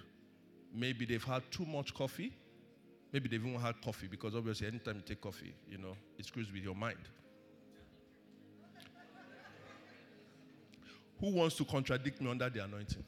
Maybe 0.74 1.04
they've 1.04 1.22
had 1.22 1.42
too 1.50 1.64
much 1.64 1.94
coffee. 1.94 2.32
Maybe 3.12 3.28
they've 3.28 3.44
even 3.44 3.60
had 3.60 3.80
coffee 3.82 4.06
because 4.06 4.34
obviously, 4.34 4.68
anytime 4.68 4.96
you 4.96 5.02
take 5.02 5.20
coffee, 5.20 5.54
you 5.68 5.76
know, 5.76 5.94
it 6.18 6.24
screws 6.24 6.50
with 6.50 6.62
your 6.62 6.74
mind. 6.74 7.08
Who 11.22 11.30
wants 11.30 11.54
to 11.58 11.64
contradict 11.64 12.20
me 12.20 12.28
under 12.28 12.50
the 12.50 12.64
anointing? 12.64 13.04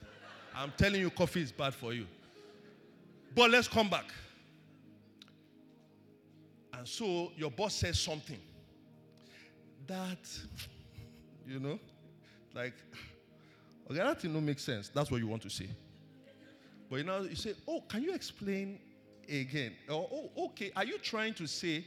I'm 0.54 0.72
telling 0.76 1.00
you, 1.00 1.10
coffee 1.10 1.42
is 1.42 1.50
bad 1.50 1.74
for 1.74 1.92
you. 1.92 2.06
But 3.34 3.50
let's 3.50 3.66
come 3.66 3.90
back. 3.90 4.04
And 6.72 6.86
so 6.86 7.32
your 7.36 7.50
boss 7.50 7.74
says 7.74 7.98
something 7.98 8.38
that, 9.88 10.30
you 11.44 11.58
know, 11.58 11.80
like, 12.54 12.74
okay, 13.90 13.98
that 13.98 14.20
thing 14.20 14.32
don't 14.32 14.46
make 14.46 14.60
sense. 14.60 14.90
That's 14.94 15.10
what 15.10 15.18
you 15.18 15.26
want 15.26 15.42
to 15.42 15.50
say. 15.50 15.68
But 16.88 16.96
you 16.98 17.04
know, 17.04 17.22
you 17.22 17.34
say, 17.34 17.54
oh, 17.66 17.80
can 17.80 18.04
you 18.04 18.14
explain 18.14 18.78
again? 19.28 19.72
Or, 19.88 20.08
oh, 20.12 20.44
okay, 20.46 20.70
are 20.76 20.84
you 20.84 20.98
trying 20.98 21.34
to 21.34 21.48
say? 21.48 21.84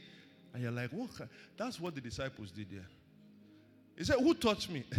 And 0.52 0.62
you're 0.62 0.72
like, 0.72 0.90
what? 0.90 1.08
That's 1.56 1.80
what 1.80 1.94
the 1.94 2.02
disciples 2.02 2.50
did 2.50 2.70
there. 2.70 2.86
He 3.96 4.04
said, 4.04 4.18
who 4.18 4.34
touched 4.34 4.68
me? 4.68 4.84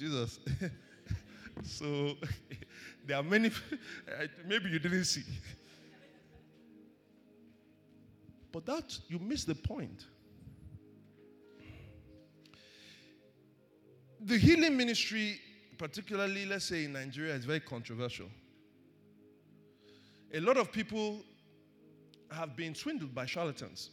Jesus. 0.00 0.40
so 1.62 2.14
there 3.06 3.18
are 3.18 3.22
many, 3.22 3.50
maybe 4.46 4.70
you 4.70 4.78
didn't 4.78 5.04
see. 5.04 5.22
But 8.50 8.64
that, 8.64 8.98
you 9.08 9.18
miss 9.18 9.44
the 9.44 9.54
point. 9.54 10.06
The 14.22 14.38
healing 14.38 14.74
ministry, 14.74 15.38
particularly, 15.76 16.46
let's 16.46 16.64
say 16.64 16.84
in 16.86 16.94
Nigeria, 16.94 17.34
is 17.34 17.44
very 17.44 17.60
controversial. 17.60 18.26
A 20.32 20.40
lot 20.40 20.56
of 20.56 20.72
people 20.72 21.20
have 22.30 22.56
been 22.56 22.74
swindled 22.74 23.14
by 23.14 23.26
charlatans. 23.26 23.90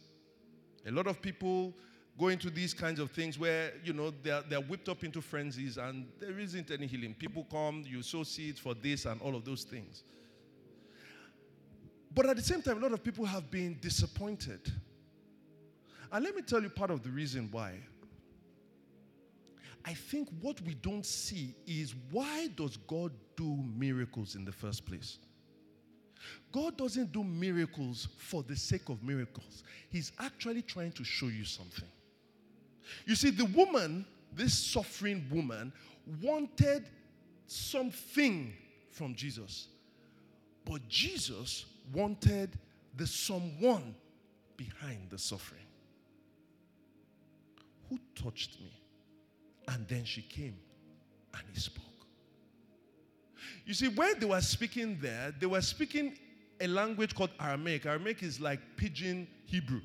A 0.86 0.90
lot 0.90 1.06
of 1.06 1.20
people 1.20 1.74
go 2.18 2.28
into 2.28 2.50
these 2.50 2.74
kinds 2.74 2.98
of 2.98 3.10
things 3.12 3.38
where, 3.38 3.72
you 3.84 3.92
know, 3.92 4.12
they're, 4.22 4.42
they're 4.48 4.60
whipped 4.60 4.88
up 4.88 5.04
into 5.04 5.22
frenzies 5.22 5.76
and 5.76 6.06
there 6.18 6.38
isn't 6.38 6.70
any 6.70 6.86
healing. 6.86 7.14
People 7.14 7.46
come, 7.50 7.84
you 7.86 8.02
sow 8.02 8.24
seeds 8.24 8.58
for 8.58 8.74
this 8.74 9.04
and 9.06 9.20
all 9.22 9.36
of 9.36 9.44
those 9.44 9.62
things. 9.62 10.02
But 12.12 12.26
at 12.26 12.36
the 12.36 12.42
same 12.42 12.62
time, 12.62 12.78
a 12.78 12.80
lot 12.80 12.92
of 12.92 13.04
people 13.04 13.24
have 13.24 13.50
been 13.50 13.78
disappointed. 13.80 14.72
And 16.10 16.24
let 16.24 16.34
me 16.34 16.42
tell 16.42 16.60
you 16.60 16.70
part 16.70 16.90
of 16.90 17.02
the 17.02 17.10
reason 17.10 17.48
why. 17.52 17.74
I 19.84 19.94
think 19.94 20.28
what 20.40 20.60
we 20.62 20.74
don't 20.74 21.06
see 21.06 21.54
is 21.66 21.94
why 22.10 22.48
does 22.56 22.76
God 22.76 23.12
do 23.36 23.64
miracles 23.76 24.34
in 24.34 24.44
the 24.44 24.52
first 24.52 24.84
place? 24.84 25.18
God 26.50 26.76
doesn't 26.76 27.12
do 27.12 27.22
miracles 27.22 28.08
for 28.16 28.42
the 28.42 28.56
sake 28.56 28.88
of 28.88 29.02
miracles. 29.04 29.62
He's 29.88 30.10
actually 30.18 30.62
trying 30.62 30.92
to 30.92 31.04
show 31.04 31.26
you 31.26 31.44
something. 31.44 31.88
You 33.06 33.14
see, 33.14 33.30
the 33.30 33.44
woman, 33.46 34.06
this 34.34 34.54
suffering 34.54 35.26
woman, 35.30 35.72
wanted 36.22 36.88
something 37.46 38.52
from 38.90 39.14
Jesus. 39.14 39.68
But 40.64 40.86
Jesus 40.88 41.66
wanted 41.92 42.58
the 42.96 43.06
someone 43.06 43.94
behind 44.56 45.10
the 45.10 45.18
suffering. 45.18 45.62
Who 47.88 47.98
touched 48.14 48.60
me? 48.60 48.72
And 49.68 49.86
then 49.88 50.04
she 50.04 50.22
came 50.22 50.56
and 51.34 51.42
he 51.52 51.60
spoke. 51.60 51.84
You 53.64 53.74
see, 53.74 53.88
when 53.88 54.18
they 54.18 54.26
were 54.26 54.40
speaking 54.40 54.98
there, 55.00 55.34
they 55.38 55.46
were 55.46 55.60
speaking 55.60 56.18
a 56.60 56.66
language 56.66 57.14
called 57.14 57.30
Aramaic. 57.40 57.86
Aramaic 57.86 58.22
is 58.22 58.40
like 58.40 58.60
pidgin 58.76 59.28
Hebrew. 59.44 59.80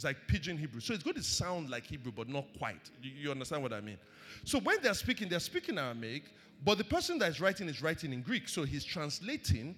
It's 0.00 0.04
like 0.06 0.26
pidgin 0.26 0.56
Hebrew. 0.56 0.80
So 0.80 0.94
it's 0.94 1.02
going 1.02 1.16
to 1.16 1.22
sound 1.22 1.68
like 1.68 1.84
Hebrew, 1.84 2.10
but 2.10 2.26
not 2.26 2.46
quite. 2.58 2.88
You, 3.02 3.10
you 3.10 3.30
understand 3.30 3.62
what 3.62 3.74
I 3.74 3.82
mean? 3.82 3.98
So 4.44 4.58
when 4.58 4.78
they're 4.80 4.94
speaking, 4.94 5.28
they're 5.28 5.38
speaking 5.38 5.76
Aramaic, 5.76 6.22
but 6.64 6.78
the 6.78 6.84
person 6.84 7.18
that 7.18 7.28
is 7.28 7.38
writing 7.38 7.68
is 7.68 7.82
writing 7.82 8.14
in 8.14 8.22
Greek. 8.22 8.48
So 8.48 8.62
he's 8.62 8.82
translating 8.82 9.76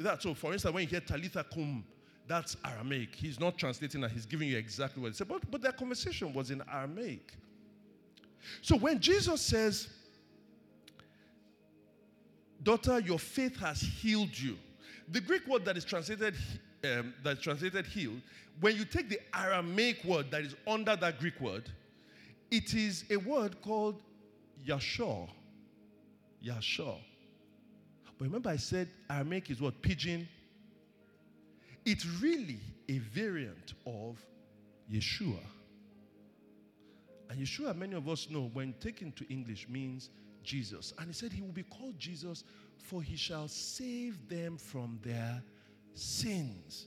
that. 0.00 0.22
So 0.22 0.34
for 0.34 0.52
instance, 0.52 0.74
when 0.74 0.82
you 0.82 0.88
hear 0.88 0.98
Talitha 0.98 1.46
Kum, 1.54 1.84
that's 2.26 2.56
Aramaic. 2.64 3.14
He's 3.14 3.38
not 3.38 3.56
translating 3.56 4.00
that, 4.00 4.10
he's 4.10 4.26
giving 4.26 4.48
you 4.48 4.58
exactly 4.58 5.00
what 5.00 5.12
he 5.12 5.14
said. 5.14 5.28
But, 5.28 5.48
but 5.48 5.62
their 5.62 5.70
conversation 5.70 6.34
was 6.34 6.50
in 6.50 6.60
Aramaic. 6.72 7.34
So 8.60 8.76
when 8.76 8.98
Jesus 8.98 9.40
says, 9.40 9.88
Daughter, 12.60 12.98
your 12.98 13.20
faith 13.20 13.56
has 13.60 13.80
healed 13.80 14.36
you. 14.36 14.56
The 15.10 15.20
Greek 15.20 15.46
word 15.46 15.64
that 15.66 15.76
is 15.76 15.84
translated 15.84 16.34
um, 16.84 17.14
that 17.22 17.38
is 17.38 17.42
translated 17.42 17.86
healed, 17.86 18.20
when 18.60 18.76
you 18.76 18.84
take 18.84 19.08
the 19.08 19.18
Aramaic 19.34 20.04
word 20.04 20.30
that 20.30 20.42
is 20.42 20.54
under 20.66 20.96
that 20.96 21.18
Greek 21.18 21.40
word, 21.40 21.68
it 22.50 22.74
is 22.74 23.04
a 23.10 23.16
word 23.16 23.60
called 23.62 24.00
Yashor. 24.66 25.28
Yashor. 26.44 26.98
But 28.18 28.26
remember, 28.26 28.50
I 28.50 28.56
said 28.56 28.88
Aramaic 29.10 29.50
is 29.50 29.60
what? 29.60 29.80
Pidgin. 29.82 30.28
It's 31.84 32.06
really 32.06 32.60
a 32.88 32.98
variant 32.98 33.74
of 33.86 34.24
Yeshua. 34.92 35.40
And 37.30 37.40
Yeshua, 37.40 37.76
many 37.76 37.94
of 37.94 38.08
us 38.08 38.28
know, 38.30 38.50
when 38.52 38.74
taken 38.74 39.12
to 39.12 39.28
English, 39.32 39.66
means 39.68 40.10
Jesus. 40.42 40.92
And 40.98 41.08
he 41.08 41.12
said 41.12 41.32
he 41.32 41.42
will 41.42 41.48
be 41.48 41.64
called 41.64 41.98
Jesus, 41.98 42.44
for 42.78 43.02
he 43.02 43.16
shall 43.16 43.48
save 43.48 44.28
them 44.28 44.56
from 44.56 44.98
their 45.02 45.42
sins. 45.94 46.86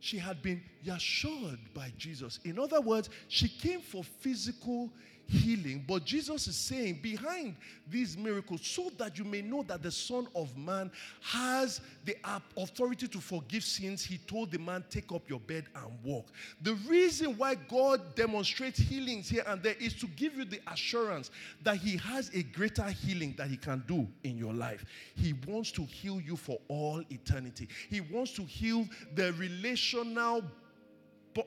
She 0.00 0.18
had 0.18 0.42
been 0.42 0.62
assured 0.90 1.58
by 1.74 1.92
Jesus. 1.96 2.40
In 2.44 2.58
other 2.58 2.80
words, 2.80 3.10
she 3.28 3.48
came 3.48 3.80
for 3.80 4.04
physical 4.04 4.92
healing. 5.28 5.84
But 5.86 6.04
Jesus 6.04 6.48
is 6.48 6.56
saying, 6.56 7.00
behind 7.02 7.56
these 7.88 8.16
miracles, 8.16 8.66
so 8.66 8.90
that 8.98 9.18
you 9.18 9.24
may 9.24 9.42
know 9.42 9.62
that 9.64 9.82
the 9.82 9.90
Son 9.90 10.26
of 10.34 10.56
Man 10.56 10.90
has 11.20 11.80
the 12.04 12.16
authority 12.56 13.06
to 13.08 13.20
forgive 13.20 13.62
sins, 13.62 14.02
he 14.02 14.18
told 14.18 14.50
the 14.50 14.58
man, 14.58 14.84
Take 14.90 15.12
up 15.12 15.28
your 15.28 15.40
bed 15.40 15.66
and 15.74 15.92
walk. 16.02 16.26
The 16.62 16.74
reason 16.88 17.36
why 17.36 17.54
God 17.54 18.14
demonstrates 18.14 18.78
healings 18.78 19.28
here 19.28 19.44
and 19.46 19.62
there 19.62 19.76
is 19.78 19.94
to 19.94 20.06
give 20.06 20.34
you 20.34 20.44
the 20.44 20.60
assurance 20.72 21.30
that 21.62 21.76
he 21.76 21.96
has 21.98 22.30
a 22.34 22.42
greater 22.42 22.84
healing 22.84 23.34
that 23.36 23.48
he 23.48 23.56
can 23.56 23.84
do 23.86 24.08
in 24.24 24.38
your 24.38 24.54
life. 24.54 24.84
He 25.14 25.34
wants 25.46 25.70
to 25.72 25.82
heal 25.82 26.20
you 26.20 26.36
for 26.36 26.58
all 26.68 27.02
eternity, 27.10 27.68
he 27.90 28.00
wants 28.00 28.32
to 28.32 28.42
heal 28.42 28.86
the 29.14 29.32
relational 29.34 30.42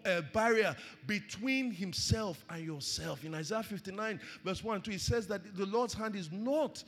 uh, 0.05 0.21
barrier 0.33 0.75
between 1.07 1.71
himself 1.71 2.43
and 2.49 2.65
yourself. 2.65 3.23
In 3.23 3.35
Isaiah 3.35 3.63
59, 3.63 4.19
verse 4.43 4.63
1 4.63 4.75
and 4.75 4.83
2, 4.83 4.91
it 4.91 5.01
says 5.01 5.27
that 5.27 5.55
the 5.55 5.65
Lord's 5.65 5.93
hand 5.93 6.15
is 6.15 6.31
not 6.31 6.83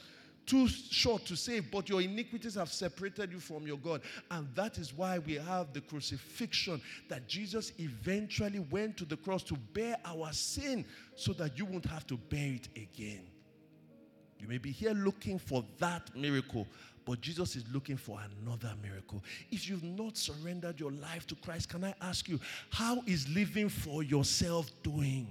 too 0.46 0.68
short 0.68 1.26
to 1.26 1.36
save, 1.36 1.72
but 1.72 1.90
your 1.90 2.02
iniquities 2.02 2.56
have 2.56 2.72
separated 2.72 3.32
you 3.32 3.40
from 3.40 3.66
your 3.66 3.78
God. 3.78 4.02
And 4.32 4.48
that 4.56 4.78
is 4.78 4.94
why 4.94 5.20
we 5.20 5.36
have 5.36 5.74
the 5.74 5.82
crucifixion 5.82 6.82
that 7.10 7.28
Jesus 7.28 7.72
eventually 7.78 8.60
went 8.60 8.98
to 8.98 9.06
the 9.06 9.18
cross 9.18 9.44
to 9.44 9.56
bear 9.74 9.98
our 10.06 10.34
sin 10.34 10.86
so 11.16 11.34
that 11.34 11.58
you 11.58 11.66
won't 11.66 11.86
have 11.86 12.06
to 12.08 12.18
bear 12.18 12.54
it 12.56 12.68
again. 12.76 13.28
You 14.44 14.50
may 14.50 14.58
be 14.58 14.72
here 14.72 14.92
looking 14.92 15.40
for 15.40 15.64
that 15.80 16.14
miracle, 16.16 16.68
but 17.06 17.22
Jesus 17.22 17.56
is 17.56 17.64
looking 17.72 17.98
for 17.98 18.20
another 18.42 18.74
miracle. 18.82 19.24
If 19.52 19.70
you've 19.70 19.84
not 19.84 20.18
surrendered 20.18 20.80
your 20.80 20.92
life 20.92 21.28
to 21.28 21.36
Christ, 21.36 21.70
can 21.70 21.84
I 21.84 21.94
ask 22.02 22.28
you, 22.30 22.40
how 22.70 23.02
is 23.06 23.28
living 23.30 23.70
for 23.70 24.04
yourself 24.04 24.70
doing? 24.84 25.28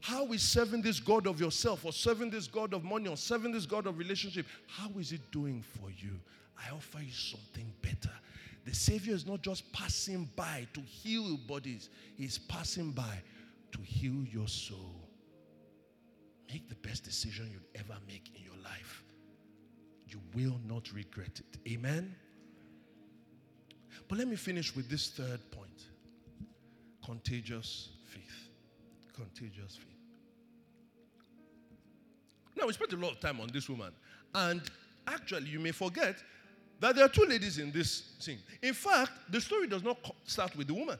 How 0.00 0.26
is 0.32 0.42
serving 0.42 0.82
this 0.82 0.98
God 0.98 1.26
of 1.26 1.40
yourself, 1.40 1.84
or 1.84 1.92
serving 1.92 2.30
this 2.30 2.48
God 2.48 2.74
of 2.74 2.82
money, 2.82 3.08
or 3.08 3.16
serving 3.16 3.52
this 3.52 3.66
God 3.66 3.86
of 3.86 3.98
relationship, 3.98 4.46
how 4.66 4.90
is 4.98 5.12
it 5.12 5.20
doing 5.30 5.62
for 5.62 5.90
you? 5.90 6.18
I 6.58 6.74
offer 6.74 6.98
you 7.00 7.12
something 7.12 7.72
better. 7.82 8.12
The 8.64 8.74
Savior 8.74 9.14
is 9.14 9.26
not 9.26 9.42
just 9.42 9.72
passing 9.72 10.28
by 10.36 10.66
to 10.74 10.80
heal 10.80 11.28
your 11.28 11.38
bodies, 11.38 11.90
He's 12.16 12.38
passing 12.38 12.90
by 12.92 13.22
to 13.72 13.78
heal 13.80 14.24
your 14.30 14.48
soul. 14.48 15.08
Make 16.48 16.68
the 16.68 16.74
best 16.76 17.04
decision 17.04 17.48
you'll 17.50 17.80
ever 17.80 17.98
make 18.06 18.30
in 18.36 18.42
your 18.44 18.62
life. 18.62 19.01
You 20.12 20.20
will 20.34 20.60
not 20.68 20.92
regret 20.92 21.40
it. 21.40 21.72
Amen? 21.72 22.14
But 24.08 24.18
let 24.18 24.28
me 24.28 24.36
finish 24.36 24.76
with 24.76 24.88
this 24.88 25.10
third 25.10 25.40
point 25.50 25.68
contagious 27.04 27.88
faith. 28.06 28.48
Contagious 29.14 29.76
faith. 29.76 29.86
Now, 32.56 32.66
we 32.66 32.72
spent 32.74 32.92
a 32.92 32.96
lot 32.96 33.12
of 33.12 33.20
time 33.20 33.40
on 33.40 33.48
this 33.52 33.68
woman, 33.68 33.92
and 34.34 34.62
actually, 35.06 35.48
you 35.48 35.58
may 35.58 35.72
forget 35.72 36.22
that 36.78 36.94
there 36.94 37.04
are 37.04 37.08
two 37.08 37.24
ladies 37.24 37.58
in 37.58 37.72
this 37.72 38.12
scene. 38.18 38.38
In 38.62 38.74
fact, 38.74 39.12
the 39.30 39.40
story 39.40 39.66
does 39.66 39.82
not 39.82 39.98
start 40.24 40.54
with 40.56 40.68
the 40.68 40.74
woman, 40.74 40.98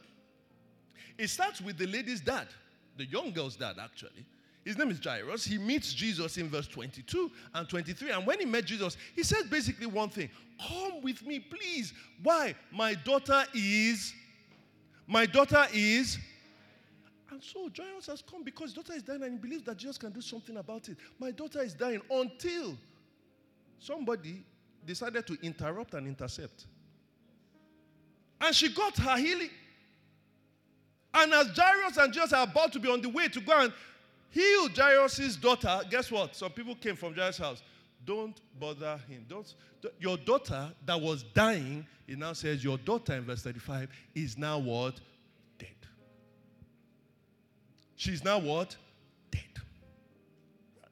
it 1.19 1.29
starts 1.29 1.61
with 1.61 1.77
the 1.77 1.87
lady's 1.87 2.21
dad, 2.21 2.49
the 2.97 3.05
young 3.05 3.33
girl's 3.33 3.57
dad, 3.57 3.77
actually. 3.81 4.25
His 4.65 4.79
name 4.79 4.91
is 4.91 5.01
Jairus. 5.03 5.45
He 5.45 5.59
meets 5.59 5.93
Jesus 5.93 6.37
in 6.39 6.49
verse 6.49 6.69
22 6.69 7.31
and 7.55 7.69
23. 7.69 8.11
And 8.11 8.27
when 8.27 8.39
he 8.39 8.47
met 8.47 8.65
Jesus, 8.65 8.97
he 9.15 9.25
said 9.25 9.51
basically 9.51 9.87
one 9.87 10.09
thing 10.09 10.31
Come 10.69 11.03
with 11.03 11.27
me, 11.27 11.41
please. 11.41 11.93
Why? 12.23 12.55
My 12.71 12.95
daughter 12.95 13.45
is, 13.55 14.15
my 15.07 15.27
daughter 15.27 15.67
is. 15.73 16.19
And 17.31 17.43
so 17.43 17.69
Jairus 17.75 18.07
has 18.07 18.23
come 18.23 18.45
because 18.45 18.73
daughter 18.73 18.93
is 18.93 19.03
dying 19.03 19.23
and 19.23 19.33
he 19.33 19.39
believes 19.39 19.65
that 19.65 19.79
Jesus 19.79 19.99
can 19.99 20.13
do 20.13 20.21
something 20.21 20.57
about 20.59 20.89
it. 20.89 20.99
My 21.19 21.31
daughter 21.31 21.63
is 21.63 21.75
dying 21.75 22.03
until 22.11 22.77
somebody 23.81 24.45
decided 24.85 25.27
to 25.27 25.39
interrupt 25.43 25.95
and 25.95 26.07
intercept. 26.07 26.67
And 28.41 28.55
she 28.55 28.69
got 28.73 28.97
her 28.99 29.17
healing. 29.17 29.51
And 31.15 31.33
as 31.33 31.49
Jairus 31.57 31.97
and 31.97 32.13
Jesus 32.13 32.33
are 32.33 32.45
about 32.45 32.73
to 32.75 32.79
be 32.79 32.89
on 32.89 33.01
the 33.01 33.09
way 33.09 33.29
to 33.29 33.41
go 33.41 33.59
and 33.59 33.73
heal 34.33 34.68
Jairus' 34.68 35.37
daughter, 35.37 35.80
guess 35.89 36.11
what? 36.11 36.35
Some 36.35 36.51
people 36.51 36.74
came 36.74 36.97
from 36.97 37.14
Jairus' 37.14 37.39
house. 37.39 37.62
Don't 38.05 38.41
bother 38.59 38.99
him. 39.09 39.24
Don't, 39.28 39.55
your 40.01 40.16
daughter 40.16 40.72
that 40.85 41.01
was 41.01 41.22
dying, 41.22 41.87
it 42.09 42.18
now 42.18 42.33
says, 42.33 42.64
Your 42.64 42.78
daughter 42.78 43.14
in 43.14 43.24
verse 43.24 43.43
35 43.43 43.89
is 44.14 44.37
now 44.37 44.59
what? 44.59 45.01
Dead. 45.59 45.68
She's 47.95 48.24
now 48.24 48.39
what? 48.39 48.76
Dead. 49.30 49.43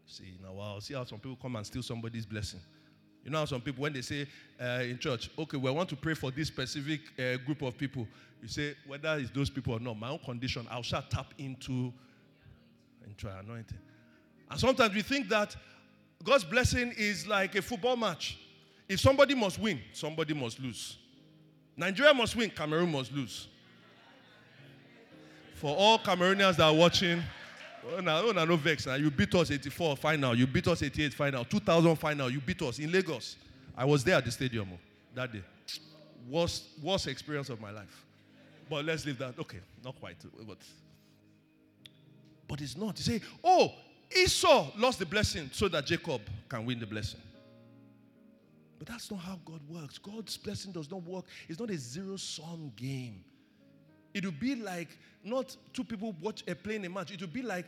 See, 0.06 0.38
now, 0.42 0.52
wow, 0.52 0.78
see 0.78 0.94
how 0.94 1.04
some 1.04 1.18
people 1.18 1.38
come 1.40 1.56
and 1.56 1.66
steal 1.66 1.82
somebody's 1.82 2.26
blessing. 2.26 2.60
You 3.24 3.30
know 3.30 3.38
how 3.38 3.44
some 3.44 3.60
people, 3.60 3.82
when 3.82 3.92
they 3.92 4.02
say 4.02 4.26
uh, 4.60 4.82
in 4.82 4.98
church, 4.98 5.30
okay, 5.38 5.56
we 5.56 5.70
want 5.70 5.88
to 5.90 5.96
pray 5.96 6.14
for 6.14 6.30
this 6.30 6.48
specific 6.48 7.00
uh, 7.18 7.36
group 7.44 7.62
of 7.62 7.76
people, 7.76 8.06
you 8.40 8.48
say, 8.48 8.74
whether 8.86 9.18
it's 9.18 9.30
those 9.30 9.50
people 9.50 9.74
or 9.74 9.80
not, 9.80 9.98
my 9.98 10.08
own 10.08 10.20
condition, 10.20 10.66
I 10.70 10.80
shall 10.80 11.02
tap 11.02 11.34
into, 11.38 11.92
into 13.06 13.28
anointing. 13.38 13.78
And 14.50 14.58
sometimes 14.58 14.94
we 14.94 15.02
think 15.02 15.28
that 15.28 15.56
God's 16.22 16.44
blessing 16.44 16.92
is 16.96 17.26
like 17.26 17.54
a 17.54 17.62
football 17.62 17.96
match. 17.96 18.38
If 18.88 19.00
somebody 19.00 19.34
must 19.34 19.58
win, 19.58 19.80
somebody 19.92 20.34
must 20.34 20.58
lose. 20.58 20.98
Nigeria 21.76 22.12
must 22.12 22.34
win, 22.36 22.50
Cameroon 22.50 22.90
must 22.90 23.12
lose. 23.12 23.48
For 25.54 25.74
all 25.76 25.98
Cameroonians 25.98 26.56
that 26.56 26.64
are 26.64 26.74
watching, 26.74 27.22
Oh, 27.88 28.00
no, 28.00 28.28
oh, 28.28 28.44
no 28.44 28.56
vex. 28.56 28.86
Now. 28.86 28.94
You 28.94 29.10
beat 29.10 29.34
us 29.34 29.50
84 29.50 29.96
final. 29.96 30.34
You 30.34 30.46
beat 30.46 30.68
us 30.68 30.82
88 30.82 31.14
final. 31.14 31.44
2000 31.44 31.96
final. 31.96 32.30
You 32.30 32.40
beat 32.40 32.60
us 32.62 32.78
in 32.78 32.92
Lagos. 32.92 33.36
I 33.76 33.84
was 33.84 34.04
there 34.04 34.16
at 34.16 34.24
the 34.24 34.30
stadium 34.30 34.68
oh, 34.72 34.78
that 35.14 35.32
day. 35.32 35.42
Worst, 36.28 36.64
worst 36.82 37.06
experience 37.06 37.48
of 37.48 37.60
my 37.60 37.70
life. 37.70 38.04
But 38.68 38.84
let's 38.84 39.06
leave 39.06 39.18
that. 39.18 39.38
Okay, 39.38 39.58
not 39.82 39.98
quite. 39.98 40.16
But, 40.46 40.58
but 42.50 42.60
it's 42.60 42.76
not. 42.76 42.98
You 42.98 43.04
say, 43.04 43.20
oh, 43.44 43.72
Esau 44.14 44.72
lost 44.76 44.98
the 44.98 45.06
blessing 45.06 45.48
so 45.52 45.68
that 45.68 45.86
Jacob 45.86 46.20
can 46.48 46.66
win 46.66 46.80
the 46.80 46.86
blessing. 46.86 47.20
But 48.76 48.88
that's 48.88 49.08
not 49.08 49.20
how 49.20 49.38
God 49.44 49.60
works. 49.68 49.98
God's 49.98 50.36
blessing 50.36 50.72
does 50.72 50.90
not 50.90 51.04
work. 51.04 51.26
It's 51.48 51.60
not 51.60 51.70
a 51.70 51.78
zero 51.78 52.16
sum 52.16 52.72
game. 52.74 53.22
It 54.12 54.24
would 54.24 54.40
be 54.40 54.56
like 54.56 54.88
not 55.22 55.56
two 55.72 55.84
people 55.84 56.12
watch 56.20 56.42
a 56.48 56.56
playing 56.56 56.84
a 56.84 56.90
match. 56.90 57.12
It 57.12 57.20
would 57.20 57.32
be 57.32 57.42
like 57.42 57.66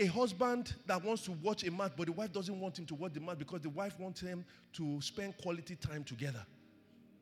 a 0.00 0.06
husband 0.06 0.74
that 0.86 1.02
wants 1.04 1.22
to 1.26 1.30
watch 1.30 1.62
a 1.62 1.70
match, 1.70 1.92
but 1.96 2.06
the 2.06 2.12
wife 2.12 2.32
doesn't 2.32 2.58
want 2.58 2.80
him 2.80 2.86
to 2.86 2.96
watch 2.96 3.12
the 3.12 3.20
match 3.20 3.38
because 3.38 3.60
the 3.60 3.70
wife 3.70 4.00
wants 4.00 4.20
him 4.20 4.44
to 4.72 5.00
spend 5.00 5.36
quality 5.38 5.76
time 5.76 6.02
together. 6.02 6.44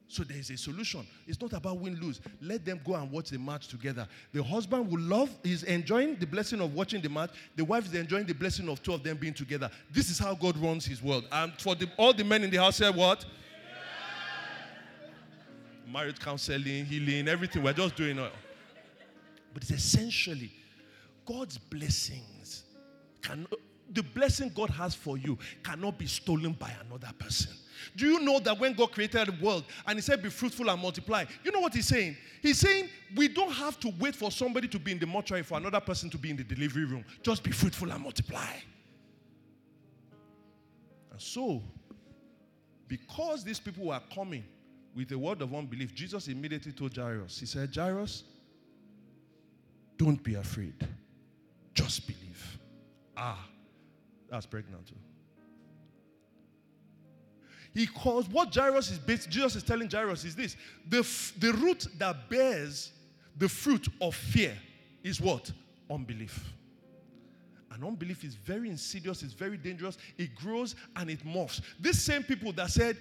So 0.07 0.23
there 0.23 0.37
is 0.37 0.51
a 0.51 0.57
solution. 0.57 1.07
It's 1.27 1.41
not 1.41 1.53
about 1.55 1.79
win 1.79 1.99
lose. 2.01 2.21
Let 2.41 2.65
them 2.65 2.81
go 2.85 2.95
and 2.95 3.11
watch 3.11 3.31
the 3.31 3.39
match 3.39 3.69
together. 3.69 4.07
The 4.33 4.43
husband 4.43 4.91
will 4.91 5.01
love, 5.01 5.31
he's 5.43 5.63
enjoying 5.63 6.17
the 6.17 6.27
blessing 6.27 6.61
of 6.61 6.75
watching 6.75 7.01
the 7.01 7.09
match. 7.09 7.31
The 7.57 7.65
wife 7.65 7.87
is 7.87 7.95
enjoying 7.95 8.27
the 8.27 8.35
blessing 8.35 8.69
of 8.69 8.83
two 8.83 8.93
of 8.93 9.03
them 9.03 9.17
being 9.17 9.35
together. 9.35 9.71
This 9.91 10.11
is 10.11 10.19
how 10.19 10.35
God 10.35 10.57
runs 10.59 10.85
his 10.85 11.03
world. 11.03 11.27
And 11.33 11.53
for 11.59 11.75
the, 11.75 11.91
all 11.97 12.13
the 12.13 12.25
men 12.25 12.45
in 12.45 12.51
the 12.51 12.59
house 12.59 12.77
said, 12.77 12.95
What? 12.95 13.25
Marriage 15.91 16.19
counseling, 16.19 16.85
healing, 16.85 17.29
everything. 17.29 17.63
We're 17.63 17.73
just 17.73 17.95
doing 17.95 18.19
it. 18.19 18.33
But 19.53 19.63
it's 19.63 19.71
essentially 19.71 20.51
God's 21.25 21.57
blessings 21.59 22.65
can 23.23 23.47
the 23.93 24.03
blessing 24.03 24.51
God 24.55 24.71
has 24.71 24.95
for 24.95 25.19
you 25.19 25.39
cannot 25.63 25.99
be 25.99 26.07
stolen 26.07 26.53
by 26.53 26.73
another 26.87 27.11
person. 27.19 27.53
Do 27.97 28.07
you 28.07 28.21
know 28.21 28.41
that 28.41 28.59
when 28.59 28.73
God 28.73 28.93
created 28.93 29.29
the 29.29 29.45
world 29.45 29.65
and 29.87 29.97
He 29.97 30.03
said, 30.03 30.23
Be 30.23 30.31
fruitful 30.31 30.69
and 30.71 30.81
multiply, 30.81 31.25
you 31.45 31.53
know 31.53 31.61
what 31.61 31.75
He's 31.75 31.87
saying? 31.87 32.17
He's 32.43 32.59
saying 32.59 32.89
we 33.15 33.29
don't 33.29 33.53
have 33.53 33.79
to 33.81 33.93
wait 33.99 34.17
for 34.17 34.31
somebody 34.31 34.69
to 34.69 34.79
be 34.79 34.93
in 34.93 34.99
the 34.99 35.07
mortuary 35.07 35.43
for 35.43 35.59
another 35.59 35.81
person 35.81 36.11
to 36.11 36.19
be 36.19 36.31
in 36.31 36.37
the 36.37 36.45
delivery 36.45 36.85
room. 36.85 37.05
Just 37.23 37.43
be 37.43 37.51
fruitful 37.51 37.91
and 37.91 38.03
multiply. 38.03 38.47
And 41.11 41.21
so, 41.21 41.63
because 42.89 43.45
these 43.45 43.61
people 43.61 43.87
were 43.87 44.01
coming 44.13 44.45
with 44.95 45.13
a 45.13 45.19
word 45.19 45.43
of 45.43 45.55
unbelief, 45.55 45.95
Jesus 45.95 46.29
immediately 46.29 46.73
told 46.73 46.97
Jairus, 46.97 47.39
He 47.39 47.47
said, 47.47 47.75
Jairus, 47.75 48.25
don't 49.97 50.23
be 50.23 50.35
afraid. 50.35 50.75
Just 51.75 52.07
believe. 52.07 52.59
Ah, 53.17 53.47
that's 54.31 54.47
pregnant 54.47 54.87
too. 54.87 54.95
He 57.75 57.87
calls 57.87 58.29
what 58.29 58.55
Jairus 58.55 58.91
is 58.91 58.99
based, 58.99 59.29
Jesus 59.29 59.57
is 59.57 59.63
telling 59.63 59.91
Jairus 59.91 60.25
is 60.25 60.37
this 60.37 60.57
the, 60.89 61.07
the 61.39 61.53
root 61.55 61.87
that 61.99 62.31
bears 62.31 62.93
the 63.37 63.49
fruit 63.49 63.89
of 64.01 64.15
fear 64.15 64.57
is 65.03 65.21
what? 65.21 65.51
Unbelief. 65.91 66.53
And 67.73 67.83
unbelief 67.85 68.23
is 68.23 68.37
very 68.37 68.71
insidious, 68.71 69.25
it's 69.25 69.33
very 69.33 69.57
dangerous, 69.57 69.99
it 70.17 70.35
grows 70.37 70.77
and 70.95 71.11
it 71.11 71.27
morphs. 71.27 71.61
These 71.81 72.01
same 72.01 72.23
people 72.23 72.53
that 72.53 72.71
said, 72.71 72.97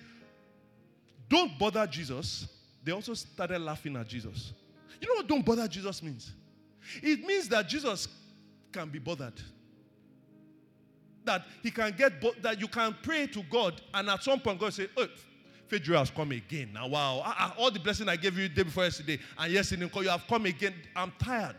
Don't 1.29 1.57
bother 1.59 1.85
Jesus, 1.85 2.47
they 2.83 2.91
also 2.91 3.13
started 3.13 3.61
laughing 3.61 3.95
at 3.95 4.07
Jesus. 4.07 4.53
You 4.99 5.07
know 5.07 5.15
what 5.15 5.27
don't 5.27 5.45
bother 5.45 5.67
Jesus 5.67 6.01
means? 6.01 6.33
It 7.01 7.23
means 7.25 7.47
that 7.49 7.69
Jesus 7.69 8.07
can 8.71 8.89
be 8.89 8.97
bothered. 8.99 9.39
That 11.25 11.45
he 11.61 11.71
can 11.71 11.93
get, 11.97 12.19
bo- 12.19 12.33
that 12.41 12.59
you 12.59 12.67
can 12.67 12.95
pray 13.01 13.27
to 13.27 13.43
God, 13.43 13.81
and 13.93 14.09
at 14.09 14.23
some 14.23 14.39
point, 14.39 14.59
God 14.59 14.73
say, 14.73 14.87
Oh, 14.97 15.07
faith 15.67 15.85
has 15.87 16.09
come 16.09 16.31
again. 16.31 16.71
Now, 16.73 16.87
wow, 16.87 17.19
uh, 17.19 17.33
uh, 17.37 17.51
all 17.57 17.71
the 17.71 17.79
blessing 17.79 18.09
I 18.09 18.15
gave 18.15 18.37
you 18.37 18.47
the 18.49 18.53
day 18.55 18.63
before 18.63 18.83
yesterday, 18.83 19.19
and 19.37 19.51
yesterday, 19.51 19.89
you 19.93 20.09
have 20.09 20.27
come 20.27 20.45
again. 20.45 20.73
I'm 20.95 21.13
tired. 21.19 21.55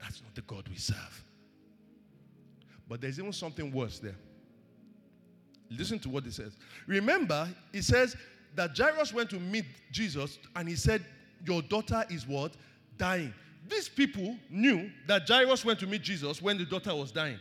That's 0.00 0.22
not 0.22 0.34
the 0.34 0.42
God 0.42 0.68
we 0.68 0.76
serve. 0.76 1.24
But 2.88 3.00
there's 3.00 3.18
even 3.18 3.32
something 3.32 3.72
worse 3.72 3.98
there. 3.98 4.16
Listen 5.70 5.98
to 6.00 6.08
what 6.08 6.24
he 6.24 6.30
says. 6.30 6.56
Remember, 6.86 7.48
he 7.72 7.82
says 7.82 8.16
that 8.54 8.76
Jairus 8.76 9.12
went 9.12 9.30
to 9.30 9.40
meet 9.40 9.64
Jesus 9.90 10.38
and 10.54 10.68
he 10.68 10.76
said, 10.76 11.04
your 11.46 11.62
daughter 11.62 12.04
is 12.10 12.26
what? 12.26 12.52
Dying. 12.96 13.34
These 13.68 13.88
people 13.88 14.36
knew 14.50 14.90
that 15.06 15.26
Jairus 15.26 15.64
went 15.64 15.78
to 15.80 15.86
meet 15.86 16.02
Jesus 16.02 16.42
when 16.42 16.58
the 16.58 16.64
daughter 16.64 16.94
was 16.94 17.10
dying. 17.10 17.38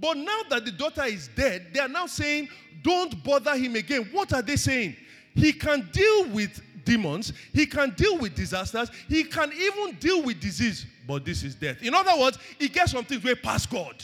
But 0.00 0.16
now 0.16 0.42
that 0.50 0.64
the 0.64 0.70
daughter 0.70 1.04
is 1.04 1.28
dead, 1.28 1.68
they 1.72 1.80
are 1.80 1.88
now 1.88 2.06
saying, 2.06 2.48
Don't 2.82 3.22
bother 3.24 3.56
him 3.56 3.74
again. 3.74 4.08
What 4.12 4.32
are 4.32 4.42
they 4.42 4.56
saying? 4.56 4.96
He 5.34 5.52
can 5.52 5.88
deal 5.92 6.28
with 6.28 6.60
demons, 6.84 7.32
he 7.52 7.66
can 7.66 7.90
deal 7.90 8.18
with 8.18 8.34
disasters, 8.34 8.90
he 9.08 9.24
can 9.24 9.52
even 9.52 9.96
deal 9.96 10.22
with 10.22 10.40
disease, 10.40 10.86
but 11.06 11.24
this 11.24 11.42
is 11.42 11.54
death. 11.54 11.82
In 11.82 11.94
other 11.94 12.18
words, 12.18 12.38
he 12.58 12.68
gets 12.68 12.92
some 12.92 13.04
things 13.04 13.22
way 13.22 13.34
past 13.34 13.70
God. 13.70 14.02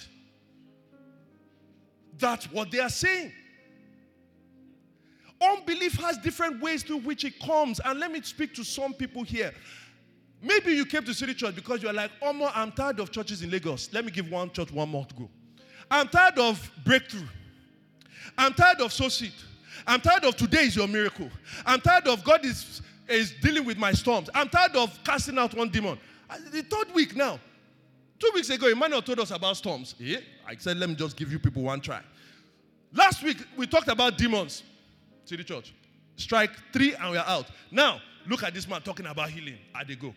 That's 2.19 2.51
what 2.51 2.71
they 2.71 2.81
are 2.81 2.91
saying. 2.91 3.33
Unbelief 5.41 5.95
has 5.95 6.19
different 6.19 6.63
ways 6.63 6.83
through 6.83 6.99
which 6.99 7.25
it 7.25 7.39
comes. 7.41 7.81
And 7.85 7.99
let 7.99 8.11
me 8.11 8.23
speak 8.23 8.55
to 8.55 8.65
some 8.65 8.95
people 8.95 9.23
here. 9.25 9.53
Maybe 10.45 10.73
you 10.73 10.85
came 10.85 11.03
to 11.05 11.15
City 11.15 11.33
Church 11.33 11.55
because 11.55 11.83
you're 11.83 11.93
like, 11.93 12.11
Omo, 12.21 12.51
I'm 12.55 12.71
tired 12.71 13.01
of 13.01 13.11
churches 13.11 13.41
in 13.41 13.51
Lagos. 13.51 13.89
Let 13.95 14.05
me 14.05 14.11
give 14.11 14.31
one 14.31 14.51
church 14.51 14.71
one 14.71 14.91
more 14.91 15.07
to 15.07 15.15
go. 15.15 15.31
I'm 15.91 16.07
tired 16.09 16.39
of 16.39 16.71
breakthrough. 16.85 17.27
I'm 18.37 18.53
tired 18.53 18.81
of 18.83 18.93
sow 18.93 19.09
seed. 19.09 19.33
I'm 19.87 20.03
tired 20.03 20.25
of 20.25 20.37
today 20.37 20.65
is 20.65 20.77
your 20.77 20.87
miracle. 20.87 21.31
I'm 21.65 21.81
tired 21.81 22.07
of 22.09 22.23
God 22.23 22.45
is, 22.45 22.83
is 23.09 23.33
dealing 23.41 23.65
with 23.65 23.79
my 23.79 23.93
storms. 23.93 24.29
I'm 24.35 24.51
tired 24.51 24.77
of 24.77 24.99
casting 25.03 25.39
out 25.39 25.55
one 25.55 25.71
demon. 25.71 25.99
The 26.53 26.63
third 26.63 26.95
week 26.95 27.17
now. 27.17 27.41
Two 28.19 28.31
weeks 28.35 28.51
ago, 28.51 28.69
Emmanuel 28.69 29.01
told 29.01 29.21
us 29.21 29.31
about 29.31 29.57
storms. 29.57 29.95
Yeah? 29.99 30.19
I 30.47 30.57
said, 30.57 30.77
let 30.77 30.91
me 30.91 30.95
just 30.95 31.17
give 31.17 31.33
you 31.33 31.39
people 31.39 31.63
one 31.63 31.81
try. 31.81 32.01
Last 32.93 33.23
week, 33.23 33.39
we 33.57 33.67
talked 33.67 33.89
about 33.89 34.19
demons. 34.19 34.63
City 35.25 35.43
Church. 35.43 35.73
Strike 36.17 36.51
three 36.71 36.95
and 36.95 37.13
we're 37.13 37.19
out. 37.19 37.47
Now, 37.71 38.01
look 38.27 38.43
at 38.43 38.53
this 38.53 38.69
man 38.69 38.83
talking 38.83 39.07
about 39.07 39.31
healing. 39.31 39.57
How 39.73 39.85
they 39.85 39.97
go. 39.97 40.15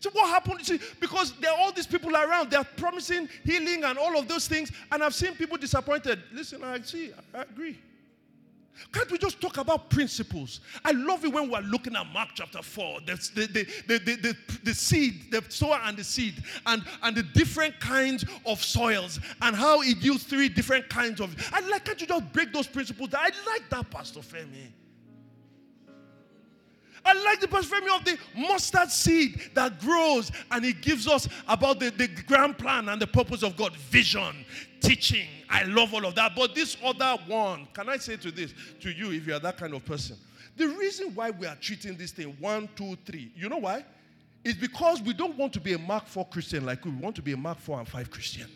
So 0.00 0.10
what 0.10 0.28
happened? 0.28 0.64
See, 0.64 0.80
because 1.00 1.32
there 1.40 1.52
are 1.52 1.58
all 1.58 1.72
these 1.72 1.86
people 1.86 2.14
around, 2.14 2.50
they're 2.50 2.64
promising 2.64 3.28
healing 3.44 3.84
and 3.84 3.98
all 3.98 4.18
of 4.18 4.28
those 4.28 4.48
things, 4.48 4.72
and 4.90 5.02
I've 5.02 5.14
seen 5.14 5.34
people 5.34 5.56
disappointed. 5.56 6.20
Listen, 6.32 6.62
I 6.64 6.80
see, 6.80 7.12
I 7.34 7.42
agree. 7.42 7.78
Can't 8.92 9.10
we 9.10 9.18
just 9.18 9.40
talk 9.40 9.58
about 9.58 9.90
principles? 9.90 10.60
I 10.84 10.92
love 10.92 11.24
it 11.24 11.32
when 11.32 11.50
we're 11.50 11.60
looking 11.60 11.94
at 11.94 12.06
Mark 12.12 12.30
chapter 12.34 12.62
4, 12.62 13.00
the, 13.06 13.14
the, 13.34 13.46
the, 13.86 13.98
the, 14.16 14.36
the, 14.64 14.74
seed, 14.74 15.30
the 15.30 15.44
sower 15.48 15.78
and 15.84 15.96
the 15.96 16.04
seed, 16.04 16.42
and, 16.66 16.82
and 17.02 17.16
the 17.16 17.22
different 17.22 17.78
kinds 17.80 18.24
of 18.46 18.62
soils, 18.62 19.20
and 19.42 19.54
how 19.54 19.82
it 19.82 19.98
yields 19.98 20.24
three 20.24 20.48
different 20.48 20.88
kinds 20.88 21.20
of. 21.20 21.34
I 21.52 21.60
like, 21.60 21.84
can't 21.84 22.00
you 22.00 22.06
just 22.06 22.32
break 22.32 22.52
those 22.52 22.66
principles? 22.66 23.10
I 23.14 23.30
like 23.46 23.68
that, 23.70 23.90
Pastor 23.90 24.20
Femi. 24.20 24.68
I 27.04 27.12
like 27.24 27.40
the 27.40 27.48
blasphemy 27.48 27.88
of 27.94 28.04
the 28.04 28.16
mustard 28.36 28.90
seed 28.90 29.50
that 29.54 29.80
grows 29.80 30.30
and 30.50 30.64
it 30.64 30.80
gives 30.80 31.08
us 31.08 31.28
about 31.48 31.80
the, 31.80 31.90
the 31.90 32.08
grand 32.26 32.58
plan 32.58 32.88
and 32.88 33.00
the 33.00 33.06
purpose 33.06 33.42
of 33.42 33.56
God, 33.56 33.76
vision, 33.76 34.44
teaching. 34.80 35.26
I 35.50 35.64
love 35.64 35.92
all 35.94 36.06
of 36.06 36.14
that. 36.14 36.32
But 36.36 36.54
this 36.54 36.76
other 36.84 37.16
one, 37.26 37.66
can 37.72 37.88
I 37.88 37.96
say 37.96 38.16
to 38.16 38.30
this 38.30 38.54
to 38.80 38.90
you 38.90 39.10
if 39.12 39.26
you 39.26 39.34
are 39.34 39.40
that 39.40 39.56
kind 39.56 39.74
of 39.74 39.84
person? 39.84 40.16
The 40.56 40.68
reason 40.68 41.14
why 41.14 41.30
we 41.30 41.46
are 41.46 41.56
treating 41.56 41.96
this 41.96 42.12
thing 42.12 42.36
one, 42.38 42.68
two, 42.76 42.96
three, 43.04 43.32
you 43.34 43.48
know 43.48 43.58
why? 43.58 43.84
It's 44.44 44.58
because 44.58 45.00
we 45.00 45.12
don't 45.12 45.36
want 45.36 45.52
to 45.54 45.60
be 45.60 45.72
a 45.72 45.78
Mark 45.78 46.06
4 46.06 46.26
Christian 46.26 46.66
like 46.66 46.84
we 46.84 46.90
want 46.90 47.16
to 47.16 47.22
be 47.22 47.32
a 47.32 47.36
Mark 47.36 47.58
4 47.58 47.80
and 47.80 47.88
5 47.88 48.10
Christian. 48.10 48.46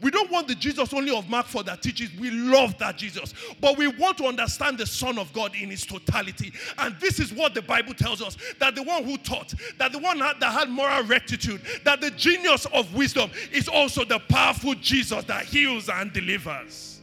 We 0.00 0.10
don't 0.10 0.30
want 0.30 0.48
the 0.48 0.54
Jesus 0.54 0.92
only 0.92 1.16
of 1.16 1.28
Mark 1.28 1.46
4 1.46 1.64
that 1.64 1.82
teaches. 1.82 2.10
We 2.18 2.30
love 2.30 2.76
that 2.78 2.96
Jesus. 2.96 3.34
But 3.60 3.76
we 3.76 3.86
want 3.86 4.18
to 4.18 4.24
understand 4.24 4.78
the 4.78 4.86
Son 4.86 5.18
of 5.18 5.32
God 5.32 5.54
in 5.54 5.70
his 5.70 5.86
totality. 5.86 6.52
And 6.78 6.94
this 7.00 7.18
is 7.20 7.32
what 7.32 7.54
the 7.54 7.62
Bible 7.62 7.94
tells 7.94 8.22
us 8.22 8.36
that 8.58 8.74
the 8.74 8.82
one 8.82 9.04
who 9.04 9.16
taught, 9.18 9.54
that 9.78 9.92
the 9.92 9.98
one 9.98 10.18
that 10.18 10.42
had 10.42 10.68
moral 10.68 11.02
rectitude, 11.04 11.60
that 11.84 12.00
the 12.00 12.10
genius 12.10 12.66
of 12.66 12.92
wisdom 12.94 13.30
is 13.52 13.68
also 13.68 14.04
the 14.04 14.18
powerful 14.28 14.74
Jesus 14.74 15.24
that 15.24 15.44
heals 15.44 15.88
and 15.88 16.12
delivers. 16.12 17.00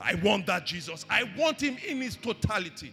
I 0.00 0.14
want 0.16 0.46
that 0.46 0.66
Jesus. 0.66 1.04
I 1.08 1.24
want 1.36 1.60
him 1.60 1.76
in 1.86 2.00
his 2.00 2.16
totality. 2.16 2.92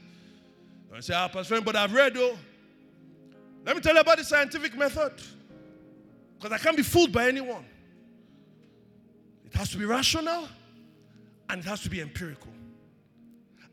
I 0.95 0.99
say, 0.99 1.13
ah, 1.15 1.27
Pastor, 1.27 1.59
but 1.59 1.75
I've 1.75 1.93
read, 1.93 2.13
though. 2.13 2.37
Let 3.65 3.75
me 3.75 3.81
tell 3.81 3.95
you 3.95 4.01
about 4.01 4.17
the 4.17 4.23
scientific 4.23 4.77
method. 4.77 5.13
Because 6.37 6.51
I 6.51 6.57
can't 6.61 6.77
be 6.77 6.83
fooled 6.83 7.11
by 7.11 7.27
anyone. 7.27 7.65
It 9.53 9.57
has 9.57 9.69
to 9.69 9.77
be 9.77 9.85
rational 9.85 10.47
and 11.49 11.59
it 11.59 11.65
has 11.65 11.81
to 11.81 11.89
be 11.89 12.01
empirical. 12.01 12.51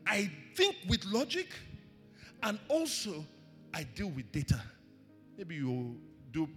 I 0.05 0.31
think 0.55 0.75
with 0.87 1.03
logic 1.05 1.47
and 2.43 2.59
also 2.69 3.25
I 3.73 3.83
deal 3.83 4.09
with 4.09 4.31
data. 4.31 4.61
Maybe 5.37 5.55
you 5.55 5.97
do 6.31 6.47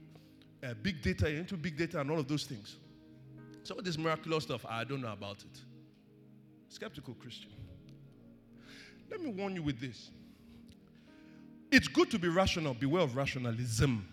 uh, 0.62 0.74
big 0.82 1.00
data, 1.00 1.30
you're 1.30 1.40
into 1.40 1.56
big 1.56 1.76
data 1.76 2.00
and 2.00 2.10
all 2.10 2.18
of 2.18 2.28
those 2.28 2.44
things. 2.44 2.76
Some 3.62 3.78
of 3.78 3.84
this 3.84 3.96
miraculous 3.96 4.44
stuff, 4.44 4.66
I 4.68 4.84
don't 4.84 5.00
know 5.00 5.12
about 5.12 5.38
it. 5.38 5.60
Skeptical 6.68 7.14
Christian. 7.14 7.50
Let 9.10 9.22
me 9.22 9.30
warn 9.30 9.54
you 9.54 9.62
with 9.62 9.80
this. 9.80 10.10
It's 11.70 11.88
good 11.88 12.10
to 12.10 12.18
be 12.18 12.28
rational, 12.28 12.74
beware 12.74 13.02
of 13.02 13.16
rationalism. 13.16 14.06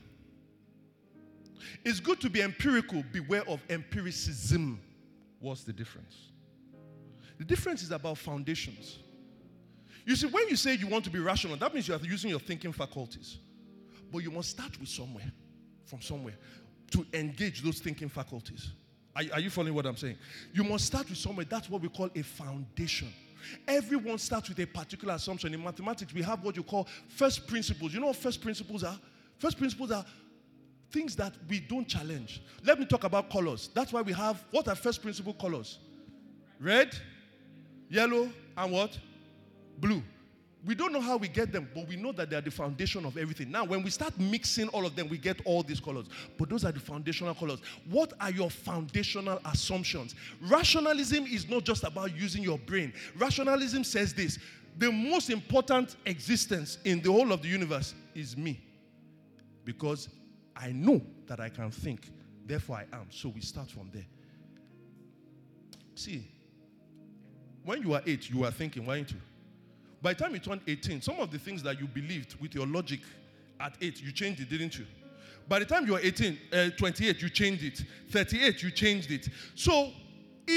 It's 1.84 1.99
good 1.99 2.22
to 2.22 2.30
be 2.30 2.41
empirical, 2.41 3.03
beware 3.12 3.47
of 3.47 3.62
empiricism. 3.70 4.80
What's 5.42 5.64
the 5.64 5.74
difference? 5.74 6.16
The 7.38 7.44
difference 7.44 7.82
is 7.82 7.92
about 7.92 8.20
foundations. 8.20 9.00
You 10.06 10.16
see, 10.16 10.28
when 10.28 10.48
you 10.48 10.56
say 10.56 10.76
you 10.76 10.88
want 10.88 11.04
to 11.06 11.10
be 11.10 11.20
rational, 11.20 11.58
that 11.58 11.74
means 11.74 11.88
you 11.88 11.96
are 11.96 12.00
using 12.00 12.30
your 12.30 12.39
thinking 12.39 12.72
faculties. 12.72 13.39
But 14.12 14.20
you 14.20 14.32
must 14.32 14.52
start 14.52 14.80
with 14.80 14.89
somewhere, 14.89 15.32
from 15.86 16.02
somewhere, 16.02 16.36
to 16.92 17.06
engage 17.14 17.62
those 17.62 17.80
thinking 17.80 18.10
faculties. 18.10 18.70
Are, 19.16 19.24
are, 19.34 19.39
you 19.39 19.50
following 19.50 19.74
what 19.74 19.86
I'm 19.86 19.98
saying? 19.98 20.18
You 20.54 20.64
must 20.64 20.86
start 20.86 21.10
with 21.10 21.18
somewhere. 21.18 21.46
That's 21.50 21.70
what 21.70 21.82
we 21.82 21.89
call 21.89 22.10
a 22.16 22.22
foundation. 22.22 23.12
Everyone 23.68 24.20
starts 24.20 24.50
with 24.50 24.60
a 24.60 24.68
particular 24.68 25.16
assumption. 25.16 25.54
In 25.54 25.64
mathematics, 25.64 26.14
we 26.14 26.22
have 26.22 26.44
what 26.44 26.56
you 26.56 26.64
call 26.64 26.88
first 27.08 27.48
principles. 27.48 27.94
You 27.94 28.00
know 28.00 28.08
what 28.08 28.16
first 28.16 28.42
principles 28.42 28.84
are? 28.84 29.00
First 29.39 29.58
principles 29.58 29.92
are 29.92 30.06
things 30.92 31.16
that 31.16 31.34
we 31.50 31.60
don't 31.60 31.88
challenge. 31.88 32.42
Let 32.64 32.80
me 32.80 32.86
talk 32.86 33.04
about 33.04 33.30
colors. 33.30 33.70
That's 33.74 33.94
why 33.94 34.02
we 34.02 34.14
have 34.14 34.44
what 34.52 34.68
are 34.68 34.76
first 34.76 35.02
principle 35.02 35.34
colors? 35.34 35.80
Red, 36.60 36.96
yellow, 37.89 38.30
and 38.58 38.72
what? 38.72 38.98
Blue. 39.80 40.04
We 40.64 40.76
don't 40.76 40.94
know 40.94 41.02
how 41.02 41.18
we 41.18 41.28
get 41.28 41.52
them, 41.52 41.68
but 41.74 41.88
we 41.88 41.96
know 41.96 42.12
that 42.12 42.30
they 42.30 42.36
are 42.36 42.42
the 42.42 42.52
foundation 42.52 43.04
of 43.04 43.18
everything. 43.18 43.50
Now, 43.50 43.66
when 43.66 43.82
we 43.82 43.89
start 43.89 44.20
mixing 44.20 44.68
all 44.68 44.86
of 44.86 44.96
them, 44.96 45.10
we 45.10 45.18
get 45.18 45.42
all 45.44 45.64
these 45.64 45.80
colors. 45.80 46.06
But 46.38 46.50
those 46.50 46.64
are 46.64 46.72
the 46.72 46.80
foundational 46.80 47.34
colors. 47.34 47.60
What 47.89 48.14
are 48.22 48.30
your 48.30 48.52
foundational 48.52 49.39
assumptions? 49.46 50.14
Rationalism 50.39 51.26
is 51.26 51.50
not 51.50 51.64
just 51.64 51.84
about 51.84 52.16
using 52.16 52.44
your 52.44 52.60
brain. 52.60 52.94
Rationalism 53.18 53.84
says 53.84 54.14
this 54.14 54.38
the 54.78 54.92
most 54.92 55.30
important 55.30 55.96
existence 56.06 56.78
in 56.86 57.02
the 57.02 57.12
whole 57.12 57.32
of 57.32 57.42
the 57.42 57.48
universe 57.48 57.96
is 58.14 58.38
me. 58.38 58.62
Because 59.66 60.10
I 60.62 60.72
know 60.72 61.01
that 61.28 61.39
I 61.39 61.49
can 61.49 61.72
think, 61.72 62.09
therefore 62.45 62.78
I 62.78 62.95
am. 62.95 63.07
So 63.09 63.30
we 63.30 63.41
start 63.41 63.72
from 63.72 63.89
there. 63.91 64.05
See, 65.95 66.28
when 67.64 67.82
you 67.82 67.93
are 67.93 68.01
eight, 68.05 68.30
you 68.30 68.43
are 68.45 68.51
thinking, 68.51 68.86
why 68.86 68.97
aren't 68.97 69.12
you? 69.12 69.22
By 70.01 70.14
the 70.14 70.24
time 70.24 70.34
you 70.34 70.39
turn 70.39 70.62
18, 70.68 71.01
some 71.01 71.20
of 71.20 71.32
the 71.32 71.39
things 71.39 71.62
that 71.64 71.80
you 71.80 71.88
believed 71.88 72.39
with 72.39 72.55
your 72.55 72.66
logic 72.66 73.01
at 73.59 73.76
eight, 73.82 74.01
you 74.01 74.12
changed 74.12 74.41
it, 74.41 74.49
didn't 74.49 74.78
you? 74.78 74.86
By 75.47 75.59
the 75.59 75.66
time 75.66 75.86
you 75.86 75.95
are 75.95 75.99
18, 75.99 76.38
uh, 76.53 76.70
28, 76.78 77.22
you 77.22 77.30
changed 77.30 77.64
it. 77.64 77.84
38, 78.09 78.64
you 78.64 78.72
changed 78.72 79.12
it. 79.12 79.30
So 79.55 79.91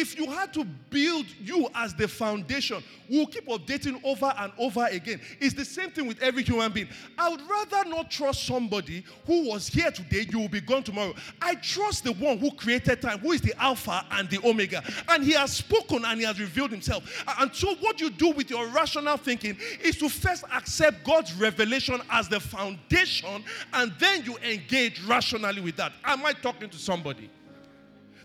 if 0.00 0.18
you 0.18 0.30
had 0.30 0.52
to 0.54 0.64
build 0.64 1.26
you 1.40 1.68
as 1.74 1.94
the 1.94 2.08
foundation, 2.08 2.82
we'll 3.08 3.26
keep 3.26 3.46
updating 3.48 4.00
over 4.04 4.32
and 4.38 4.52
over 4.58 4.86
again. 4.86 5.20
It's 5.40 5.54
the 5.54 5.64
same 5.64 5.90
thing 5.90 6.06
with 6.06 6.20
every 6.22 6.42
human 6.42 6.72
being. 6.72 6.88
I 7.16 7.28
would 7.28 7.42
rather 7.48 7.88
not 7.88 8.10
trust 8.10 8.44
somebody 8.44 9.04
who 9.26 9.48
was 9.48 9.68
here 9.68 9.90
today, 9.90 10.26
you 10.28 10.40
will 10.40 10.48
be 10.48 10.60
gone 10.60 10.82
tomorrow. 10.82 11.14
I 11.40 11.54
trust 11.56 12.04
the 12.04 12.12
one 12.12 12.38
who 12.38 12.50
created 12.52 13.02
time, 13.02 13.18
who 13.18 13.32
is 13.32 13.40
the 13.40 13.54
Alpha 13.60 14.04
and 14.10 14.28
the 14.28 14.40
Omega. 14.46 14.82
And 15.08 15.22
he 15.22 15.32
has 15.32 15.52
spoken 15.52 16.04
and 16.04 16.18
he 16.20 16.26
has 16.26 16.40
revealed 16.40 16.70
himself. 16.70 17.24
And 17.38 17.54
so, 17.54 17.74
what 17.76 18.00
you 18.00 18.10
do 18.10 18.30
with 18.30 18.50
your 18.50 18.66
rational 18.68 19.16
thinking 19.16 19.56
is 19.82 19.96
to 19.98 20.08
first 20.08 20.44
accept 20.52 21.04
God's 21.04 21.34
revelation 21.34 22.00
as 22.10 22.28
the 22.28 22.40
foundation, 22.40 23.44
and 23.72 23.92
then 23.98 24.24
you 24.24 24.36
engage 24.38 25.02
rationally 25.04 25.60
with 25.60 25.76
that. 25.76 25.92
Am 26.04 26.24
I 26.24 26.32
talking 26.32 26.68
to 26.70 26.78
somebody? 26.78 27.30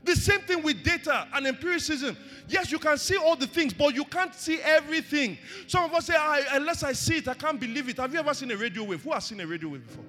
The 0.03 0.15
same 0.15 0.39
thing 0.41 0.63
with 0.63 0.83
data 0.83 1.27
and 1.33 1.45
empiricism. 1.45 2.17
Yes, 2.47 2.71
you 2.71 2.79
can 2.79 2.97
see 2.97 3.17
all 3.17 3.35
the 3.35 3.47
things, 3.47 3.73
but 3.73 3.93
you 3.93 4.05
can't 4.05 4.33
see 4.33 4.59
everything. 4.61 5.37
Some 5.67 5.83
of 5.83 5.93
us 5.93 6.05
say, 6.05 6.15
I, 6.15 6.43
unless 6.53 6.83
I 6.83 6.93
see 6.93 7.17
it, 7.17 7.27
I 7.27 7.33
can't 7.33 7.59
believe 7.59 7.89
it. 7.89 7.97
Have 7.97 8.13
you 8.13 8.19
ever 8.19 8.33
seen 8.33 8.49
a 8.51 8.57
radio 8.57 8.83
wave? 8.83 9.03
Who 9.03 9.11
has 9.11 9.25
seen 9.25 9.39
a 9.41 9.47
radio 9.47 9.69
wave 9.69 9.85
before? 9.85 10.05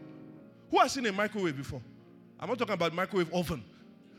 Who 0.71 0.79
has 0.79 0.93
seen 0.93 1.07
a 1.07 1.13
microwave 1.13 1.57
before? 1.57 1.83
I'm 2.39 2.49
not 2.49 2.59
talking 2.59 2.75
about 2.75 2.95
microwave 2.95 3.33
oven. 3.35 3.63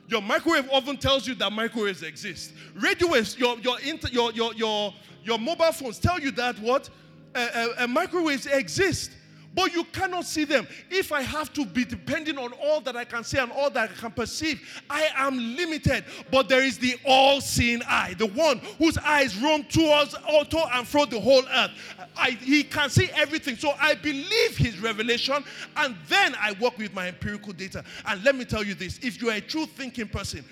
Your 0.08 0.22
microwave 0.22 0.70
oven 0.70 0.98
tells 0.98 1.26
you 1.26 1.36
that 1.36 1.52
microwaves 1.52 2.04
exist. 2.04 2.54
Radio 2.76 3.08
waves, 3.08 3.38
your, 3.40 3.58
your, 3.60 3.80
inter, 3.80 4.10
your, 4.10 4.32
your, 4.34 4.54
your, 4.56 4.94
your 5.24 5.40
mobile 5.40 5.72
phones 5.72 6.00
tell 6.00 6.20
you 6.20 6.32
that 6.32 6.60
what? 6.60 6.90
Uh, 7.34 7.48
uh, 7.54 7.68
uh, 7.80 7.88
microwaves 7.88 8.46
exist 8.46 9.12
but 9.54 9.74
you 9.74 9.84
cannot 9.86 10.26
see 10.26 10.46
them. 10.46 10.68
If 10.90 11.12
I 11.12 11.22
have 11.22 11.52
to 11.54 11.66
be 11.66 11.84
depending 11.84 12.38
on 12.38 12.54
all 12.54 12.82
that 12.82 12.96
I 12.96 13.04
can 13.04 13.24
see 13.24 13.38
and 13.38 13.52
all 13.52 13.70
that 13.72 13.92
I 13.92 13.94
can 13.94 14.12
perceive, 14.12 14.62
I 14.90 15.10
am 15.16 15.38
limited. 15.56 16.06
But 16.32 16.48
there 16.48 16.64
is 16.64 16.78
the 16.78 16.96
all 17.06 17.42
seeing 17.42 17.82
eye, 17.84 18.16
the 18.18 18.28
one 18.28 18.60
whose 18.78 18.98
eyes 19.00 19.38
roam 19.38 19.64
towards, 19.66 20.14
to 20.14 20.68
and 20.74 20.88
fro 20.88 21.06
the 21.06 21.20
whole 21.20 21.44
earth. 21.54 21.72
I, 22.16 22.32
he 22.32 22.64
can 22.64 22.90
see 22.90 23.10
everything. 23.14 23.58
So 23.58 23.74
I 23.80 23.96
believe 23.96 24.58
his 24.58 24.80
revelation 24.80 25.44
and 25.78 25.96
then 26.08 26.36
I 26.40 26.54
work 26.60 26.78
with 26.78 26.94
my 26.94 27.08
empirical 27.08 27.54
data. 27.54 27.84
And 28.06 28.24
let 28.24 28.36
me 28.36 28.46
tell 28.46 28.64
you 28.64 28.74
this 28.74 29.00
if 29.02 29.22
you're 29.22 29.34
a 29.34 29.42
true 29.42 29.66
thinking 29.66 30.08
person, 30.08 30.46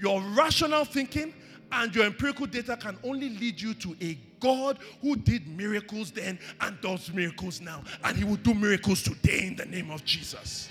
your 0.00 0.20
rational 0.20 0.84
thinking 0.84 1.34
And 1.70 1.94
your 1.94 2.06
empirical 2.06 2.46
data 2.46 2.76
can 2.76 2.96
only 3.04 3.30
lead 3.30 3.60
you 3.60 3.74
to 3.74 3.96
a 4.00 4.18
God 4.40 4.78
who 5.02 5.16
did 5.16 5.46
miracles 5.46 6.10
then 6.10 6.38
and 6.60 6.80
does 6.80 7.12
miracles 7.12 7.60
now. 7.60 7.82
And 8.04 8.16
he 8.16 8.24
will 8.24 8.36
do 8.36 8.54
miracles 8.54 9.02
today 9.02 9.46
in 9.46 9.56
the 9.56 9.66
name 9.66 9.90
of 9.90 10.04
Jesus. 10.04 10.68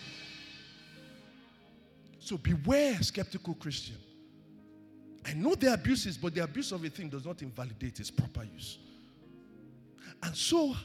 So 2.19 2.37
beware, 2.37 3.01
skeptical 3.01 3.53
Christian. 3.53 3.97
I 5.25 5.33
know 5.33 5.55
there 5.55 5.71
are 5.71 5.75
abuses, 5.75 6.17
but 6.17 6.33
the 6.33 6.43
abuse 6.43 6.71
of 6.71 6.83
a 6.83 6.89
thing 6.89 7.09
does 7.09 7.25
not 7.25 7.41
invalidate 7.41 7.99
its 7.99 8.09
proper 8.09 8.43
use. 8.43 8.79
And 10.23 10.35
so 10.35 10.75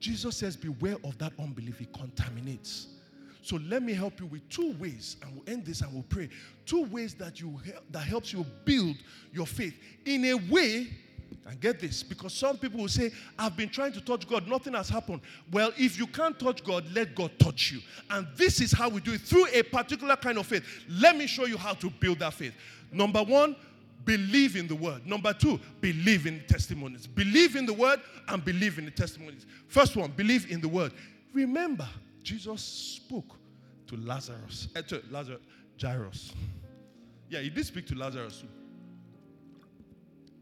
Jesus 0.00 0.36
says, 0.36 0.56
Beware 0.56 0.96
of 1.04 1.16
that 1.18 1.32
unbelief, 1.38 1.80
it 1.80 1.92
contaminates. 1.92 2.88
So 3.46 3.60
let 3.68 3.80
me 3.80 3.92
help 3.92 4.18
you 4.18 4.26
with 4.26 4.48
two 4.48 4.72
ways, 4.72 5.18
and 5.22 5.32
we'll 5.32 5.44
end 5.46 5.64
this 5.64 5.80
and 5.80 5.92
we'll 5.92 6.02
pray. 6.02 6.28
Two 6.64 6.82
ways 6.86 7.14
that 7.14 7.40
you 7.40 7.60
that 7.92 8.00
helps 8.00 8.32
you 8.32 8.44
build 8.64 8.96
your 9.32 9.46
faith 9.46 9.74
in 10.04 10.24
a 10.24 10.34
way. 10.34 10.88
And 11.46 11.60
get 11.60 11.78
this, 11.78 12.02
because 12.02 12.34
some 12.34 12.56
people 12.56 12.80
will 12.80 12.88
say, 12.88 13.12
I've 13.38 13.56
been 13.56 13.68
trying 13.68 13.92
to 13.92 14.00
touch 14.00 14.28
God, 14.28 14.48
nothing 14.48 14.74
has 14.74 14.88
happened. 14.88 15.20
Well, 15.52 15.72
if 15.78 15.96
you 15.96 16.08
can't 16.08 16.36
touch 16.40 16.64
God, 16.64 16.84
let 16.92 17.14
God 17.14 17.30
touch 17.38 17.70
you. 17.70 17.80
And 18.10 18.26
this 18.34 18.60
is 18.60 18.72
how 18.72 18.88
we 18.88 19.00
do 19.00 19.12
it 19.12 19.20
through 19.20 19.46
a 19.52 19.62
particular 19.62 20.16
kind 20.16 20.38
of 20.38 20.46
faith. 20.46 20.64
Let 20.88 21.16
me 21.16 21.28
show 21.28 21.46
you 21.46 21.56
how 21.56 21.74
to 21.74 21.88
build 21.88 22.18
that 22.18 22.34
faith. 22.34 22.54
Number 22.90 23.22
one, 23.22 23.54
believe 24.04 24.56
in 24.56 24.66
the 24.66 24.74
word. 24.74 25.06
Number 25.06 25.32
two, 25.32 25.60
believe 25.80 26.26
in 26.26 26.42
testimonies. 26.48 27.06
Believe 27.06 27.54
in 27.54 27.64
the 27.64 27.74
word 27.74 28.00
and 28.26 28.44
believe 28.44 28.78
in 28.78 28.84
the 28.84 28.90
testimonies. 28.90 29.46
First 29.68 29.94
one, 29.96 30.10
believe 30.10 30.50
in 30.50 30.60
the 30.60 30.68
word. 30.68 30.92
Remember, 31.32 31.88
Jesus 32.26 32.60
spoke 32.60 33.36
to 33.86 33.96
Lazarus, 33.98 34.66
uh, 34.74 34.82
to 34.82 35.00
Lazarus, 35.12 35.42
Jairus. 35.80 36.32
Yeah, 37.30 37.38
he 37.38 37.50
did 37.50 37.64
speak 37.64 37.86
to 37.86 37.94
Lazarus. 37.94 38.42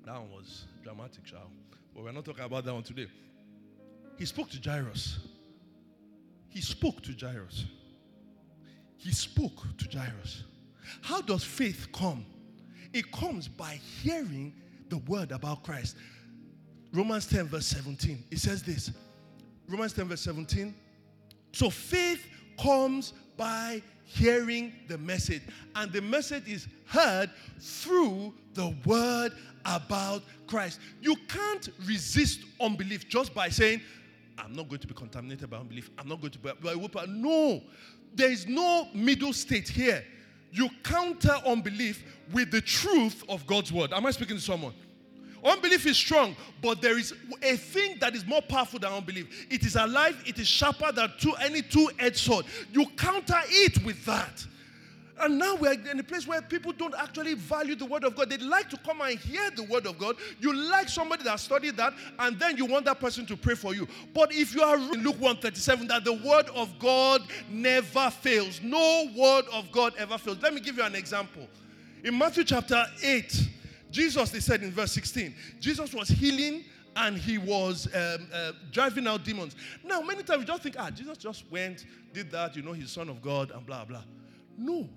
That 0.06 0.14
one 0.14 0.30
was 0.30 0.64
dramatic, 0.82 1.24
child. 1.24 1.50
But 1.94 2.04
we're 2.04 2.12
not 2.12 2.24
talking 2.24 2.42
about 2.42 2.64
that 2.64 2.72
one 2.72 2.84
today. 2.84 3.06
He 4.18 4.24
spoke 4.24 4.48
to 4.52 4.60
Jairus. 4.66 5.18
He 6.48 6.62
spoke 6.62 7.02
to 7.02 7.12
Jairus. 7.12 7.66
He 8.96 9.12
spoke 9.12 9.76
to 9.76 9.98
Jairus. 9.98 10.44
How 11.02 11.20
does 11.20 11.44
faith 11.44 11.88
come? 11.92 12.24
It 12.94 13.12
comes 13.12 13.46
by 13.46 13.78
hearing 14.00 14.54
the 14.88 14.98
word 15.06 15.32
about 15.32 15.62
Christ. 15.62 15.96
Romans 16.94 17.26
10, 17.26 17.48
verse 17.48 17.66
17. 17.66 18.24
It 18.30 18.38
says 18.38 18.62
this 18.62 18.90
Romans 19.68 19.92
10, 19.92 20.08
verse 20.08 20.22
17. 20.22 20.74
So 21.54 21.70
faith 21.70 22.26
comes 22.60 23.12
by 23.36 23.80
hearing 24.04 24.72
the 24.88 24.98
message. 24.98 25.42
And 25.76 25.92
the 25.92 26.02
message 26.02 26.48
is 26.48 26.66
heard 26.86 27.30
through 27.60 28.34
the 28.54 28.74
word 28.84 29.32
about 29.64 30.22
Christ. 30.48 30.80
You 31.00 31.14
can't 31.28 31.68
resist 31.86 32.40
unbelief 32.60 33.08
just 33.08 33.32
by 33.34 33.48
saying, 33.48 33.80
I'm 34.36 34.52
not 34.52 34.68
going 34.68 34.80
to 34.80 34.86
be 34.88 34.94
contaminated 34.94 35.48
by 35.48 35.58
unbelief. 35.58 35.90
I'm 35.96 36.08
not 36.08 36.20
going 36.20 36.32
to 36.32 36.38
be. 36.40 36.50
No, 37.08 37.62
there 38.14 38.30
is 38.30 38.48
no 38.48 38.88
middle 38.92 39.32
state 39.32 39.68
here. 39.68 40.04
You 40.50 40.68
counter 40.82 41.36
unbelief 41.46 42.04
with 42.32 42.50
the 42.50 42.60
truth 42.60 43.22
of 43.28 43.46
God's 43.46 43.72
word. 43.72 43.92
Am 43.92 44.04
I 44.06 44.10
speaking 44.10 44.36
to 44.36 44.42
someone? 44.42 44.74
Unbelief 45.44 45.86
is 45.86 45.96
strong, 45.96 46.34
but 46.62 46.80
there 46.80 46.98
is 46.98 47.12
a 47.42 47.56
thing 47.56 47.98
that 48.00 48.14
is 48.14 48.26
more 48.26 48.40
powerful 48.40 48.78
than 48.78 48.92
unbelief. 48.92 49.46
It 49.50 49.64
is 49.64 49.76
alive, 49.76 50.22
it 50.26 50.38
is 50.38 50.48
sharper 50.48 50.90
than 50.90 51.12
two, 51.18 51.34
any 51.34 51.60
two 51.60 51.90
edged 51.98 52.18
sword. 52.18 52.46
You 52.72 52.86
counter 52.96 53.40
it 53.48 53.84
with 53.84 54.04
that. 54.06 54.46
And 55.20 55.38
now 55.38 55.54
we're 55.54 55.74
in 55.74 56.00
a 56.00 56.02
place 56.02 56.26
where 56.26 56.42
people 56.42 56.72
don't 56.72 56.94
actually 56.96 57.34
value 57.34 57.76
the 57.76 57.84
word 57.84 58.04
of 58.04 58.16
God. 58.16 58.30
They 58.30 58.38
like 58.38 58.68
to 58.70 58.76
come 58.78 59.00
and 59.00 59.16
hear 59.18 59.48
the 59.50 59.62
word 59.62 59.86
of 59.86 59.96
God. 59.96 60.16
You 60.40 60.52
like 60.52 60.88
somebody 60.88 61.22
that 61.24 61.38
studied 61.38 61.76
that, 61.76 61.94
and 62.18 62.38
then 62.38 62.56
you 62.56 62.64
want 62.66 62.86
that 62.86 62.98
person 62.98 63.24
to 63.26 63.36
pray 63.36 63.54
for 63.54 63.74
you. 63.74 63.86
But 64.12 64.32
if 64.32 64.54
you 64.54 64.62
are 64.62 64.76
in 64.76 65.04
Luke 65.04 65.20
137, 65.20 65.86
that 65.88 66.04
the 66.04 66.14
word 66.14 66.46
of 66.54 66.78
God 66.80 67.22
never 67.48 68.10
fails. 68.10 68.60
No 68.62 69.08
word 69.16 69.44
of 69.52 69.70
God 69.70 69.94
ever 69.98 70.18
fails. 70.18 70.38
Let 70.42 70.52
me 70.52 70.60
give 70.60 70.78
you 70.78 70.82
an 70.82 70.96
example. 70.96 71.46
In 72.02 72.18
Matthew 72.18 72.44
chapter 72.44 72.84
8, 73.02 73.48
Jesus, 73.94 74.30
they 74.30 74.40
said 74.40 74.64
in 74.64 74.72
verse 74.72 74.90
16, 74.90 75.32
Jesus 75.60 75.94
was 75.94 76.08
healing 76.08 76.64
and 76.96 77.16
he 77.16 77.38
was 77.38 77.86
um, 77.94 78.26
uh, 78.34 78.50
driving 78.72 79.06
out 79.06 79.24
demons. 79.24 79.54
Now, 79.84 80.00
many 80.00 80.24
times 80.24 80.40
you 80.40 80.46
just 80.46 80.64
think, 80.64 80.74
ah, 80.78 80.90
Jesus 80.90 81.16
just 81.16 81.44
went, 81.48 81.86
did 82.12 82.28
that, 82.32 82.56
you 82.56 82.62
know, 82.62 82.72
he's 82.72 82.90
son 82.90 83.08
of 83.08 83.22
God, 83.22 83.52
and 83.52 83.64
blah, 83.64 83.84
blah. 83.84 84.02
No. 84.58 84.88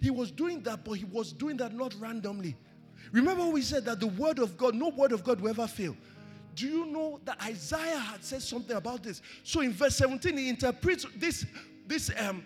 He 0.00 0.10
was 0.10 0.30
doing 0.30 0.62
that, 0.64 0.84
but 0.84 0.92
he 0.92 1.06
was 1.06 1.32
doing 1.32 1.56
that 1.56 1.74
not 1.74 1.94
randomly. 1.98 2.54
Remember 3.12 3.46
we 3.46 3.62
said 3.62 3.86
that 3.86 3.98
the 3.98 4.08
word 4.08 4.38
of 4.38 4.58
God, 4.58 4.74
no 4.74 4.90
word 4.90 5.12
of 5.12 5.24
God 5.24 5.40
will 5.40 5.48
ever 5.48 5.66
fail. 5.66 5.96
Do 6.54 6.66
you 6.68 6.84
know 6.84 7.18
that 7.24 7.42
Isaiah 7.42 7.98
had 7.98 8.22
said 8.22 8.42
something 8.42 8.76
about 8.76 9.02
this? 9.02 9.22
So 9.42 9.62
in 9.62 9.72
verse 9.72 9.96
17, 9.96 10.36
he 10.36 10.50
interprets 10.50 11.06
this, 11.16 11.46
this 11.86 12.10
um, 12.18 12.44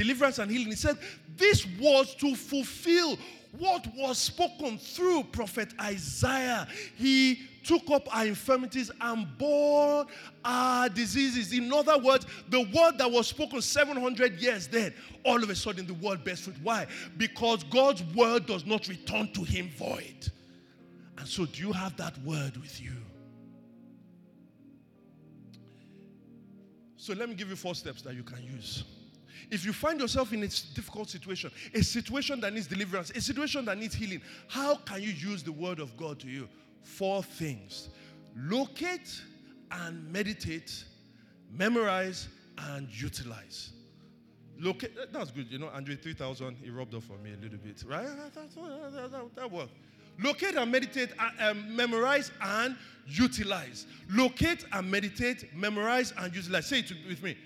deliverance 0.00 0.38
and 0.38 0.50
healing. 0.50 0.68
He 0.68 0.76
said, 0.76 0.96
This 1.36 1.66
was 1.78 2.14
to 2.16 2.34
fulfill 2.34 3.18
what 3.58 3.86
was 3.96 4.16
spoken 4.16 4.78
through 4.78 5.24
prophet 5.24 5.74
Isaiah. 5.78 6.66
He 6.96 7.42
took 7.64 7.90
up 7.90 8.14
our 8.16 8.24
infirmities 8.24 8.90
and 9.00 9.26
bore 9.36 10.06
our 10.42 10.88
diseases. 10.88 11.52
In 11.52 11.70
other 11.70 11.98
words, 11.98 12.26
the 12.48 12.60
word 12.60 12.96
that 12.96 13.10
was 13.10 13.26
spoken 13.26 13.60
700 13.60 14.40
years 14.40 14.68
then, 14.68 14.94
all 15.24 15.42
of 15.42 15.50
a 15.50 15.54
sudden 15.54 15.86
the 15.86 15.94
word 15.94 16.24
bears 16.24 16.40
fruit. 16.40 16.56
Why? 16.62 16.86
Because 17.18 17.62
God's 17.64 18.02
word 18.14 18.46
does 18.46 18.64
not 18.64 18.88
return 18.88 19.30
to 19.34 19.42
him 19.42 19.68
void. 19.76 20.30
And 21.18 21.28
so, 21.28 21.44
do 21.44 21.60
you 21.60 21.72
have 21.72 21.94
that 21.98 22.16
word 22.22 22.56
with 22.56 22.80
you? 22.80 22.96
So, 26.96 27.12
let 27.12 27.28
me 27.28 27.34
give 27.34 27.50
you 27.50 27.56
four 27.56 27.74
steps 27.74 28.00
that 28.02 28.14
you 28.14 28.22
can 28.22 28.42
use. 28.42 28.84
If 29.50 29.64
you 29.64 29.72
find 29.72 30.00
yourself 30.00 30.32
in 30.32 30.42
a 30.42 30.48
difficult 30.48 31.10
situation, 31.10 31.50
a 31.74 31.82
situation 31.82 32.40
that 32.40 32.52
needs 32.52 32.66
deliverance, 32.66 33.10
a 33.10 33.20
situation 33.20 33.64
that 33.66 33.78
needs 33.78 33.94
healing, 33.94 34.20
how 34.48 34.76
can 34.76 35.02
you 35.02 35.10
use 35.10 35.42
the 35.42 35.52
word 35.52 35.78
of 35.78 35.96
God 35.96 36.20
to 36.20 36.28
you? 36.28 36.48
Four 36.82 37.22
things 37.22 37.90
locate 38.36 39.22
and 39.70 40.12
meditate, 40.12 40.84
memorize 41.52 42.28
and 42.58 42.88
utilize. 42.90 43.72
Locate, 44.58 44.92
that's 45.12 45.30
good. 45.30 45.50
You 45.50 45.58
know, 45.58 45.68
Andre 45.68 45.96
3000, 45.96 46.56
he 46.62 46.70
rubbed 46.70 46.94
off 46.94 47.10
on 47.10 47.22
me 47.22 47.32
a 47.32 47.42
little 47.42 47.58
bit, 47.58 47.82
right? 47.86 48.06
That, 48.34 48.34
that, 48.34 49.12
that, 49.12 49.36
that 49.36 49.50
worked. 49.50 49.72
Locate 50.22 50.56
and 50.56 50.70
meditate, 50.70 51.10
uh, 51.18 51.50
um, 51.50 51.74
memorize 51.74 52.30
and 52.42 52.76
utilize. 53.06 53.86
Locate 54.10 54.66
and 54.72 54.90
meditate, 54.90 55.54
memorize 55.54 56.12
and 56.18 56.34
utilize. 56.34 56.66
Say 56.66 56.80
it 56.80 56.92
with 57.08 57.22
me. 57.22 57.36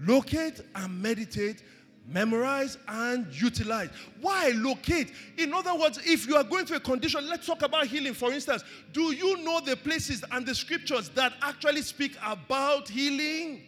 Locate 0.00 0.60
and 0.74 1.02
meditate, 1.02 1.62
memorize 2.06 2.78
and 2.88 3.26
utilize. 3.32 3.90
Why 4.20 4.52
locate? 4.54 5.12
In 5.36 5.52
other 5.52 5.74
words, 5.74 6.00
if 6.04 6.26
you 6.26 6.36
are 6.36 6.44
going 6.44 6.66
through 6.66 6.78
a 6.78 6.80
condition, 6.80 7.28
let's 7.28 7.46
talk 7.46 7.62
about 7.62 7.86
healing, 7.86 8.14
for 8.14 8.32
instance. 8.32 8.64
Do 8.92 9.12
you 9.12 9.42
know 9.42 9.60
the 9.60 9.76
places 9.76 10.24
and 10.30 10.46
the 10.46 10.54
scriptures 10.54 11.08
that 11.10 11.34
actually 11.42 11.82
speak 11.82 12.16
about 12.24 12.88
healing? 12.88 13.64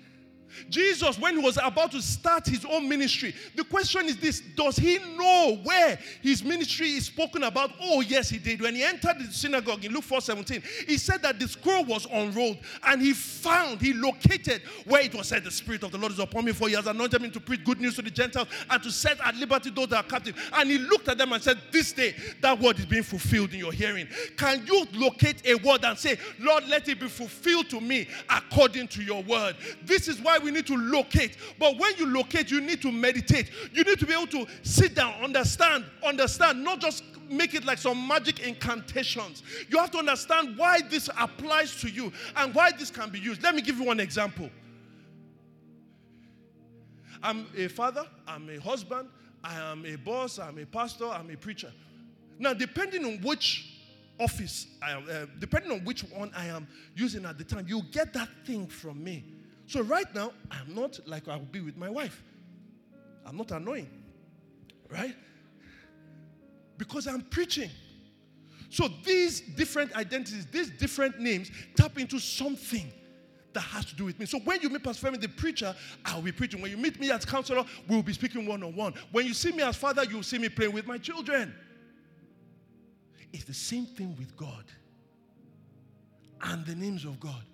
Jesus, 0.69 1.19
when 1.19 1.37
he 1.37 1.43
was 1.43 1.59
about 1.63 1.93
to 1.93 2.03
start 2.03 2.47
his 2.47 2.65
own 2.65 2.89
ministry, 2.89 3.35
the 3.57 3.65
question 3.65 4.07
is 4.07 4.17
this 4.17 4.41
Does 4.41 4.77
he 4.77 4.99
know 5.17 5.59
where 5.63 5.99
his 6.23 6.45
ministry 6.45 6.93
is 6.93 7.07
spoken 7.07 7.45
about? 7.45 7.73
Oh, 7.81 8.01
yes, 8.01 8.29
he 8.29 8.39
did. 8.39 8.61
When 8.61 8.75
he 8.75 8.83
entered 8.83 9.19
the 9.19 9.33
synagogue 9.33 9.85
in 9.85 9.93
Luke 9.93 10.05
4 10.05 10.21
17, 10.21 10.63
he 10.87 10.99
said 10.99 11.23
that 11.23 11.39
the 11.39 11.49
scroll 11.49 11.85
was 11.85 12.07
unrolled 12.13 12.59
and 12.85 13.01
he 13.01 13.13
found, 13.13 13.81
he 13.81 13.93
located 13.95 14.63
where 14.85 15.03
it 15.03 15.15
was 15.15 15.29
said, 15.29 15.45
The 15.45 15.51
Spirit 15.51 15.83
of 15.85 15.93
the 15.93 15.99
Lord 15.99 16.13
is 16.13 16.19
upon 16.19 16.45
me, 16.45 16.53
for 16.53 16.69
he 16.69 16.75
has 16.75 16.87
anointed 16.87 17.23
me 17.23 17.31
to 17.31 17.41
preach 17.41 17.65
good 17.65 17.81
news 17.81 17.95
to 17.97 18.03
the 18.03 18.11
Gentiles 18.11 18.49
and 18.69 18.83
to 18.83 18.91
set 18.91 19.19
at 19.21 19.37
liberty 19.37 19.71
those 19.71 19.89
that 19.89 20.05
are 20.05 20.09
captive. 20.09 20.37
And 20.53 20.69
he 20.69 20.79
looked 20.79 21.09
at 21.09 21.17
them 21.17 21.33
and 21.33 21.43
said, 21.43 21.59
This 21.71 21.93
day, 21.93 22.15
that 22.41 22.59
word 22.59 22.79
is 22.79 22.87
being 22.87 23.05
fulfilled 23.05 23.53
in 23.53 23.61
your 23.61 23.73
hearing. 23.73 24.09
Can 24.37 24.67
you 24.67 24.87
locate 24.95 25.47
a 25.47 25.55
word 25.55 25.85
and 25.85 25.97
say, 25.97 26.19
Lord, 26.41 26.67
let 26.69 26.89
it 26.89 27.01
be 27.01 27.09
fulfilled 27.09 27.71
to 27.71 27.81
me 27.81 28.09
according 28.29 28.89
to 28.89 29.03
your 29.03 29.23
word? 29.23 29.57
This 29.85 30.09
is 30.09 30.21
why 30.21 30.39
we 30.43 30.51
need 30.51 30.67
to 30.67 30.77
locate. 30.77 31.37
But 31.59 31.79
when 31.79 31.93
you 31.99 32.07
locate, 32.07 32.51
you 32.51 32.61
need 32.61 32.83
to 32.83 32.93
meditate. 32.93 33.51
You 33.73 33.85
need 33.85 33.99
to 33.99 34.07
be 34.07 34.13
able 34.13 34.27
to 34.29 34.47
sit 34.63 34.95
down, 34.95 35.15
understand, 35.23 35.85
understand, 36.05 36.63
not 36.63 36.81
just 36.81 37.05
make 37.31 37.55
it 37.55 37.65
like 37.65 37.79
some 37.79 38.07
magic 38.07 38.41
incantations. 38.41 39.43
You 39.69 39.79
have 39.79 39.91
to 39.93 39.99
understand 39.99 40.57
why 40.57 40.81
this 40.81 41.09
applies 41.19 41.81
to 41.81 41.89
you 41.89 42.13
and 42.37 42.55
why 42.55 42.73
this 42.73 42.91
can 42.91 43.11
be 43.11 43.21
used. 43.21 43.43
Let 43.43 43.55
me 43.55 43.63
give 43.63 43.79
you 43.79 43.85
one 43.85 44.01
example. 44.01 44.51
I'm 47.23 47.47
a 47.57 47.69
father, 47.69 48.05
I'm 48.27 48.49
a 48.49 48.59
husband, 48.59 49.09
I 49.45 49.55
am 49.55 49.85
a 49.85 49.97
boss, 49.97 50.39
I'm 50.39 50.59
a 50.59 50.67
pastor, 50.67 51.07
I'm 51.07 51.31
a 51.31 51.37
preacher. 51.37 51.73
Now, 52.39 52.55
depending 52.55 53.05
on 53.05 53.21
which 53.21 53.77
office 54.19 54.67
I 54.83 54.93
am, 54.93 55.05
uh, 55.11 55.27
depending 55.39 55.73
on 55.73 55.85
which 55.85 56.03
one 56.03 56.31
I 56.35 56.47
am 56.47 56.67
using 56.95 57.27
at 57.27 57.37
the 57.37 57.45
time, 57.45 57.67
you 57.69 57.83
get 57.93 58.13
that 58.15 58.29
thing 58.47 58.67
from 58.67 59.03
me. 59.05 59.25
So 59.71 59.83
right 59.83 60.13
now, 60.17 60.33
I'm 60.51 60.75
not 60.75 60.99
like 61.07 61.29
I 61.29 61.37
would 61.37 61.53
be 61.53 61.61
with 61.61 61.77
my 61.77 61.89
wife. 61.89 62.25
I'm 63.25 63.37
not 63.37 63.53
annoying. 63.53 63.89
Right? 64.89 65.15
Because 66.77 67.07
I'm 67.07 67.23
preaching. 67.23 67.71
So 68.69 68.89
these 69.05 69.41
different 69.41 69.95
identities, 69.95 70.45
these 70.47 70.71
different 70.71 71.21
names 71.21 71.53
tap 71.77 72.01
into 72.01 72.19
something 72.19 72.93
that 73.53 73.61
has 73.61 73.85
to 73.85 73.95
do 73.95 74.07
with 74.07 74.19
me. 74.19 74.27
So 74.27 74.41
when 74.41 74.61
you 74.61 74.71
meet 74.71 74.83
Pastor 74.83 75.09
Femi, 75.09 75.21
the 75.21 75.29
preacher, 75.29 75.73
I'll 76.05 76.21
be 76.21 76.33
preaching. 76.33 76.61
When 76.61 76.73
you 76.73 76.77
meet 76.77 76.99
me 76.99 77.13
as 77.13 77.25
counselor, 77.25 77.65
we'll 77.87 78.03
be 78.03 78.13
speaking 78.13 78.47
one 78.47 78.65
on 78.65 78.75
one. 78.75 78.95
When 79.13 79.25
you 79.25 79.35
see 79.35 79.53
me 79.53 79.63
as 79.63 79.77
father, 79.77 80.03
you'll 80.03 80.25
see 80.25 80.39
me 80.39 80.49
playing 80.49 80.73
with 80.73 80.89
my 80.89 80.99
children. 80.99 81.55
It's 83.33 83.45
the 83.45 83.55
same 83.55 83.87
thing 83.87 84.17
with 84.19 84.37
God 84.37 84.65
and 86.43 86.67
the 86.67 86.75
names 86.75 87.05
of 87.05 87.21
God. 87.21 87.45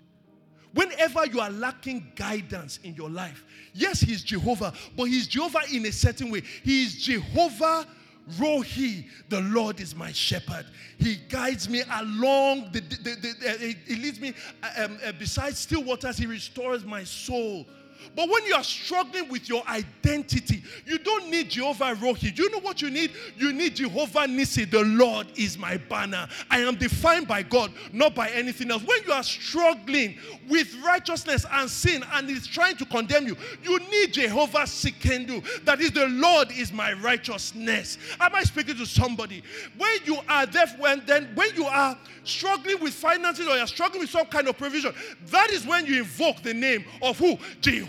Whenever 0.77 1.25
you 1.27 1.41
are 1.41 1.49
lacking 1.49 2.13
guidance 2.17 2.81
in 2.85 2.95
your 2.95 3.09
life, 3.09 3.47
yes, 3.73 3.99
He's 3.99 4.23
Jehovah, 4.23 4.75
but 4.95 5.05
He's 5.05 5.27
Jehovah 5.27 5.63
in 5.73 5.87
a 5.87 5.91
certain 5.91 6.31
way. 6.31 6.43
He 6.63 6.83
is 6.83 6.97
Jehovah 6.97 7.87
Rohi, 8.33 9.07
the 9.31 9.41
Lord 9.41 9.81
is 9.81 9.95
my 9.95 10.13
shepherd. 10.13 10.67
He 10.99 11.17
guides 11.31 11.67
me 11.71 11.83
along, 11.91 12.73
the, 12.73 12.81
the, 12.81 12.97
the, 12.97 13.35
the 13.41 13.77
he 13.87 13.97
leads 13.97 14.21
me 14.21 14.35
um, 14.77 14.99
uh, 15.03 15.13
beside 15.13 15.57
still 15.57 15.83
waters, 15.83 16.19
He 16.19 16.27
restores 16.27 16.85
my 16.85 17.05
soul. 17.05 17.67
But 18.15 18.29
when 18.29 18.45
you 18.47 18.55
are 18.55 18.65
struggling 18.65 19.29
with 19.29 19.49
your 19.49 19.67
identity, 19.69 20.63
you 20.87 20.99
don't 20.99 21.31
need 21.31 21.51
Jehovah 21.51 21.95
Rohi. 21.95 22.35
Do 22.35 22.43
you 22.43 22.51
know 22.51 22.61
what 22.61 22.83
you 22.83 22.91
need? 22.91 23.13
You 23.37 23.53
need 23.53 23.77
Jehovah 23.77 24.27
Nisi. 24.27 24.65
The 24.65 24.83
Lord 24.83 25.27
is 25.37 25.59
my 25.59 25.77
banner. 25.77 26.29
I 26.51 26.61
am 26.61 26.77
defined 26.77 27.29
by 27.29 27.43
God, 27.43 27.73
not 27.93 28.15
by 28.15 28.29
anything 28.31 28.71
else. 28.71 28.83
When 28.83 29.01
you 29.07 29.13
are 29.13 29.23
struggling 29.23 30.17
with 30.49 30.75
righteousness 30.85 31.45
and 31.51 31.71
sin 31.71 32.05
and 32.13 32.29
is 32.31 32.47
trying 32.47 32.77
to 32.77 32.85
condemn 32.85 33.27
you, 33.27 33.37
you 33.63 33.79
need 33.91 34.13
Jehovah 34.13 34.65
Tsidkenu. 34.65 35.65
That 35.65 35.81
is, 35.81 35.93
the 35.93 36.09
Lord 36.09 36.51
is 36.53 36.73
my 36.73 36.93
righteousness. 36.95 37.99
Am 38.21 38.35
I 38.35 38.43
speaking 38.43 38.77
to 38.77 38.87
somebody? 38.87 39.43
When 39.77 39.99
you 40.05 40.19
are 40.29 40.47
deaf, 40.47 40.79
when 40.79 41.03
then 41.07 41.29
when 41.35 41.55
you 41.55 41.65
are 41.65 41.97
struggling 42.25 42.81
with 42.81 42.93
finances 42.93 43.47
or 43.47 43.57
you're 43.57 43.67
struggling 43.67 44.01
with 44.01 44.11
some 44.11 44.27
kind 44.27 44.49
of 44.49 44.59
provision, 44.59 44.93
that 45.27 45.51
is 45.51 45.67
when 45.67 45.87
you 45.87 45.99
invoke 45.99 46.43
the 46.43 46.55
name 46.55 46.85
of 47.03 47.19
who? 47.19 47.39
Jehovah 47.61 47.86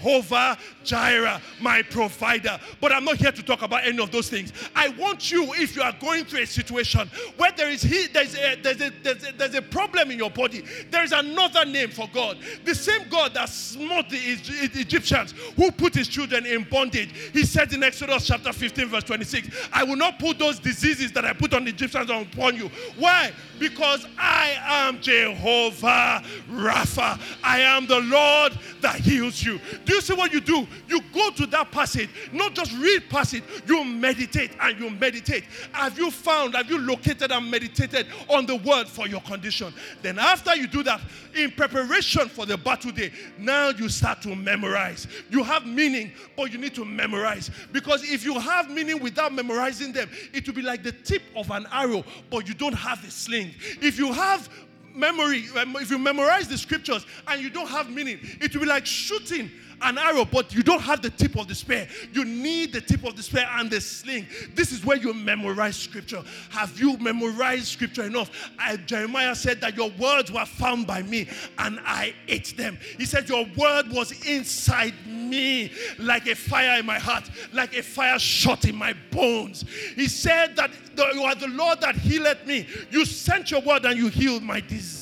Jireh, 0.84 1.42
my 1.62 1.82
provider. 1.82 2.60
But 2.80 2.92
I'm 2.92 3.04
not 3.04 3.18
here 3.18 3.32
to 3.32 3.44
talk 3.44 3.62
about 3.62 3.86
any 3.86 4.02
of 4.02 4.12
those 4.12 4.30
things. 4.30 4.54
I 4.76 4.90
want 4.90 5.32
you, 5.32 5.54
if 5.56 5.76
you 5.76 5.82
are 5.82 5.94
going 6.00 6.26
through 6.26 6.42
a 6.42 6.46
situation 6.46 7.10
where 7.36 7.52
there 7.52 7.70
is 7.70 7.82
he, 7.82 8.08
there's 8.08 8.36
a, 8.36 8.56
there's 8.62 8.82
a, 8.82 8.92
there's 9.04 9.28
a, 9.28 9.32
there's 9.34 9.56
a 9.56 9.62
problem 9.62 10.12
in 10.12 10.18
your 10.18 10.32
body, 10.32 10.64
there 10.90 11.04
is 11.04 11.12
another 11.12 11.66
name 11.66 11.90
for 11.90 12.10
God. 12.14 12.38
The 12.64 12.76
same 12.76 13.08
God 13.10 13.34
that 13.34 13.50
smote 13.50 14.10
the 14.10 14.18
Egyptians 14.18 15.34
who 15.56 15.72
put 15.72 15.94
his 15.94 16.08
children 16.08 16.46
in 16.46 16.64
bondage. 16.64 17.12
He 17.34 17.44
said 17.44 17.72
in 17.74 17.84
Exodus 17.84 18.26
chapter 18.28 18.54
15, 18.54 18.88
verse 18.88 19.04
26, 19.04 19.50
I 19.74 19.84
will 19.84 19.96
not 19.96 20.20
put 20.20 20.40
those 20.40 20.60
diseases 20.60 21.12
that 21.14 21.26
I 21.26 21.34
put 21.34 21.54
on 21.54 21.66
the 21.66 21.72
Egyptians 21.72 22.10
upon 22.10 22.56
you. 22.56 22.70
Why? 22.98 23.32
Because 23.60 24.06
I 24.18 24.56
am 24.66 25.02
Jehovah 25.02 26.24
Rapha. 26.50 27.20
I 27.44 27.60
am 27.62 27.88
the 27.88 28.00
Lord 28.00 28.58
that 28.82 28.96
heals 28.96 29.44
you. 29.44 29.60
Do 29.88 29.94
you 29.94 30.02
see 30.02 30.14
what 30.14 30.34
you 30.34 30.42
do? 30.42 30.68
You 30.90 31.00
go 31.14 31.30
to 31.32 31.46
that 31.48 31.72
passage, 31.72 32.10
not 32.34 32.54
just 32.54 32.74
read 32.74 33.10
passage, 33.10 33.42
you 33.66 33.86
meditate 33.86 34.52
and 34.60 34.78
you 34.78 34.90
meditate. 34.90 35.46
Have 35.72 35.98
you 35.98 36.12
found, 36.12 36.56
have 36.56 36.70
you 36.70 36.78
located 36.78 37.32
and 37.32 37.50
meditated 37.50 38.08
on 38.30 38.46
the 38.46 38.58
word 38.58 38.90
for 38.90 39.08
your 39.08 39.22
condition? 39.22 39.74
Then 40.02 40.20
after 40.20 40.54
you 40.58 40.68
do 40.68 40.84
that, 40.84 41.00
in 41.36 41.52
preparation 41.52 42.28
for 42.28 42.46
the 42.46 42.58
battle 42.58 42.92
day, 42.92 43.14
now 43.38 43.70
you 43.70 43.88
start 43.88 44.22
to 44.24 44.36
memorize. 44.36 45.08
You 45.30 45.42
have 45.44 45.66
meaning, 45.66 46.12
but 46.36 46.52
you 46.52 46.58
need 46.58 46.76
to 46.76 46.84
memorize. 46.84 47.50
Because 47.72 48.04
if 48.04 48.26
you 48.26 48.38
have 48.38 48.70
meaning 48.70 49.02
without 49.02 49.32
memorizing 49.32 49.94
them, 49.94 50.10
it 50.34 50.46
will 50.46 50.56
be 50.56 50.62
like 50.64 50.84
the 50.84 50.92
tip 50.92 51.22
of 51.34 51.50
an 51.50 51.66
arrow, 51.72 52.04
but 52.30 52.46
you 52.46 52.54
don't 52.54 52.74
have 52.74 53.02
a 53.08 53.10
sling. 53.10 53.52
If 53.82 53.98
you 53.98 54.12
have 54.12 54.50
memory, 54.94 55.46
um, 55.56 55.78
if 55.78 55.90
you 55.92 55.98
memorize 55.98 56.50
the 56.50 56.58
scriptures 56.58 57.06
and 57.28 57.42
you 57.42 57.50
don't 57.50 57.70
have 57.70 57.90
meaning, 57.90 58.20
it 58.42 58.54
will 58.54 58.64
be 58.64 58.68
like 58.68 58.86
shooting 58.86 59.50
an 59.82 59.98
arrow, 59.98 60.26
but 60.26 60.54
you 60.54 60.64
don't 60.64 60.82
have 60.82 61.02
the 61.02 61.10
tip 61.10 61.38
of 61.38 61.48
the 61.48 61.56
spear. 61.56 61.88
You 62.14 62.26
need 62.26 62.74
the 62.74 62.82
tip 62.82 63.04
of 63.04 63.16
the 63.16 63.24
spear 63.24 63.48
and 63.54 63.70
the 63.70 63.82
sling. 63.82 64.26
This 64.56 64.72
is 64.72 64.86
where 64.86 64.98
you 64.98 65.14
memorize 65.14 65.76
scripture. 65.76 66.24
Have 66.50 66.80
you 66.80 66.98
memorized 66.98 67.68
scripture 67.68 68.04
enough? 68.04 68.32
I, 68.60 68.78
Jeremiah 68.78 69.36
said 69.36 69.62
that 69.62 69.76
your 69.76 69.90
words 69.92 70.32
were 70.32 70.46
found 70.46 70.88
by 70.88 71.04
me 71.04 71.28
and 71.58 71.80
I 71.84 72.14
ate 72.28 72.56
them. 72.58 72.78
He 72.98 73.06
said, 73.06 73.30
Your 73.30 73.46
word 73.56 73.90
was 73.92 74.12
inside 74.28 74.94
me 75.06 75.72
like 76.00 76.28
a 76.28 76.36
fire 76.36 76.80
in 76.80 76.86
my 76.86 77.00
heart, 77.00 77.30
like 77.54 77.76
a 77.76 77.84
fire 77.84 78.20
shot 78.20 78.66
in 78.66 78.76
my 78.76 78.94
bones. 79.12 79.66
He 79.96 80.08
said 80.08 80.56
that 80.56 80.72
you 81.14 81.24
are 81.24 81.36
the 81.36 81.48
Lord 81.48 81.82
that 81.82 81.96
healed 81.96 82.46
me. 82.46 82.68
You 82.90 83.06
sent 83.06 83.52
your 83.52 83.62
word 83.62 83.86
and 83.86 83.98
you 83.98 84.08
healed 84.08 84.44
my 84.44 84.60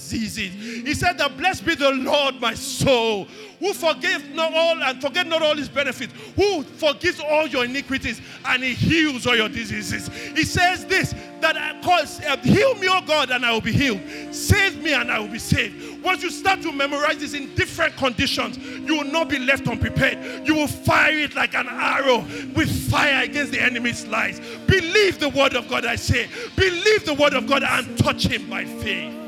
diseases. 0.10 0.54
He 0.86 0.94
said 0.94 1.18
that 1.18 1.38
blessed 1.38 1.66
be 1.66 1.76
the 1.76 1.92
Lord, 1.92 2.40
my 2.40 2.54
soul 2.54 3.28
who 3.60 3.74
forgives 3.74 4.24
not 4.34 4.54
all 4.54 4.84
and 4.84 5.02
forget 5.02 5.28
not 5.28 5.42
all 5.42 5.56
his 5.56 5.70
benefits, 5.70 6.14
who 6.36 6.64
forgives 6.64 7.20
all 7.20 7.48
your 7.48 7.66
iniquities 7.66 8.22
and 8.46 8.64
he 8.64 8.74
heals 8.74 9.26
all 9.26 9.36
your 9.36 9.50
diseases. 9.50 10.08
He 10.36 10.44
says 10.44 10.86
this 10.86 11.16
that 11.42 11.58
I 11.58 11.80
cause 11.82 12.22
uh, 12.22 12.38
heal 12.38 12.76
me, 12.76 12.88
O 12.90 13.02
God, 13.02 13.30
and 13.30 13.46
I 13.46 13.52
will 13.52 13.62
be 13.62 13.72
healed. 13.72 14.02
Save 14.34 14.82
me 14.82 14.94
and 14.94 15.12
I 15.12 15.20
will 15.20 15.28
be 15.28 15.40
saved. 15.40 16.04
Once 16.04 16.24
you 16.24 16.30
start 16.30 16.62
to 16.62 16.72
memorize 16.72 17.18
this 17.18 17.34
in 17.34 17.54
different 17.56 17.96
conditions, 17.98 18.58
you 18.58 18.98
will 18.98 19.12
not 19.12 19.30
be 19.30 19.40
left 19.40 19.68
unprepared. 19.68 20.48
You 20.48 20.56
will 20.56 20.68
fire 20.68 21.18
it 21.18 21.36
like 21.36 21.54
an 21.56 21.68
arrow 21.68 22.20
with 22.56 22.90
fire 22.90 23.24
against 23.24 23.52
the 23.52 23.62
enemy's 23.62 24.06
lies. 24.08 24.40
Believe 24.68 25.20
the 25.20 25.30
word 25.30 25.56
of 25.56 25.68
God, 25.68 25.86
I 25.86 25.96
say. 25.96 26.28
Believe 26.56 27.06
the 27.06 27.14
word 27.14 27.34
of 27.34 27.48
God 27.48 27.64
and 27.64 27.98
touch 27.98 28.28
him 28.28 28.50
by 28.50 28.66
faith. 28.66 29.25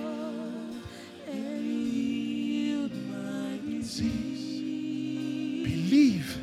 Believe. 5.97 6.37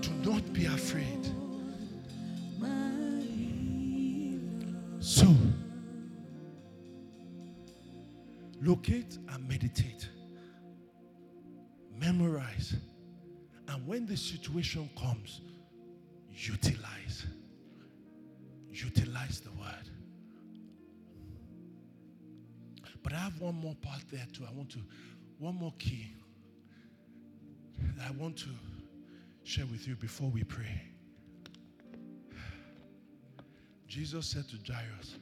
Do 0.00 0.10
not 0.30 0.52
be 0.52 0.66
afraid. 0.66 1.30
So, 4.98 5.32
locate 8.60 9.18
and 9.28 9.48
meditate, 9.48 10.08
memorize, 11.96 12.74
and 13.68 13.86
when 13.86 14.06
the 14.06 14.16
situation 14.16 14.88
comes, 14.98 15.42
utilize. 16.30 17.26
Utilize 18.70 19.40
the 19.40 19.50
word. 19.50 19.88
But 23.02 23.12
I 23.12 23.18
have 23.18 23.38
one 23.40 23.54
more 23.54 23.76
part 23.82 24.02
there 24.10 24.26
too. 24.32 24.44
I 24.50 24.52
want 24.56 24.70
to, 24.70 24.78
one 25.38 25.54
more 25.54 25.74
key 25.78 26.14
that 27.96 28.06
I 28.08 28.10
want 28.12 28.36
to 28.38 28.48
share 29.44 29.66
with 29.66 29.86
you 29.86 29.96
before 29.96 30.30
we 30.30 30.44
pray. 30.44 30.82
Jesus 33.86 34.26
said 34.26 34.44
to 34.48 34.72
Jairus, 34.72 35.16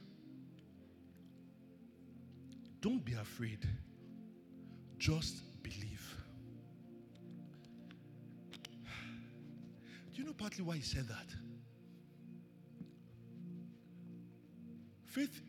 Don't 2.81 3.03
be 3.05 3.13
afraid, 3.13 3.67
just 4.97 5.43
believe. 5.61 6.15
Do 10.13 10.21
you 10.21 10.25
know 10.25 10.33
partly 10.33 10.63
why 10.63 10.75
he 10.75 10.81
said 10.81 11.07
that? 11.07 11.27
Faith 15.05 15.41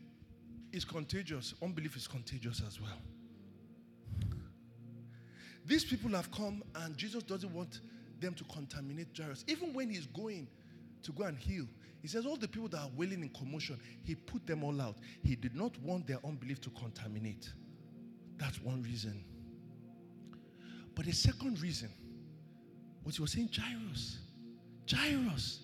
is 0.71 0.85
contagious, 0.85 1.55
unbelief 1.61 1.95
is 1.97 2.07
contagious 2.07 2.61
as 2.67 2.79
well. 2.79 3.01
These 5.65 5.85
people 5.85 6.11
have 6.11 6.31
come, 6.31 6.63
and 6.75 6.95
Jesus 6.95 7.23
doesn't 7.23 7.53
want 7.53 7.81
them 8.19 8.33
to 8.35 8.43
contaminate 8.45 9.07
Jairus. 9.17 9.43
Even 9.47 9.73
when 9.73 9.89
he's 9.89 10.05
going 10.07 10.47
to 11.03 11.11
go 11.11 11.23
and 11.23 11.37
heal, 11.37 11.65
he 12.01 12.07
says, 12.07 12.25
All 12.25 12.35
the 12.35 12.47
people 12.47 12.69
that 12.69 12.79
are 12.79 12.89
wailing 12.95 13.23
in 13.23 13.29
commotion, 13.29 13.79
he 14.03 14.13
put 14.13 14.45
them 14.45 14.63
all 14.63 14.79
out. 14.79 14.97
He 15.23 15.35
did 15.35 15.55
not 15.55 15.77
want 15.81 16.05
their 16.05 16.19
unbelief 16.23 16.61
to 16.61 16.69
contaminate. 16.71 17.49
That's 18.37 18.61
one 18.61 18.83
reason. 18.83 19.23
But 20.93 21.05
the 21.05 21.13
second 21.13 21.59
reason 21.61 21.89
was 23.03 23.15
he 23.15 23.21
was 23.21 23.31
saying, 23.31 23.49
Jairus, 23.51 24.19
Jairus, 24.89 25.61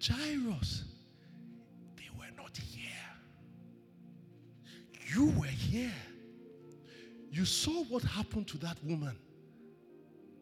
Jairus, 0.00 0.84
they 1.96 2.08
were 2.16 2.30
not 2.36 2.56
here. 2.56 2.88
You 5.14 5.26
were 5.38 5.46
here. 5.46 5.92
You 7.30 7.44
saw 7.44 7.84
what 7.84 8.02
happened 8.02 8.46
to 8.48 8.58
that 8.58 8.76
woman. 8.84 9.16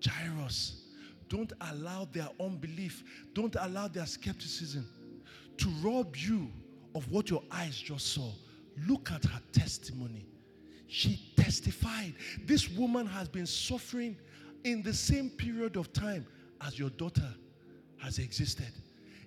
Jairus. 0.05 0.84
Don't 1.28 1.53
allow 1.72 2.09
their 2.12 2.28
unbelief, 2.40 3.05
don't 3.34 3.55
allow 3.61 3.86
their 3.86 4.07
skepticism 4.07 4.86
to 5.59 5.68
rob 5.82 6.16
you 6.16 6.51
of 6.94 7.11
what 7.11 7.30
your 7.30 7.42
eyes 7.53 7.78
just 7.78 8.09
saw. 8.09 8.32
Look 8.88 9.12
at 9.12 9.24
her 9.24 9.40
testimony. 9.53 10.26
She 10.88 11.32
testified. 11.36 12.14
This 12.46 12.68
woman 12.68 13.07
has 13.07 13.28
been 13.28 13.46
suffering 13.46 14.16
in 14.64 14.82
the 14.82 14.92
same 14.92 15.30
period 15.30 15.76
of 15.76 15.92
time 15.92 16.26
as 16.61 16.78
your 16.78 16.90
daughter 16.90 17.32
has 17.98 18.18
existed. 18.18 18.72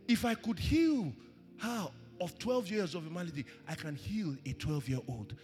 If 0.08 0.26
I 0.26 0.34
could 0.34 0.60
heal 0.60 1.14
her 1.60 1.90
of 2.20 2.38
12 2.38 2.70
years 2.70 2.96
of 2.96 3.10
malady, 3.12 3.46
I 3.68 3.76
can 3.76 3.96
heal 3.96 4.36
a 4.46 4.54
12 4.54 4.90
year 4.90 5.00
old. 5.08 5.36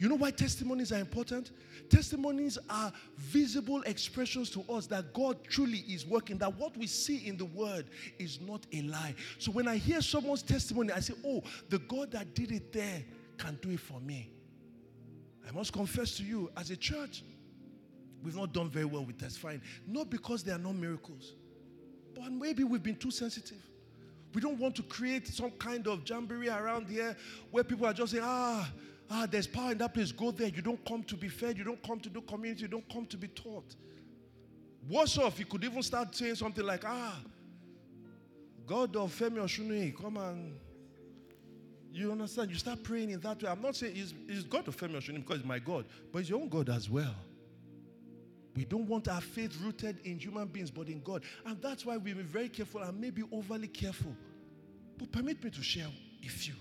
You 0.00 0.08
know 0.08 0.14
why 0.14 0.30
testimonies 0.30 0.92
are 0.92 0.98
important? 0.98 1.50
Testimonies 1.90 2.56
are 2.70 2.90
visible 3.18 3.82
expressions 3.82 4.48
to 4.50 4.64
us 4.72 4.86
that 4.86 5.12
God 5.12 5.36
truly 5.46 5.84
is 5.86 6.06
working, 6.06 6.38
that 6.38 6.56
what 6.56 6.74
we 6.74 6.86
see 6.86 7.26
in 7.26 7.36
the 7.36 7.44
word 7.44 7.84
is 8.18 8.40
not 8.40 8.64
a 8.72 8.80
lie. 8.80 9.14
So 9.38 9.52
when 9.52 9.68
I 9.68 9.76
hear 9.76 10.00
someone's 10.00 10.42
testimony, 10.42 10.90
I 10.90 11.00
say, 11.00 11.12
Oh, 11.22 11.42
the 11.68 11.80
God 11.80 12.12
that 12.12 12.34
did 12.34 12.50
it 12.50 12.72
there 12.72 13.04
can 13.36 13.58
do 13.60 13.72
it 13.72 13.80
for 13.80 14.00
me. 14.00 14.30
I 15.46 15.52
must 15.52 15.74
confess 15.74 16.16
to 16.16 16.24
you, 16.24 16.50
as 16.56 16.70
a 16.70 16.76
church, 16.78 17.22
we've 18.22 18.36
not 18.36 18.54
done 18.54 18.70
very 18.70 18.86
well 18.86 19.04
with 19.04 19.20
testifying. 19.20 19.60
Not 19.86 20.08
because 20.08 20.42
there 20.42 20.54
are 20.54 20.58
no 20.58 20.72
miracles, 20.72 21.34
but 22.14 22.32
maybe 22.32 22.64
we've 22.64 22.82
been 22.82 22.96
too 22.96 23.10
sensitive. 23.10 23.62
We 24.32 24.40
don't 24.40 24.58
want 24.58 24.76
to 24.76 24.82
create 24.82 25.28
some 25.28 25.50
kind 25.50 25.86
of 25.86 26.08
jamboree 26.08 26.48
around 26.48 26.88
here 26.88 27.14
where 27.50 27.64
people 27.64 27.84
are 27.84 27.92
just 27.92 28.12
saying, 28.12 28.24
ah, 28.26 28.70
ah, 29.10 29.26
there's 29.30 29.46
power 29.46 29.72
in 29.72 29.78
that 29.78 29.92
place. 29.92 30.12
Go 30.12 30.30
there. 30.30 30.48
You 30.48 30.62
don't 30.62 30.84
come 30.86 31.02
to 31.04 31.16
be 31.16 31.28
fed. 31.28 31.58
You 31.58 31.64
don't 31.64 31.82
come 31.82 32.00
to 32.00 32.08
do 32.08 32.20
community. 32.20 32.62
You 32.62 32.68
don't 32.68 32.88
come 32.92 33.06
to 33.06 33.16
be 33.16 33.28
taught. 33.28 33.74
Worse 34.88 35.18
off, 35.18 35.38
you 35.38 35.44
could 35.44 35.62
even 35.64 35.82
start 35.82 36.14
saying 36.14 36.36
something 36.36 36.64
like, 36.64 36.84
ah, 36.86 37.20
God 38.66 38.96
of 38.96 39.14
Femi 39.14 39.38
Osunnuyi, 39.38 40.00
come 40.00 40.16
and 40.16 40.54
you 41.92 42.10
understand? 42.12 42.50
You 42.50 42.56
start 42.56 42.82
praying 42.82 43.10
in 43.10 43.20
that 43.20 43.42
way. 43.42 43.50
I'm 43.50 43.60
not 43.60 43.76
saying 43.76 43.94
he's, 43.94 44.44
God 44.44 44.68
of 44.68 44.76
Femi 44.76 44.94
Osunnuyi 44.94 45.16
because 45.16 45.38
he's 45.38 45.46
my 45.46 45.58
God, 45.58 45.84
but 46.12 46.20
he's 46.20 46.30
your 46.30 46.40
own 46.40 46.48
God 46.48 46.70
as 46.70 46.88
well. 46.88 47.14
We 48.56 48.64
don't 48.64 48.88
want 48.88 49.06
our 49.08 49.20
faith 49.20 49.56
rooted 49.62 49.98
in 50.04 50.18
human 50.18 50.48
beings, 50.48 50.70
but 50.70 50.88
in 50.88 51.00
God. 51.02 51.22
And 51.44 51.60
that's 51.62 51.86
why 51.86 51.96
we 51.96 52.12
be 52.12 52.22
very 52.22 52.48
careful 52.48 52.82
and 52.82 53.00
maybe 53.00 53.22
overly 53.30 53.68
careful. 53.68 54.14
But 54.98 55.12
permit 55.12 55.42
me 55.44 55.50
to 55.50 55.62
share 55.62 55.86
a 56.24 56.28
few. 56.28 56.54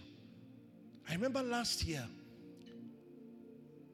I 1.09 1.13
remember 1.13 1.41
last 1.41 1.83
year, 1.83 2.05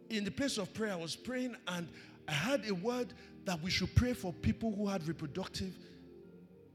in 0.09 0.23
the 0.23 0.31
place 0.31 0.57
of 0.57 0.73
prayer, 0.73 0.93
I 0.93 0.95
was 0.95 1.15
praying 1.15 1.55
and 1.67 1.87
I 2.27 2.31
had 2.31 2.67
a 2.67 2.73
word 2.73 3.13
that 3.45 3.61
we 3.61 3.69
should 3.69 3.93
pray 3.95 4.13
for 4.13 4.33
people 4.33 4.73
who 4.75 4.87
had 4.87 5.07
reproductive 5.07 5.77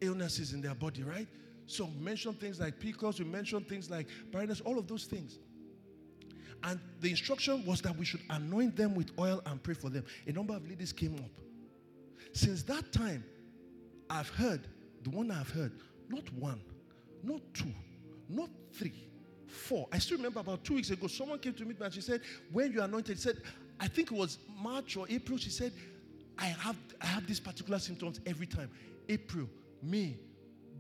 illnesses 0.01 0.53
in 0.53 0.61
their 0.61 0.75
body, 0.75 1.03
right? 1.03 1.27
So 1.67 1.89
mention 2.01 2.35
things 2.35 2.61
like 2.61 2.79
PCOS, 2.81 3.19
we 3.19 3.25
mentioned 3.25 3.69
things 3.69 3.91
like 3.91 4.09
barrenness, 4.33 4.61
all 4.61 4.79
of 4.79 4.87
those 4.87 5.05
things. 5.05 5.39
And 6.63 6.79
the 7.01 7.11
instruction 7.11 7.65
was 7.65 7.81
that 7.83 7.97
we 7.97 8.05
should 8.05 8.21
anoint 8.31 8.77
them 8.77 8.95
with 8.95 9.11
oil 9.19 9.41
and 9.47 9.63
pray 9.63 9.75
for 9.75 9.89
them. 9.89 10.05
A 10.27 10.33
number 10.33 10.55
of 10.55 10.69
ladies 10.69 10.93
came 10.93 11.15
up. 11.17 11.31
Since 12.33 12.65
that 12.65 12.93
time, 12.93 13.25
I've 14.09 14.29
heard, 14.29 14.67
the 15.03 15.11
one 15.11 15.31
I've 15.31 15.49
heard, 15.49 15.73
not 16.09 16.31
one, 16.35 16.61
not 17.23 17.41
two, 17.55 17.73
not 18.29 18.51
three, 18.73 19.10
four. 19.51 19.89
I 19.93 19.99
still 19.99 20.17
remember 20.17 20.41
about 20.41 20.65
two 20.65 20.75
weeks 20.75 20.91
ago, 20.91 21.07
someone 21.07 21.39
came 21.39 21.55
to 21.55 21.65
meet 21.65 21.79
me 21.79 21.85
and 21.85 21.95
she 21.95 22.01
said, 22.01 22.21
When 22.53 22.73
you 22.73 22.83
anointed, 22.83 23.17
she 23.17 23.23
said, 23.23 23.43
I 23.79 23.89
think 23.89 24.13
it 24.13 24.17
was 24.17 24.39
March 24.59 24.97
or 24.97 25.07
April, 25.09 25.39
she 25.39 25.51
said, 25.51 25.73
I 26.39 26.47
have 26.47 26.77
I 27.01 27.07
have 27.07 27.27
these 27.27 27.41
particular 27.41 27.79
symptoms 27.79 28.21
every 28.27 28.47
time. 28.47 28.71
April, 29.09 29.49
May, 29.83 30.17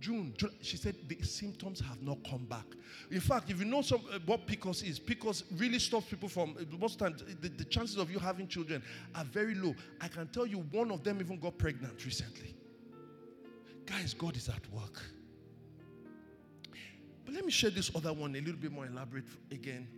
June, 0.00 0.32
July, 0.36 0.54
she 0.62 0.76
said 0.76 0.96
the 1.08 1.20
symptoms 1.22 1.80
have 1.80 2.02
not 2.02 2.18
come 2.28 2.46
back. 2.46 2.64
In 3.10 3.20
fact, 3.20 3.50
if 3.50 3.58
you 3.58 3.66
know 3.66 3.82
some, 3.82 4.00
uh, 4.12 4.18
what 4.24 4.46
PCOS 4.46 4.88
is, 4.88 4.98
PCOS 4.98 5.44
really 5.58 5.78
stops 5.78 6.06
people 6.06 6.28
from, 6.28 6.56
uh, 6.58 6.76
most 6.78 6.98
times, 6.98 7.22
the, 7.40 7.48
the 7.48 7.64
chances 7.64 7.98
of 7.98 8.10
you 8.10 8.18
having 8.18 8.48
children 8.48 8.82
are 9.14 9.24
very 9.24 9.54
low. 9.54 9.74
I 10.00 10.08
can 10.08 10.26
tell 10.28 10.46
you 10.46 10.58
one 10.70 10.90
of 10.90 11.04
them 11.04 11.20
even 11.20 11.38
got 11.38 11.58
pregnant 11.58 12.04
recently. 12.04 12.54
Guys, 13.84 14.14
God 14.14 14.36
is 14.36 14.48
at 14.48 14.66
work. 14.72 15.02
But 17.24 17.34
let 17.34 17.44
me 17.44 17.50
share 17.50 17.70
this 17.70 17.90
other 17.94 18.12
one 18.12 18.34
a 18.34 18.40
little 18.40 18.60
bit 18.60 18.72
more 18.72 18.86
elaborate 18.86 19.24
again. 19.50 19.88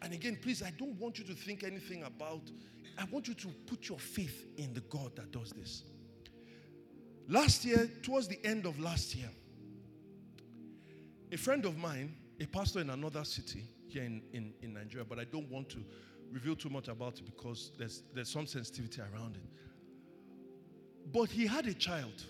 And 0.00 0.12
again, 0.12 0.38
please, 0.40 0.62
I 0.62 0.72
don't 0.78 0.98
want 0.98 1.18
you 1.18 1.24
to 1.24 1.34
think 1.34 1.64
anything 1.64 2.04
about, 2.04 2.42
I 2.96 3.04
want 3.10 3.28
you 3.28 3.34
to 3.34 3.48
put 3.66 3.88
your 3.88 3.98
faith 3.98 4.46
in 4.56 4.72
the 4.72 4.80
God 4.82 5.16
that 5.16 5.32
does 5.32 5.50
this. 5.50 5.82
Last 7.28 7.64
year, 7.64 7.90
towards 8.02 8.28
the 8.28 8.38
end 8.44 8.64
of 8.64 8.78
last 8.80 9.14
year, 9.14 9.28
a 11.30 11.36
friend 11.36 11.66
of 11.66 11.76
mine, 11.76 12.16
a 12.40 12.46
pastor 12.46 12.80
in 12.80 12.90
another 12.90 13.24
city 13.24 13.64
here 13.88 14.04
in, 14.04 14.22
in, 14.32 14.54
in 14.62 14.72
Nigeria, 14.72 15.04
but 15.04 15.18
I 15.18 15.24
don't 15.24 15.50
want 15.50 15.68
to 15.70 15.78
reveal 16.32 16.56
too 16.56 16.70
much 16.70 16.88
about 16.88 17.18
it 17.18 17.24
because 17.24 17.72
there's, 17.78 18.02
there's 18.14 18.30
some 18.30 18.46
sensitivity 18.46 19.00
around 19.00 19.36
it. 19.36 19.42
But 21.12 21.30
he 21.30 21.46
had 21.46 21.66
a 21.66 21.74
child. 21.74 22.24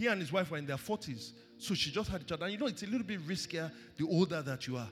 He 0.00 0.06
and 0.06 0.18
his 0.18 0.32
wife 0.32 0.50
were 0.50 0.56
in 0.56 0.64
their 0.64 0.78
40s. 0.78 1.32
So 1.58 1.74
she 1.74 1.90
just 1.90 2.08
had 2.08 2.22
a 2.22 2.24
child. 2.24 2.42
And 2.42 2.52
you 2.52 2.56
know, 2.56 2.68
it's 2.68 2.82
a 2.82 2.86
little 2.86 3.06
bit 3.06 3.20
riskier 3.28 3.70
the 3.98 4.08
older 4.08 4.40
that 4.40 4.66
you 4.66 4.78
are. 4.78 4.88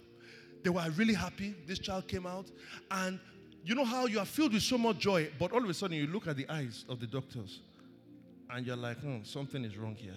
They 0.62 0.68
were 0.68 0.84
really 0.96 1.14
happy. 1.14 1.54
This 1.66 1.78
child 1.78 2.06
came 2.06 2.26
out. 2.26 2.50
And 2.90 3.18
you 3.64 3.74
know 3.74 3.86
how 3.86 4.04
you 4.04 4.18
are 4.18 4.26
filled 4.26 4.52
with 4.52 4.62
so 4.62 4.76
much 4.76 4.98
joy, 4.98 5.30
but 5.38 5.50
all 5.52 5.64
of 5.64 5.70
a 5.70 5.72
sudden 5.72 5.96
you 5.96 6.08
look 6.08 6.26
at 6.26 6.36
the 6.36 6.46
eyes 6.50 6.84
of 6.90 7.00
the 7.00 7.06
doctors 7.06 7.60
and 8.50 8.66
you're 8.66 8.76
like, 8.76 8.98
hmm, 8.98 9.22
something 9.22 9.64
is 9.64 9.78
wrong 9.78 9.94
here. 9.94 10.12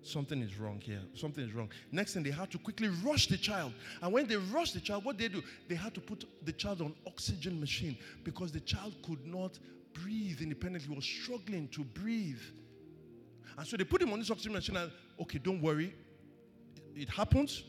Something 0.00 0.40
is 0.40 0.56
wrong 0.58 0.80
here. 0.80 1.02
Something 1.14 1.44
is 1.44 1.52
wrong. 1.52 1.68
Next 1.92 2.14
thing, 2.14 2.22
they 2.22 2.30
had 2.30 2.50
to 2.52 2.58
quickly 2.58 2.88
rush 3.04 3.26
the 3.26 3.36
child. 3.36 3.74
And 4.00 4.10
when 4.10 4.26
they 4.26 4.36
rushed 4.36 4.72
the 4.72 4.80
child, 4.80 5.04
what 5.04 5.18
they 5.18 5.28
do? 5.28 5.42
They 5.68 5.74
had 5.74 5.92
to 5.96 6.00
put 6.00 6.24
the 6.46 6.52
child 6.52 6.80
on 6.80 6.94
oxygen 7.06 7.60
machine 7.60 7.98
because 8.22 8.52
the 8.52 8.60
child 8.60 8.94
could 9.06 9.26
not 9.26 9.58
breathe 9.92 10.40
independently. 10.40 10.88
He 10.88 10.96
was 10.96 11.04
struggling 11.04 11.68
to 11.68 11.84
breathe. 11.84 12.40
And 13.56 13.66
so 13.66 13.76
they 13.76 13.84
put 13.84 14.02
him 14.02 14.12
on 14.12 14.18
this 14.18 14.30
oxygen 14.30 14.52
machine 14.52 14.76
and, 14.76 14.90
okay, 15.20 15.38
don't 15.38 15.60
worry. 15.62 15.94
It 16.94 17.08
happens. 17.08 17.62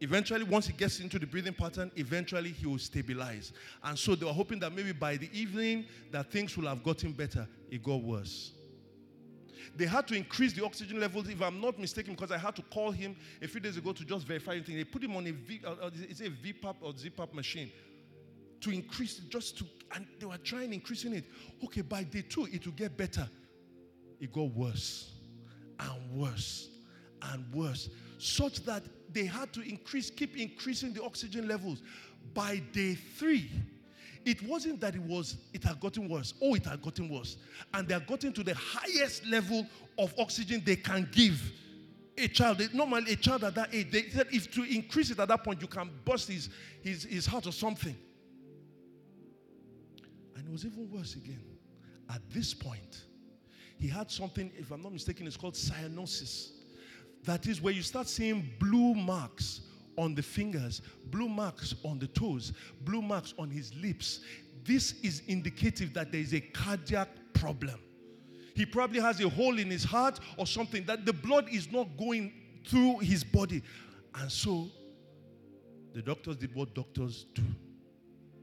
Eventually, 0.00 0.42
once 0.42 0.66
he 0.66 0.72
gets 0.72 0.98
into 0.98 1.16
the 1.18 1.26
breathing 1.26 1.54
pattern, 1.54 1.92
eventually 1.94 2.50
he 2.50 2.66
will 2.66 2.78
stabilize. 2.78 3.52
And 3.84 3.96
so 3.96 4.16
they 4.16 4.26
were 4.26 4.32
hoping 4.32 4.58
that 4.60 4.72
maybe 4.72 4.90
by 4.92 5.16
the 5.16 5.30
evening 5.32 5.86
that 6.10 6.32
things 6.32 6.56
will 6.56 6.66
have 6.66 6.82
gotten 6.82 7.12
better. 7.12 7.46
It 7.70 7.84
got 7.84 8.02
worse. 8.02 8.50
They 9.76 9.86
had 9.86 10.08
to 10.08 10.16
increase 10.16 10.52
the 10.54 10.64
oxygen 10.64 10.98
levels, 10.98 11.28
if 11.28 11.40
I'm 11.40 11.60
not 11.60 11.78
mistaken, 11.78 12.14
because 12.14 12.32
I 12.32 12.38
had 12.38 12.56
to 12.56 12.62
call 12.62 12.90
him 12.90 13.14
a 13.40 13.46
few 13.46 13.60
days 13.60 13.76
ago 13.76 13.92
to 13.92 14.04
just 14.04 14.26
verify 14.26 14.54
anything. 14.54 14.76
They 14.76 14.84
put 14.84 15.04
him 15.04 15.14
on 15.14 15.24
a 15.28 15.30
V, 15.30 15.60
uh, 15.64 15.70
uh 15.80 15.90
it's 15.94 16.20
a 16.20 16.30
VPAP 16.30 16.74
or 16.80 16.92
CPAP 16.94 17.32
machine 17.32 17.70
to 18.60 18.70
increase 18.70 19.18
it, 19.18 19.28
just 19.28 19.56
to, 19.58 19.64
and 19.94 20.04
they 20.18 20.26
were 20.26 20.36
trying 20.38 20.72
increasing 20.72 21.14
it. 21.14 21.24
Okay, 21.64 21.82
by 21.82 22.02
day 22.02 22.24
two, 22.28 22.48
it 22.52 22.66
will 22.66 22.74
get 22.74 22.96
better. 22.96 23.28
It 24.20 24.32
got 24.32 24.50
worse 24.52 25.11
and 25.90 26.10
worse 26.12 26.68
and 27.32 27.44
worse, 27.54 27.88
such 28.18 28.64
that 28.64 28.82
they 29.12 29.24
had 29.24 29.52
to 29.52 29.60
increase, 29.62 30.10
keep 30.10 30.36
increasing 30.36 30.92
the 30.92 31.02
oxygen 31.02 31.46
levels. 31.46 31.82
By 32.34 32.62
day 32.72 32.94
three, 32.94 33.50
it 34.24 34.42
wasn't 34.42 34.80
that 34.80 34.94
it 34.94 35.02
was 35.02 35.36
it 35.52 35.64
had 35.64 35.80
gotten 35.80 36.08
worse. 36.08 36.34
Oh, 36.40 36.54
it 36.54 36.64
had 36.64 36.80
gotten 36.82 37.08
worse. 37.08 37.36
And 37.74 37.88
they 37.88 37.94
are 37.94 38.00
gotten 38.00 38.32
to 38.34 38.42
the 38.42 38.54
highest 38.54 39.26
level 39.26 39.66
of 39.98 40.14
oxygen 40.18 40.62
they 40.64 40.76
can 40.76 41.08
give 41.12 41.52
a 42.16 42.28
child. 42.28 42.62
Normally, 42.72 43.12
a 43.12 43.16
child 43.16 43.44
at 43.44 43.54
that 43.56 43.74
age, 43.74 43.90
they 43.90 44.08
said 44.08 44.28
if 44.30 44.50
to 44.52 44.62
increase 44.62 45.10
it 45.10 45.18
at 45.18 45.28
that 45.28 45.42
point, 45.42 45.60
you 45.60 45.68
can 45.68 45.90
bust 46.04 46.28
his, 46.28 46.48
his, 46.82 47.04
his 47.04 47.26
heart 47.26 47.46
or 47.46 47.52
something. 47.52 47.96
And 50.36 50.46
it 50.46 50.50
was 50.50 50.64
even 50.64 50.90
worse 50.90 51.14
again. 51.14 51.42
At 52.10 52.22
this 52.30 52.54
point, 52.54 53.04
he 53.82 53.88
had 53.88 54.12
something, 54.12 54.52
if 54.56 54.70
I'm 54.70 54.80
not 54.80 54.92
mistaken, 54.92 55.26
it's 55.26 55.36
called 55.36 55.54
cyanosis. 55.54 56.50
That 57.24 57.48
is 57.48 57.60
where 57.60 57.72
you 57.72 57.82
start 57.82 58.06
seeing 58.06 58.48
blue 58.60 58.94
marks 58.94 59.62
on 59.98 60.14
the 60.14 60.22
fingers, 60.22 60.82
blue 61.06 61.28
marks 61.28 61.74
on 61.82 61.98
the 61.98 62.06
toes, 62.06 62.52
blue 62.82 63.02
marks 63.02 63.34
on 63.40 63.50
his 63.50 63.74
lips. 63.74 64.20
This 64.62 64.94
is 65.02 65.22
indicative 65.26 65.92
that 65.94 66.12
there 66.12 66.20
is 66.20 66.32
a 66.32 66.40
cardiac 66.40 67.08
problem. 67.34 67.74
He 68.54 68.64
probably 68.64 69.00
has 69.00 69.18
a 69.20 69.28
hole 69.28 69.58
in 69.58 69.68
his 69.68 69.82
heart 69.82 70.20
or 70.36 70.46
something 70.46 70.84
that 70.84 71.04
the 71.04 71.12
blood 71.12 71.48
is 71.50 71.72
not 71.72 71.88
going 71.98 72.32
through 72.64 73.00
his 73.00 73.24
body. 73.24 73.64
And 74.14 74.30
so 74.30 74.68
the 75.92 76.02
doctors 76.02 76.36
did 76.36 76.54
what 76.54 76.72
doctors 76.72 77.26
do 77.34 77.42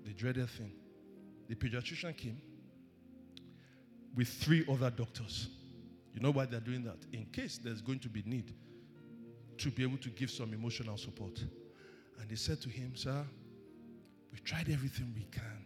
the 0.04 0.12
dreaded 0.12 0.50
thing. 0.50 0.74
The 1.48 1.56
pediatrician 1.56 2.18
came 2.18 2.42
with 4.20 4.28
three 4.28 4.66
other 4.70 4.90
doctors. 4.90 5.48
You 6.14 6.20
know 6.20 6.32
why 6.32 6.46
they're 6.46 6.60
doing 6.60 6.84
that? 6.84 6.98
In 7.14 7.26
case 7.28 7.58
there's 7.58 7.82
going 7.82 8.00
to 8.00 8.10
be 8.10 8.22
need 8.26 8.54
to 9.58 9.72
be 9.72 9.82
able 9.82 9.98
to 10.00 10.10
give 10.10 10.30
some 10.30 10.54
emotional 10.54 10.98
support. 10.98 11.40
And 12.20 12.30
they 12.30 12.36
said 12.36 12.60
to 12.64 12.70
him, 12.70 12.98
Sir, 12.98 13.24
we 14.34 14.40
tried 14.40 14.70
everything 14.70 15.14
we 15.16 15.24
can. 15.32 15.64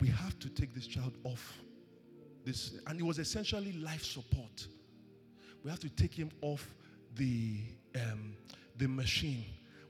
We 0.00 0.08
have 0.08 0.38
to 0.38 0.48
take 0.48 0.74
this 0.74 0.86
child 0.86 1.12
off 1.24 1.58
this. 2.46 2.80
And 2.86 2.98
it 2.98 3.02
was 3.02 3.18
essentially 3.18 3.72
life 3.72 4.02
support. 4.02 4.66
We 5.62 5.70
have 5.70 5.80
to 5.80 5.90
take 5.90 6.14
him 6.14 6.30
off 6.40 6.74
the, 7.16 7.64
um, 7.96 8.34
the 8.78 8.88
machine. 8.88 9.44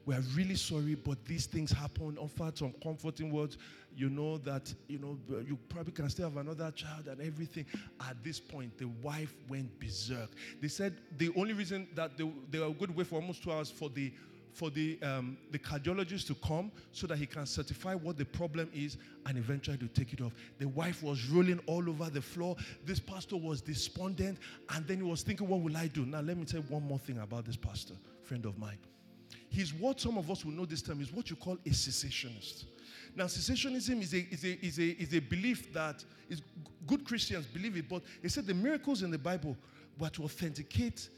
We 0.09 0.15
are 0.15 0.23
really 0.35 0.55
sorry, 0.55 0.95
but 0.95 1.23
these 1.27 1.45
things 1.45 1.71
happen. 1.71 2.17
Offered 2.17 2.57
some 2.57 2.73
comforting 2.83 3.31
words, 3.31 3.59
you 3.95 4.09
know, 4.09 4.39
that, 4.39 4.73
you 4.89 4.99
know, 4.99 5.19
you 5.47 5.59
probably 5.69 5.93
can 5.93 6.09
still 6.09 6.31
have 6.31 6.39
another 6.39 6.71
child 6.71 7.09
and 7.09 7.21
everything. 7.21 7.67
At 8.01 8.25
this 8.25 8.41
point, 8.41 8.79
the 8.79 8.87
wife 9.03 9.35
went 9.51 9.79
berserk. 9.79 10.31
They 10.63 10.69
said 10.69 10.95
the 11.19 11.31
only 11.37 11.53
reason 11.53 11.89
that 11.95 12.17
they, 12.17 12.27
they 12.51 12.59
were 12.59 12.71
good 12.71 12.97
wait 12.97 13.07
for 13.07 13.17
almost 13.17 13.43
two 13.43 13.53
hours 13.53 13.71
for 13.71 13.91
the 13.91 14.11
for 14.55 14.71
the, 14.71 14.99
um, 15.03 15.37
the 15.53 15.59
cardiologist 15.59 16.27
to 16.27 16.35
come 16.37 16.73
so 16.91 17.07
that 17.07 17.19
he 17.19 17.27
can 17.27 17.45
certify 17.45 17.95
what 17.95 18.17
the 18.17 18.25
problem 18.25 18.69
is 18.75 18.97
and 19.27 19.37
eventually 19.37 19.77
to 19.77 19.87
take 19.89 20.15
it 20.15 20.23
off. 20.23 20.33
The 20.59 20.67
wife 20.67 21.03
was 21.03 21.29
rolling 21.29 21.61
all 21.67 21.89
over 21.89 22.09
the 22.09 22.23
floor. 22.23 22.57
This 22.85 22.99
pastor 22.99 23.37
was 23.37 23.61
despondent 23.61 24.39
and 24.75 24.85
then 24.87 24.97
he 24.97 25.03
was 25.05 25.23
thinking, 25.23 25.47
What 25.47 25.61
will 25.61 25.77
I 25.77 25.87
do? 25.87 26.07
Now, 26.07 26.23
let 26.23 26.39
me 26.39 26.47
tell 26.47 26.61
you 26.61 26.67
one 26.71 26.83
more 26.83 26.99
thing 26.99 27.19
about 27.19 27.45
this 27.45 27.57
pastor, 27.57 27.95
friend 28.23 28.47
of 28.47 28.59
mine. 28.59 28.79
He's 29.59 29.75
what 29.75 29.99
some 30.01 30.17
of 30.17 30.31
us 30.31 30.45
will 30.45 30.53
know 30.53 30.65
this 30.65 30.83
term 30.83 31.01
is 31.01 31.13
what 31.13 31.31
you 31.31 31.35
call 31.35 31.55
a 31.55 31.71
cessationist. 31.71 32.67
Now, 33.17 33.25
cessationism 33.25 34.01
is 34.01 34.15
a, 34.15 34.19
is 34.31 34.45
a, 34.45 34.65
is 34.65 34.79
a, 34.79 34.83
is 35.03 35.15
a 35.15 35.19
belief 35.19 35.73
that 35.73 36.05
is 36.31 36.43
good 36.87 37.05
Christians 37.05 37.45
believe 37.45 37.77
it, 37.77 37.89
but 37.89 38.03
they 38.23 38.29
said 38.29 38.47
the 38.47 38.55
miracles 38.55 39.03
in 39.03 39.11
the 39.11 39.19
Bible 39.19 39.57
were 39.99 40.11
to 40.11 40.23
authenticate 40.23 41.09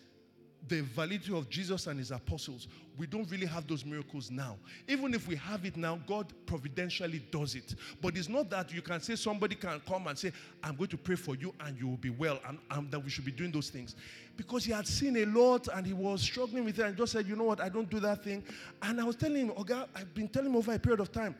the 0.69 0.83
validity 0.83 1.37
of 1.37 1.49
Jesus 1.49 1.87
and 1.87 1.99
his 1.99 2.11
apostles, 2.11 2.69
we 2.97 3.07
don't 3.07 3.31
really 3.31 3.47
have 3.47 3.67
those 3.67 3.85
miracles 3.85 4.31
now. 4.31 4.57
Even 4.87 5.15
if 5.15 5.27
we 5.27 5.37
have 5.37 5.65
it 5.65 5.77
now, 5.77 5.99
God 6.07 6.33
providentially 6.47 7.23
does 7.31 7.55
it. 7.55 7.75
But 8.01 8.17
it's 8.17 8.29
not 8.29 8.51
that 8.51 8.73
you 8.73 8.83
can 8.83 9.01
say 9.01 9.17
somebody 9.17 9.55
can 9.55 9.81
come 9.87 10.07
and 10.07 10.19
say, 10.19 10.33
I'm 10.63 10.77
going 10.77 10.91
to 10.91 10.99
pray 10.99 11.17
for 11.17 11.35
you 11.35 11.55
and 11.61 11.79
you 11.79 11.89
will 11.89 11.97
be 11.97 12.11
well, 12.11 12.39
and, 12.47 12.59
and 12.71 12.91
that 12.91 13.01
we 13.01 13.11
should 13.11 13.25
be 13.25 13.33
doing 13.33 13.53
those 13.53 13.71
things. 13.71 13.97
Because 14.37 14.65
he 14.65 14.73
had 14.73 14.87
seen 14.87 15.17
a 15.17 15.25
lot 15.25 15.69
and 15.69 15.87
he 15.87 15.93
was 15.93 16.23
struggling 16.23 16.65
with 16.65 16.79
it 16.79 16.85
and 16.85 16.97
just 16.97 17.13
said, 17.13 17.27
You 17.27 17.37
know 17.37 17.45
what, 17.45 17.61
I 17.61 17.69
don't 17.69 17.89
do 17.89 18.01
that 18.01 18.23
thing. 18.23 18.45
And 18.83 19.01
I 19.01 19.05
was 19.05 19.17
telling 19.17 19.49
him, 19.49 19.53
Okay, 19.59 19.83
I've 19.95 20.15
been 20.15 20.29
telling 20.29 20.51
him 20.51 20.57
over 20.57 20.73
a 20.73 20.79
period 20.79 21.01
of 21.01 21.11
time, 21.11 21.35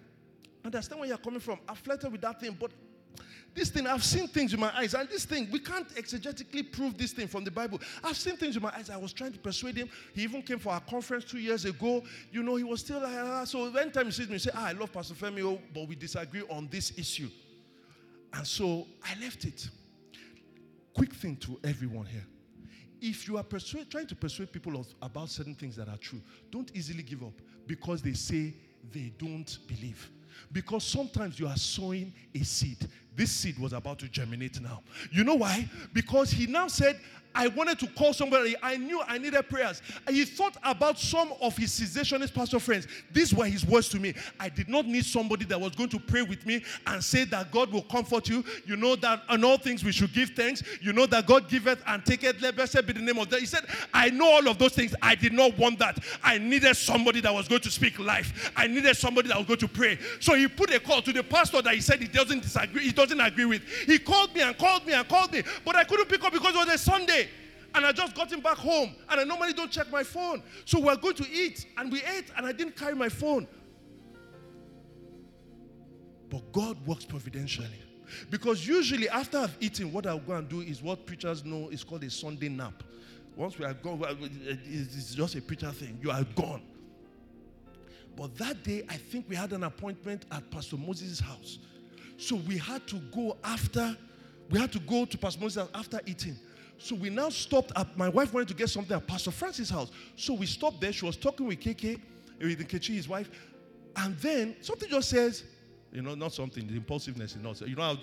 understand 0.65 1.01
where 1.01 1.09
you're 1.09 1.19
coming 1.19 1.41
from. 1.41 1.59
I've 1.69 1.79
flirted 1.79 2.13
with 2.13 2.21
that 2.23 2.41
thing, 2.41 2.57
but 2.59 2.71
this 3.55 3.71
thing, 3.71 3.87
I've 3.87 4.05
seen 4.05 4.29
things 4.29 4.53
with 4.53 4.61
my 4.61 4.71
eyes, 4.77 4.95
and 4.95 5.09
this 5.09 5.25
thing, 5.25 5.49
we 5.51 5.59
can't 5.59 5.89
exegetically 5.97 6.71
prove 6.71 6.97
this 6.97 7.13
thing 7.13 7.27
from 7.27 7.45
the 7.45 7.51
Bible. 7.51 7.81
I've 8.03 8.17
seen 8.17 8.37
things 8.37 8.55
with 8.55 8.63
my 8.63 8.73
eyes. 8.77 8.91
I 8.91 8.97
was 8.97 9.13
trying 9.13 9.33
to 9.33 9.39
persuade 9.39 9.77
him. 9.77 9.89
He 10.15 10.23
even 10.23 10.43
came 10.43 10.59
for 10.59 10.73
our 10.73 10.81
conference 10.81 11.25
two 11.25 11.39
years 11.39 11.65
ago. 11.65 12.03
You 12.31 12.43
know, 12.43 12.57
he 12.57 12.65
was 12.65 12.81
still 12.81 13.01
like, 13.01 13.17
ah. 13.17 13.45
so 13.45 13.71
one 13.71 13.91
time 13.91 14.07
he 14.07 14.13
sees 14.13 14.29
me, 14.29 14.35
he 14.35 14.39
say, 14.39 14.51
ah, 14.55 14.67
I 14.67 14.73
love 14.73 14.93
Pastor 14.93 15.15
Femi, 15.15 15.43
oh, 15.43 15.61
but 15.75 15.89
we 15.89 15.97
disagree 15.97 16.43
on 16.49 16.69
this 16.71 16.97
issue. 16.97 17.29
And 18.33 18.47
so 18.47 18.87
I 19.03 19.21
left 19.21 19.45
it. 19.45 19.69
Quick 20.95 21.15
thing 21.15 21.37
to 21.37 21.59
everyone 21.65 22.07
here. 22.07 22.27
If 23.01 23.27
you 23.27 23.39
are 23.39 23.43
persuade, 23.43 23.91
trying 23.91 24.07
to 24.09 24.15
persuade 24.15 24.53
people 24.53 24.79
of, 24.79 24.87
about 25.01 25.31
certain 25.31 25.55
things 25.55 25.75
that 25.77 25.89
are 25.89 25.97
true, 25.97 26.21
don't 26.51 26.71
easily 26.75 27.03
give 27.03 27.23
up 27.23 27.33
because 27.67 28.03
they 28.03 28.13
say 28.13 28.55
they 28.93 29.13
don't 29.19 29.59
believe. 29.67 30.11
Because 30.53 30.85
sometimes 30.85 31.39
you 31.39 31.47
are 31.47 31.57
sowing 31.57 32.13
a 32.35 32.45
seed. 32.45 32.89
This 33.17 33.33
seed 33.33 33.59
was 33.59 33.73
about 33.73 33.99
to 34.01 34.09
germinate 34.09 34.61
now. 34.61 34.83
You 35.11 35.25
know 35.25 35.35
why? 35.35 35.69
Because 35.93 36.31
he 36.31 36.47
now 36.47 36.69
said, 36.69 36.99
I 37.35 37.49
wanted 37.49 37.79
to 37.81 37.87
call 37.87 38.13
somebody. 38.13 38.57
I 38.63 38.77
knew 38.77 39.01
I 39.07 39.19
needed 39.19 39.49
prayers. 39.49 39.83
He 40.09 40.25
thought 40.25 40.57
about 40.65 40.99
some 40.99 41.33
of 41.41 41.57
his 41.57 41.71
cessationist 41.71 42.35
pastor 42.35 42.59
friends. 42.59 42.89
These 43.13 43.35
were 43.35 43.45
his 43.47 43.65
words 43.65 43.89
to 43.91 44.01
me. 44.01 44.15
I 44.39 44.49
did 44.49 44.69
not 44.69 44.87
need 44.87 45.05
somebody 45.05 45.45
that 45.47 45.61
was 45.61 45.75
going 45.77 45.91
to 45.91 46.01
pray 46.01 46.23
with 46.23 46.45
me 46.45 46.65
and 46.87 47.03
say 47.03 47.25
that 47.27 47.53
God 47.53 47.73
will 47.73 47.83
comfort 47.83 48.29
you. 48.29 48.45
You 48.67 48.77
know 48.77 48.97
that 48.97 49.23
on 49.29 49.45
all 49.45 49.59
things 49.59 49.85
we 49.85 49.93
should 49.93 50.13
give 50.13 50.31
thanks. 50.31 50.63
You 50.81 50.93
know 50.93 51.07
that 51.07 51.27
God 51.27 51.49
giveth 51.49 51.83
and 51.87 52.05
taketh. 52.05 52.41
Let 52.41 52.57
blessed 52.57 52.85
be 52.87 52.95
the 52.95 53.01
name 53.01 53.19
of 53.19 53.31
that. 53.31 53.41
He 53.41 53.47
said, 53.47 53.65
I 53.95 54.11
know 54.11 54.29
all 54.29 54.49
of 54.49 54.59
those 54.59 54.73
things. 54.73 54.95
I 55.01 55.15
did 55.15 55.33
not 55.33 55.57
want 55.57 55.79
that. 55.79 55.99
I 56.25 56.39
needed 56.39 56.77
somebody 56.77 57.21
that 57.21 57.33
was 57.33 57.47
going 57.47 57.63
to 57.63 57.71
speak 57.71 57.99
life. 57.99 58.53
I 58.57 58.67
needed 58.67 58.97
somebody 58.97 59.29
that 59.29 59.39
was 59.39 59.47
going 59.47 59.61
to 59.61 59.69
pray. 59.69 59.99
So 60.19 60.35
he 60.35 60.49
put 60.49 60.75
a 60.75 60.81
call 60.81 61.01
to 61.03 61.13
the 61.13 61.23
pastor 61.23 61.63
that 61.63 61.75
he 61.75 61.81
said 61.81 62.01
he 62.01 62.09
doesn't 62.09 62.41
disagree, 62.41 62.83
he 62.83 62.93
doesn't 63.07 63.21
agree 63.21 63.47
with. 63.47 63.63
He 63.87 63.99
called 63.99 64.35
me 64.35 64.43
and 64.43 64.57
called 64.57 64.87
me 64.87 64.93
and 64.93 65.09
called 65.09 65.33
me, 65.33 65.43
but 65.65 65.77
I 65.77 65.85
couldn't 65.85 66.09
pick 66.09 66.23
up 66.25 66.33
because 66.33 66.55
it 66.55 66.59
was 66.59 66.69
a 66.69 66.79
Sunday 66.79 67.29
and 67.75 67.87
I 67.87 67.93
just 67.93 68.15
got 68.15 68.33
him 68.33 68.41
back 68.41 68.57
home. 68.57 68.95
And 69.09 69.21
I 69.21 69.25
normally 69.25 69.53
don't 69.53 69.71
check 69.71 69.91
my 69.91 70.03
phone. 70.03 70.43
So 70.65 70.81
we're 70.81 70.97
going 70.97 71.15
to 71.17 71.31
eat. 71.31 71.67
And 71.77 71.93
we 71.93 72.03
ate, 72.03 72.31
and 72.37 72.47
I 72.47 72.53
didn't 72.53 72.77
carry 72.77 72.95
my 72.95 73.09
phone. 73.09 73.47
But 76.29 76.53
God 76.53 76.85
works 76.87 77.05
providentially. 77.05 77.69
Because 78.29 78.67
usually, 78.67 79.09
after 79.09 79.39
I've 79.39 79.57
eaten, 79.61 79.93
what 79.93 80.07
I'll 80.07 80.19
go 80.19 80.35
and 80.35 80.49
do 80.49 80.61
is 80.61 80.83
what 80.83 81.07
preachers 81.07 81.45
know 81.45 81.69
is 81.69 81.85
called 81.85 82.03
a 82.03 82.11
Sunday 82.11 82.49
nap. 82.49 82.83
Once 83.37 83.59
we 83.59 83.65
are 83.65 83.75
gone, 83.75 84.03
it's 84.67 85.15
just 85.15 85.37
a 85.37 85.41
preacher 85.41 85.71
thing. 85.71 85.99
You 86.03 86.11
are 86.11 86.25
gone. 86.35 86.63
But 88.17 88.37
that 88.39 88.65
day, 88.65 88.85
I 88.89 88.97
think 88.97 89.27
we 89.29 89.37
had 89.37 89.53
an 89.53 89.63
appointment 89.63 90.27
at 90.33 90.51
Pastor 90.51 90.77
Moses' 90.77 91.21
house. 91.21 91.59
So 92.21 92.37
we 92.37 92.59
had 92.59 92.87
to 92.89 92.97
go 92.97 93.39
after, 93.43 93.97
we 94.51 94.59
had 94.59 94.71
to 94.73 94.79
go 94.79 95.07
to 95.07 95.17
Pastor 95.17 95.41
Moses' 95.41 95.69
after 95.75 96.01
eating. 96.05 96.37
So 96.77 96.95
we 96.95 97.09
now 97.09 97.31
stopped 97.31 97.73
at 97.77 97.97
my 97.97 98.11
wife 98.11 98.35
wanted 98.35 98.49
to 98.49 98.55
get 98.55 98.69
something 98.69 98.95
at 98.95 99.07
Pastor 99.07 99.31
Francis' 99.31 99.71
house. 99.71 99.91
So 100.17 100.35
we 100.35 100.45
stopped 100.45 100.83
there. 100.83 100.93
She 100.93 101.07
was 101.07 101.17
talking 101.17 101.47
with 101.47 101.61
KK, 101.61 101.99
with 102.39 102.59
Nkechi, 102.59 102.95
his 102.95 103.09
wife. 103.09 103.31
And 103.97 104.19
then 104.19 104.55
something 104.61 104.91
just 104.91 105.09
says, 105.09 105.45
you 105.93 106.03
know, 106.03 106.15
not 106.15 106.35
something, 106.35 106.67
the 106.67 106.75
impulsiveness 106.75 107.37
is 107.37 107.43
not. 107.43 107.59
You 107.63 107.75
know, 107.75 107.83
uh, 107.83 107.97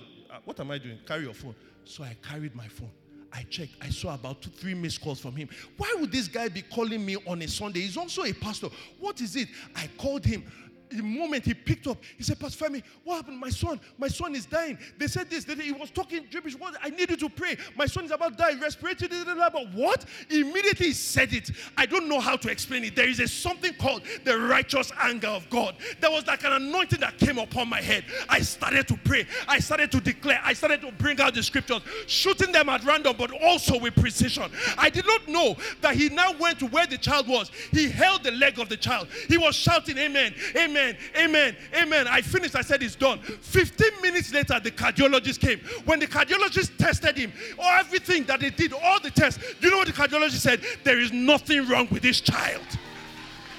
what 0.45 0.59
am 0.59 0.71
I 0.71 0.79
doing? 0.79 0.97
Carry 1.05 1.23
your 1.23 1.35
phone. 1.35 1.55
So 1.85 2.03
I 2.03 2.17
carried 2.27 2.55
my 2.55 2.67
phone. 2.67 2.91
I 3.31 3.43
checked. 3.43 3.73
I 3.81 3.89
saw 3.89 4.15
about 4.15 4.41
two, 4.41 4.49
three 4.49 4.73
missed 4.73 4.99
calls 4.99 5.19
from 5.19 5.35
him. 5.35 5.47
Why 5.77 5.93
would 5.99 6.11
this 6.11 6.27
guy 6.27 6.47
be 6.49 6.63
calling 6.63 7.05
me 7.05 7.17
on 7.27 7.39
a 7.43 7.47
Sunday? 7.47 7.81
He's 7.81 7.97
also 7.97 8.23
a 8.23 8.33
pastor. 8.33 8.69
What 8.99 9.21
is 9.21 9.35
it? 9.35 9.47
I 9.75 9.87
called 9.95 10.25
him 10.25 10.43
the 10.89 11.03
moment 11.03 11.45
he 11.45 11.53
picked 11.53 11.87
up, 11.87 11.97
he 12.17 12.23
said, 12.23 12.39
Pastor 12.39 12.65
Femi, 12.65 12.83
what 13.03 13.17
happened? 13.17 13.39
My 13.39 13.49
son, 13.49 13.79
my 13.97 14.07
son 14.07 14.35
is 14.35 14.45
dying. 14.45 14.77
They 14.97 15.07
said 15.07 15.29
this, 15.29 15.43
They, 15.43 15.55
he 15.55 15.71
was 15.71 15.89
talking 15.89 16.25
gibberish. 16.29 16.55
What? 16.55 16.75
I 16.81 16.89
needed 16.89 17.19
to 17.19 17.29
pray. 17.29 17.57
My 17.75 17.85
son 17.85 18.05
is 18.05 18.11
about 18.11 18.37
to 18.37 18.37
die, 18.37 18.59
respiratory, 18.59 19.09
but 19.25 19.73
what? 19.73 20.05
Immediately 20.29 20.87
he 20.87 20.93
said 20.93 21.33
it. 21.33 21.51
I 21.75 21.85
don't 21.85 22.07
know 22.07 22.19
how 22.19 22.37
to 22.37 22.49
explain 22.49 22.83
it. 22.83 22.95
There 22.95 23.09
is 23.09 23.19
a 23.19 23.27
something 23.27 23.73
called 23.73 24.03
the 24.23 24.37
righteous 24.37 24.91
anger 25.01 25.27
of 25.27 25.49
God. 25.49 25.75
There 25.99 26.11
was 26.11 26.25
like 26.27 26.43
an 26.43 26.53
anointing 26.53 26.99
that 27.01 27.17
came 27.17 27.37
upon 27.37 27.69
my 27.69 27.81
head. 27.81 28.05
I 28.29 28.39
started 28.41 28.87
to 28.87 28.97
pray. 29.03 29.25
I 29.47 29.59
started 29.59 29.91
to 29.91 29.99
declare. 29.99 30.39
I 30.43 30.53
started 30.53 30.81
to 30.81 30.91
bring 30.93 31.19
out 31.19 31.33
the 31.33 31.43
scriptures, 31.43 31.81
shooting 32.07 32.51
them 32.51 32.69
at 32.69 32.83
random, 32.83 33.15
but 33.17 33.31
also 33.41 33.79
with 33.79 33.95
precision. 33.95 34.49
I 34.77 34.89
did 34.89 35.05
not 35.05 35.27
know 35.27 35.55
that 35.81 35.95
he 35.95 36.09
now 36.09 36.33
went 36.39 36.59
to 36.59 36.67
where 36.67 36.87
the 36.87 36.97
child 36.97 37.27
was. 37.27 37.49
He 37.71 37.89
held 37.89 38.23
the 38.23 38.31
leg 38.31 38.59
of 38.59 38.69
the 38.69 38.77
child. 38.77 39.07
He 39.27 39.37
was 39.37 39.55
shouting, 39.55 39.97
Amen, 39.97 40.33
Amen. 40.55 40.76
Amen. 40.77 40.97
Amen. 41.17 41.55
Amen. 41.75 42.07
I 42.07 42.21
finished. 42.21 42.55
I 42.55 42.61
said 42.61 42.83
it's 42.83 42.95
done. 42.95 43.19
15 43.19 44.01
minutes 44.01 44.33
later, 44.33 44.59
the 44.59 44.71
cardiologist 44.71 45.39
came. 45.39 45.59
When 45.85 45.99
the 45.99 46.07
cardiologist 46.07 46.77
tested 46.77 47.17
him, 47.17 47.33
everything 47.59 48.23
that 48.25 48.39
they 48.39 48.49
did, 48.49 48.73
all 48.73 48.99
the 48.99 49.11
tests, 49.11 49.43
you 49.59 49.71
know 49.71 49.77
what 49.77 49.87
the 49.87 49.93
cardiologist 49.93 50.39
said? 50.39 50.61
There 50.83 50.99
is 50.99 51.11
nothing 51.11 51.67
wrong 51.67 51.87
with 51.91 52.03
this 52.03 52.21
child. 52.21 52.65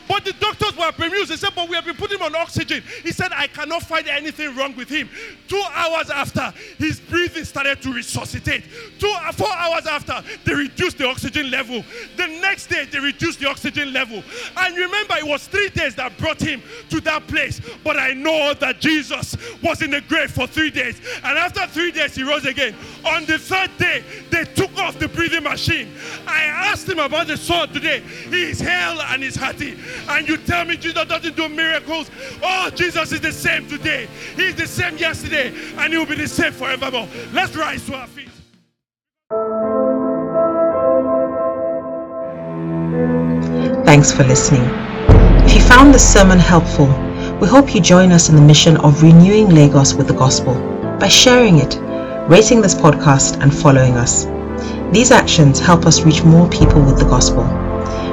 But 0.08 0.24
the 0.24 0.32
doctors 0.32 0.74
were 0.76 0.90
bemused. 0.92 1.30
They 1.30 1.36
said, 1.36 1.50
But 1.54 1.68
we 1.68 1.76
have 1.76 1.84
been 1.84 1.96
putting 1.96 2.18
him 2.18 2.24
on 2.24 2.34
oxygen. 2.34 2.82
He 3.02 3.12
said, 3.12 3.30
I 3.32 3.46
cannot 3.46 3.82
find 3.82 4.08
anything 4.08 4.56
wrong 4.56 4.74
with 4.74 4.88
him. 4.88 5.08
Two 5.46 5.62
hours 5.72 6.08
after, 6.08 6.52
his 6.78 6.98
breathing 6.98 7.44
started 7.44 7.82
to 7.82 7.92
resuscitate. 7.92 8.64
Two, 8.98 9.12
four 9.34 9.52
hours 9.52 9.86
after, 9.86 10.22
they 10.44 10.54
reduced 10.54 10.98
the 10.98 11.06
oxygen 11.06 11.50
level. 11.50 11.84
The 12.16 12.26
next 12.26 12.68
day, 12.68 12.86
they 12.86 12.98
reduced 12.98 13.40
the 13.40 13.48
oxygen 13.48 13.92
level. 13.92 14.22
And 14.56 14.76
remember, 14.76 15.16
it 15.16 15.26
was 15.26 15.46
three 15.46 15.68
days 15.70 15.94
that 15.96 16.16
brought 16.16 16.40
him 16.40 16.62
to 16.88 17.00
that 17.02 17.26
place. 17.26 17.60
But 17.84 17.98
I 17.98 18.14
know 18.14 18.54
that 18.54 18.80
Jesus 18.80 19.36
was 19.62 19.82
in 19.82 19.90
the 19.90 20.00
grave 20.00 20.30
for 20.30 20.46
three 20.46 20.70
days. 20.70 21.00
And 21.22 21.36
after 21.36 21.66
three 21.66 21.92
days, 21.92 22.14
he 22.14 22.22
rose 22.22 22.46
again. 22.46 22.74
On 23.04 23.26
the 23.26 23.38
third 23.38 23.70
day, 23.78 24.02
they 24.30 24.44
took 24.44 24.76
off 24.78 24.98
the 24.98 25.08
breathing 25.08 25.42
machine. 25.42 25.92
I 26.26 26.44
asked 26.44 26.88
him 26.88 26.98
about 26.98 27.26
the 27.26 27.36
sword 27.36 27.74
today. 27.74 28.00
He 28.00 28.50
is 28.50 28.60
hale 28.60 29.00
and 29.02 29.22
he's 29.22 29.36
hearty 29.36 29.76
and 30.08 30.28
you 30.28 30.36
tell 30.36 30.64
me 30.64 30.76
Jesus 30.76 31.06
doesn't 31.06 31.36
do 31.36 31.48
miracles. 31.48 32.10
Oh, 32.42 32.70
Jesus 32.74 33.12
is 33.12 33.20
the 33.20 33.32
same 33.32 33.68
today. 33.68 34.08
He's 34.36 34.54
the 34.54 34.66
same 34.66 34.96
yesterday, 34.98 35.52
and 35.76 35.92
he 35.92 35.98
will 35.98 36.06
be 36.06 36.16
the 36.16 36.28
same 36.28 36.52
forevermore. 36.52 37.08
Let's 37.32 37.56
rise 37.56 37.84
to 37.86 37.94
our 37.94 38.06
feet. 38.06 38.28
Thanks 43.84 44.12
for 44.12 44.24
listening. 44.24 44.62
If 45.46 45.54
you 45.54 45.60
found 45.62 45.94
this 45.94 46.12
sermon 46.12 46.38
helpful, 46.38 46.86
we 47.40 47.46
hope 47.48 47.74
you 47.74 47.80
join 47.80 48.12
us 48.12 48.28
in 48.28 48.36
the 48.36 48.42
mission 48.42 48.76
of 48.78 49.02
renewing 49.02 49.50
Lagos 49.50 49.94
with 49.94 50.08
the 50.08 50.14
gospel 50.14 50.54
by 50.98 51.08
sharing 51.08 51.58
it, 51.58 51.76
rating 52.28 52.60
this 52.60 52.74
podcast, 52.74 53.40
and 53.42 53.54
following 53.54 53.94
us. 53.94 54.26
These 54.92 55.10
actions 55.10 55.58
help 55.58 55.86
us 55.86 56.02
reach 56.02 56.22
more 56.24 56.48
people 56.48 56.82
with 56.82 56.98
the 56.98 57.04
gospel. 57.04 57.44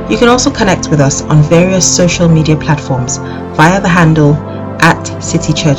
You 0.07 0.17
can 0.19 0.29
also 0.29 0.51
connect 0.51 0.89
with 0.91 0.99
us 0.99 1.23
on 1.23 1.41
various 1.41 1.83
social 1.83 2.29
media 2.29 2.55
platforms 2.55 3.17
via 3.57 3.81
the 3.81 3.87
handle 3.87 4.35
at 4.79 5.03
City 5.19 5.51
Church 5.51 5.73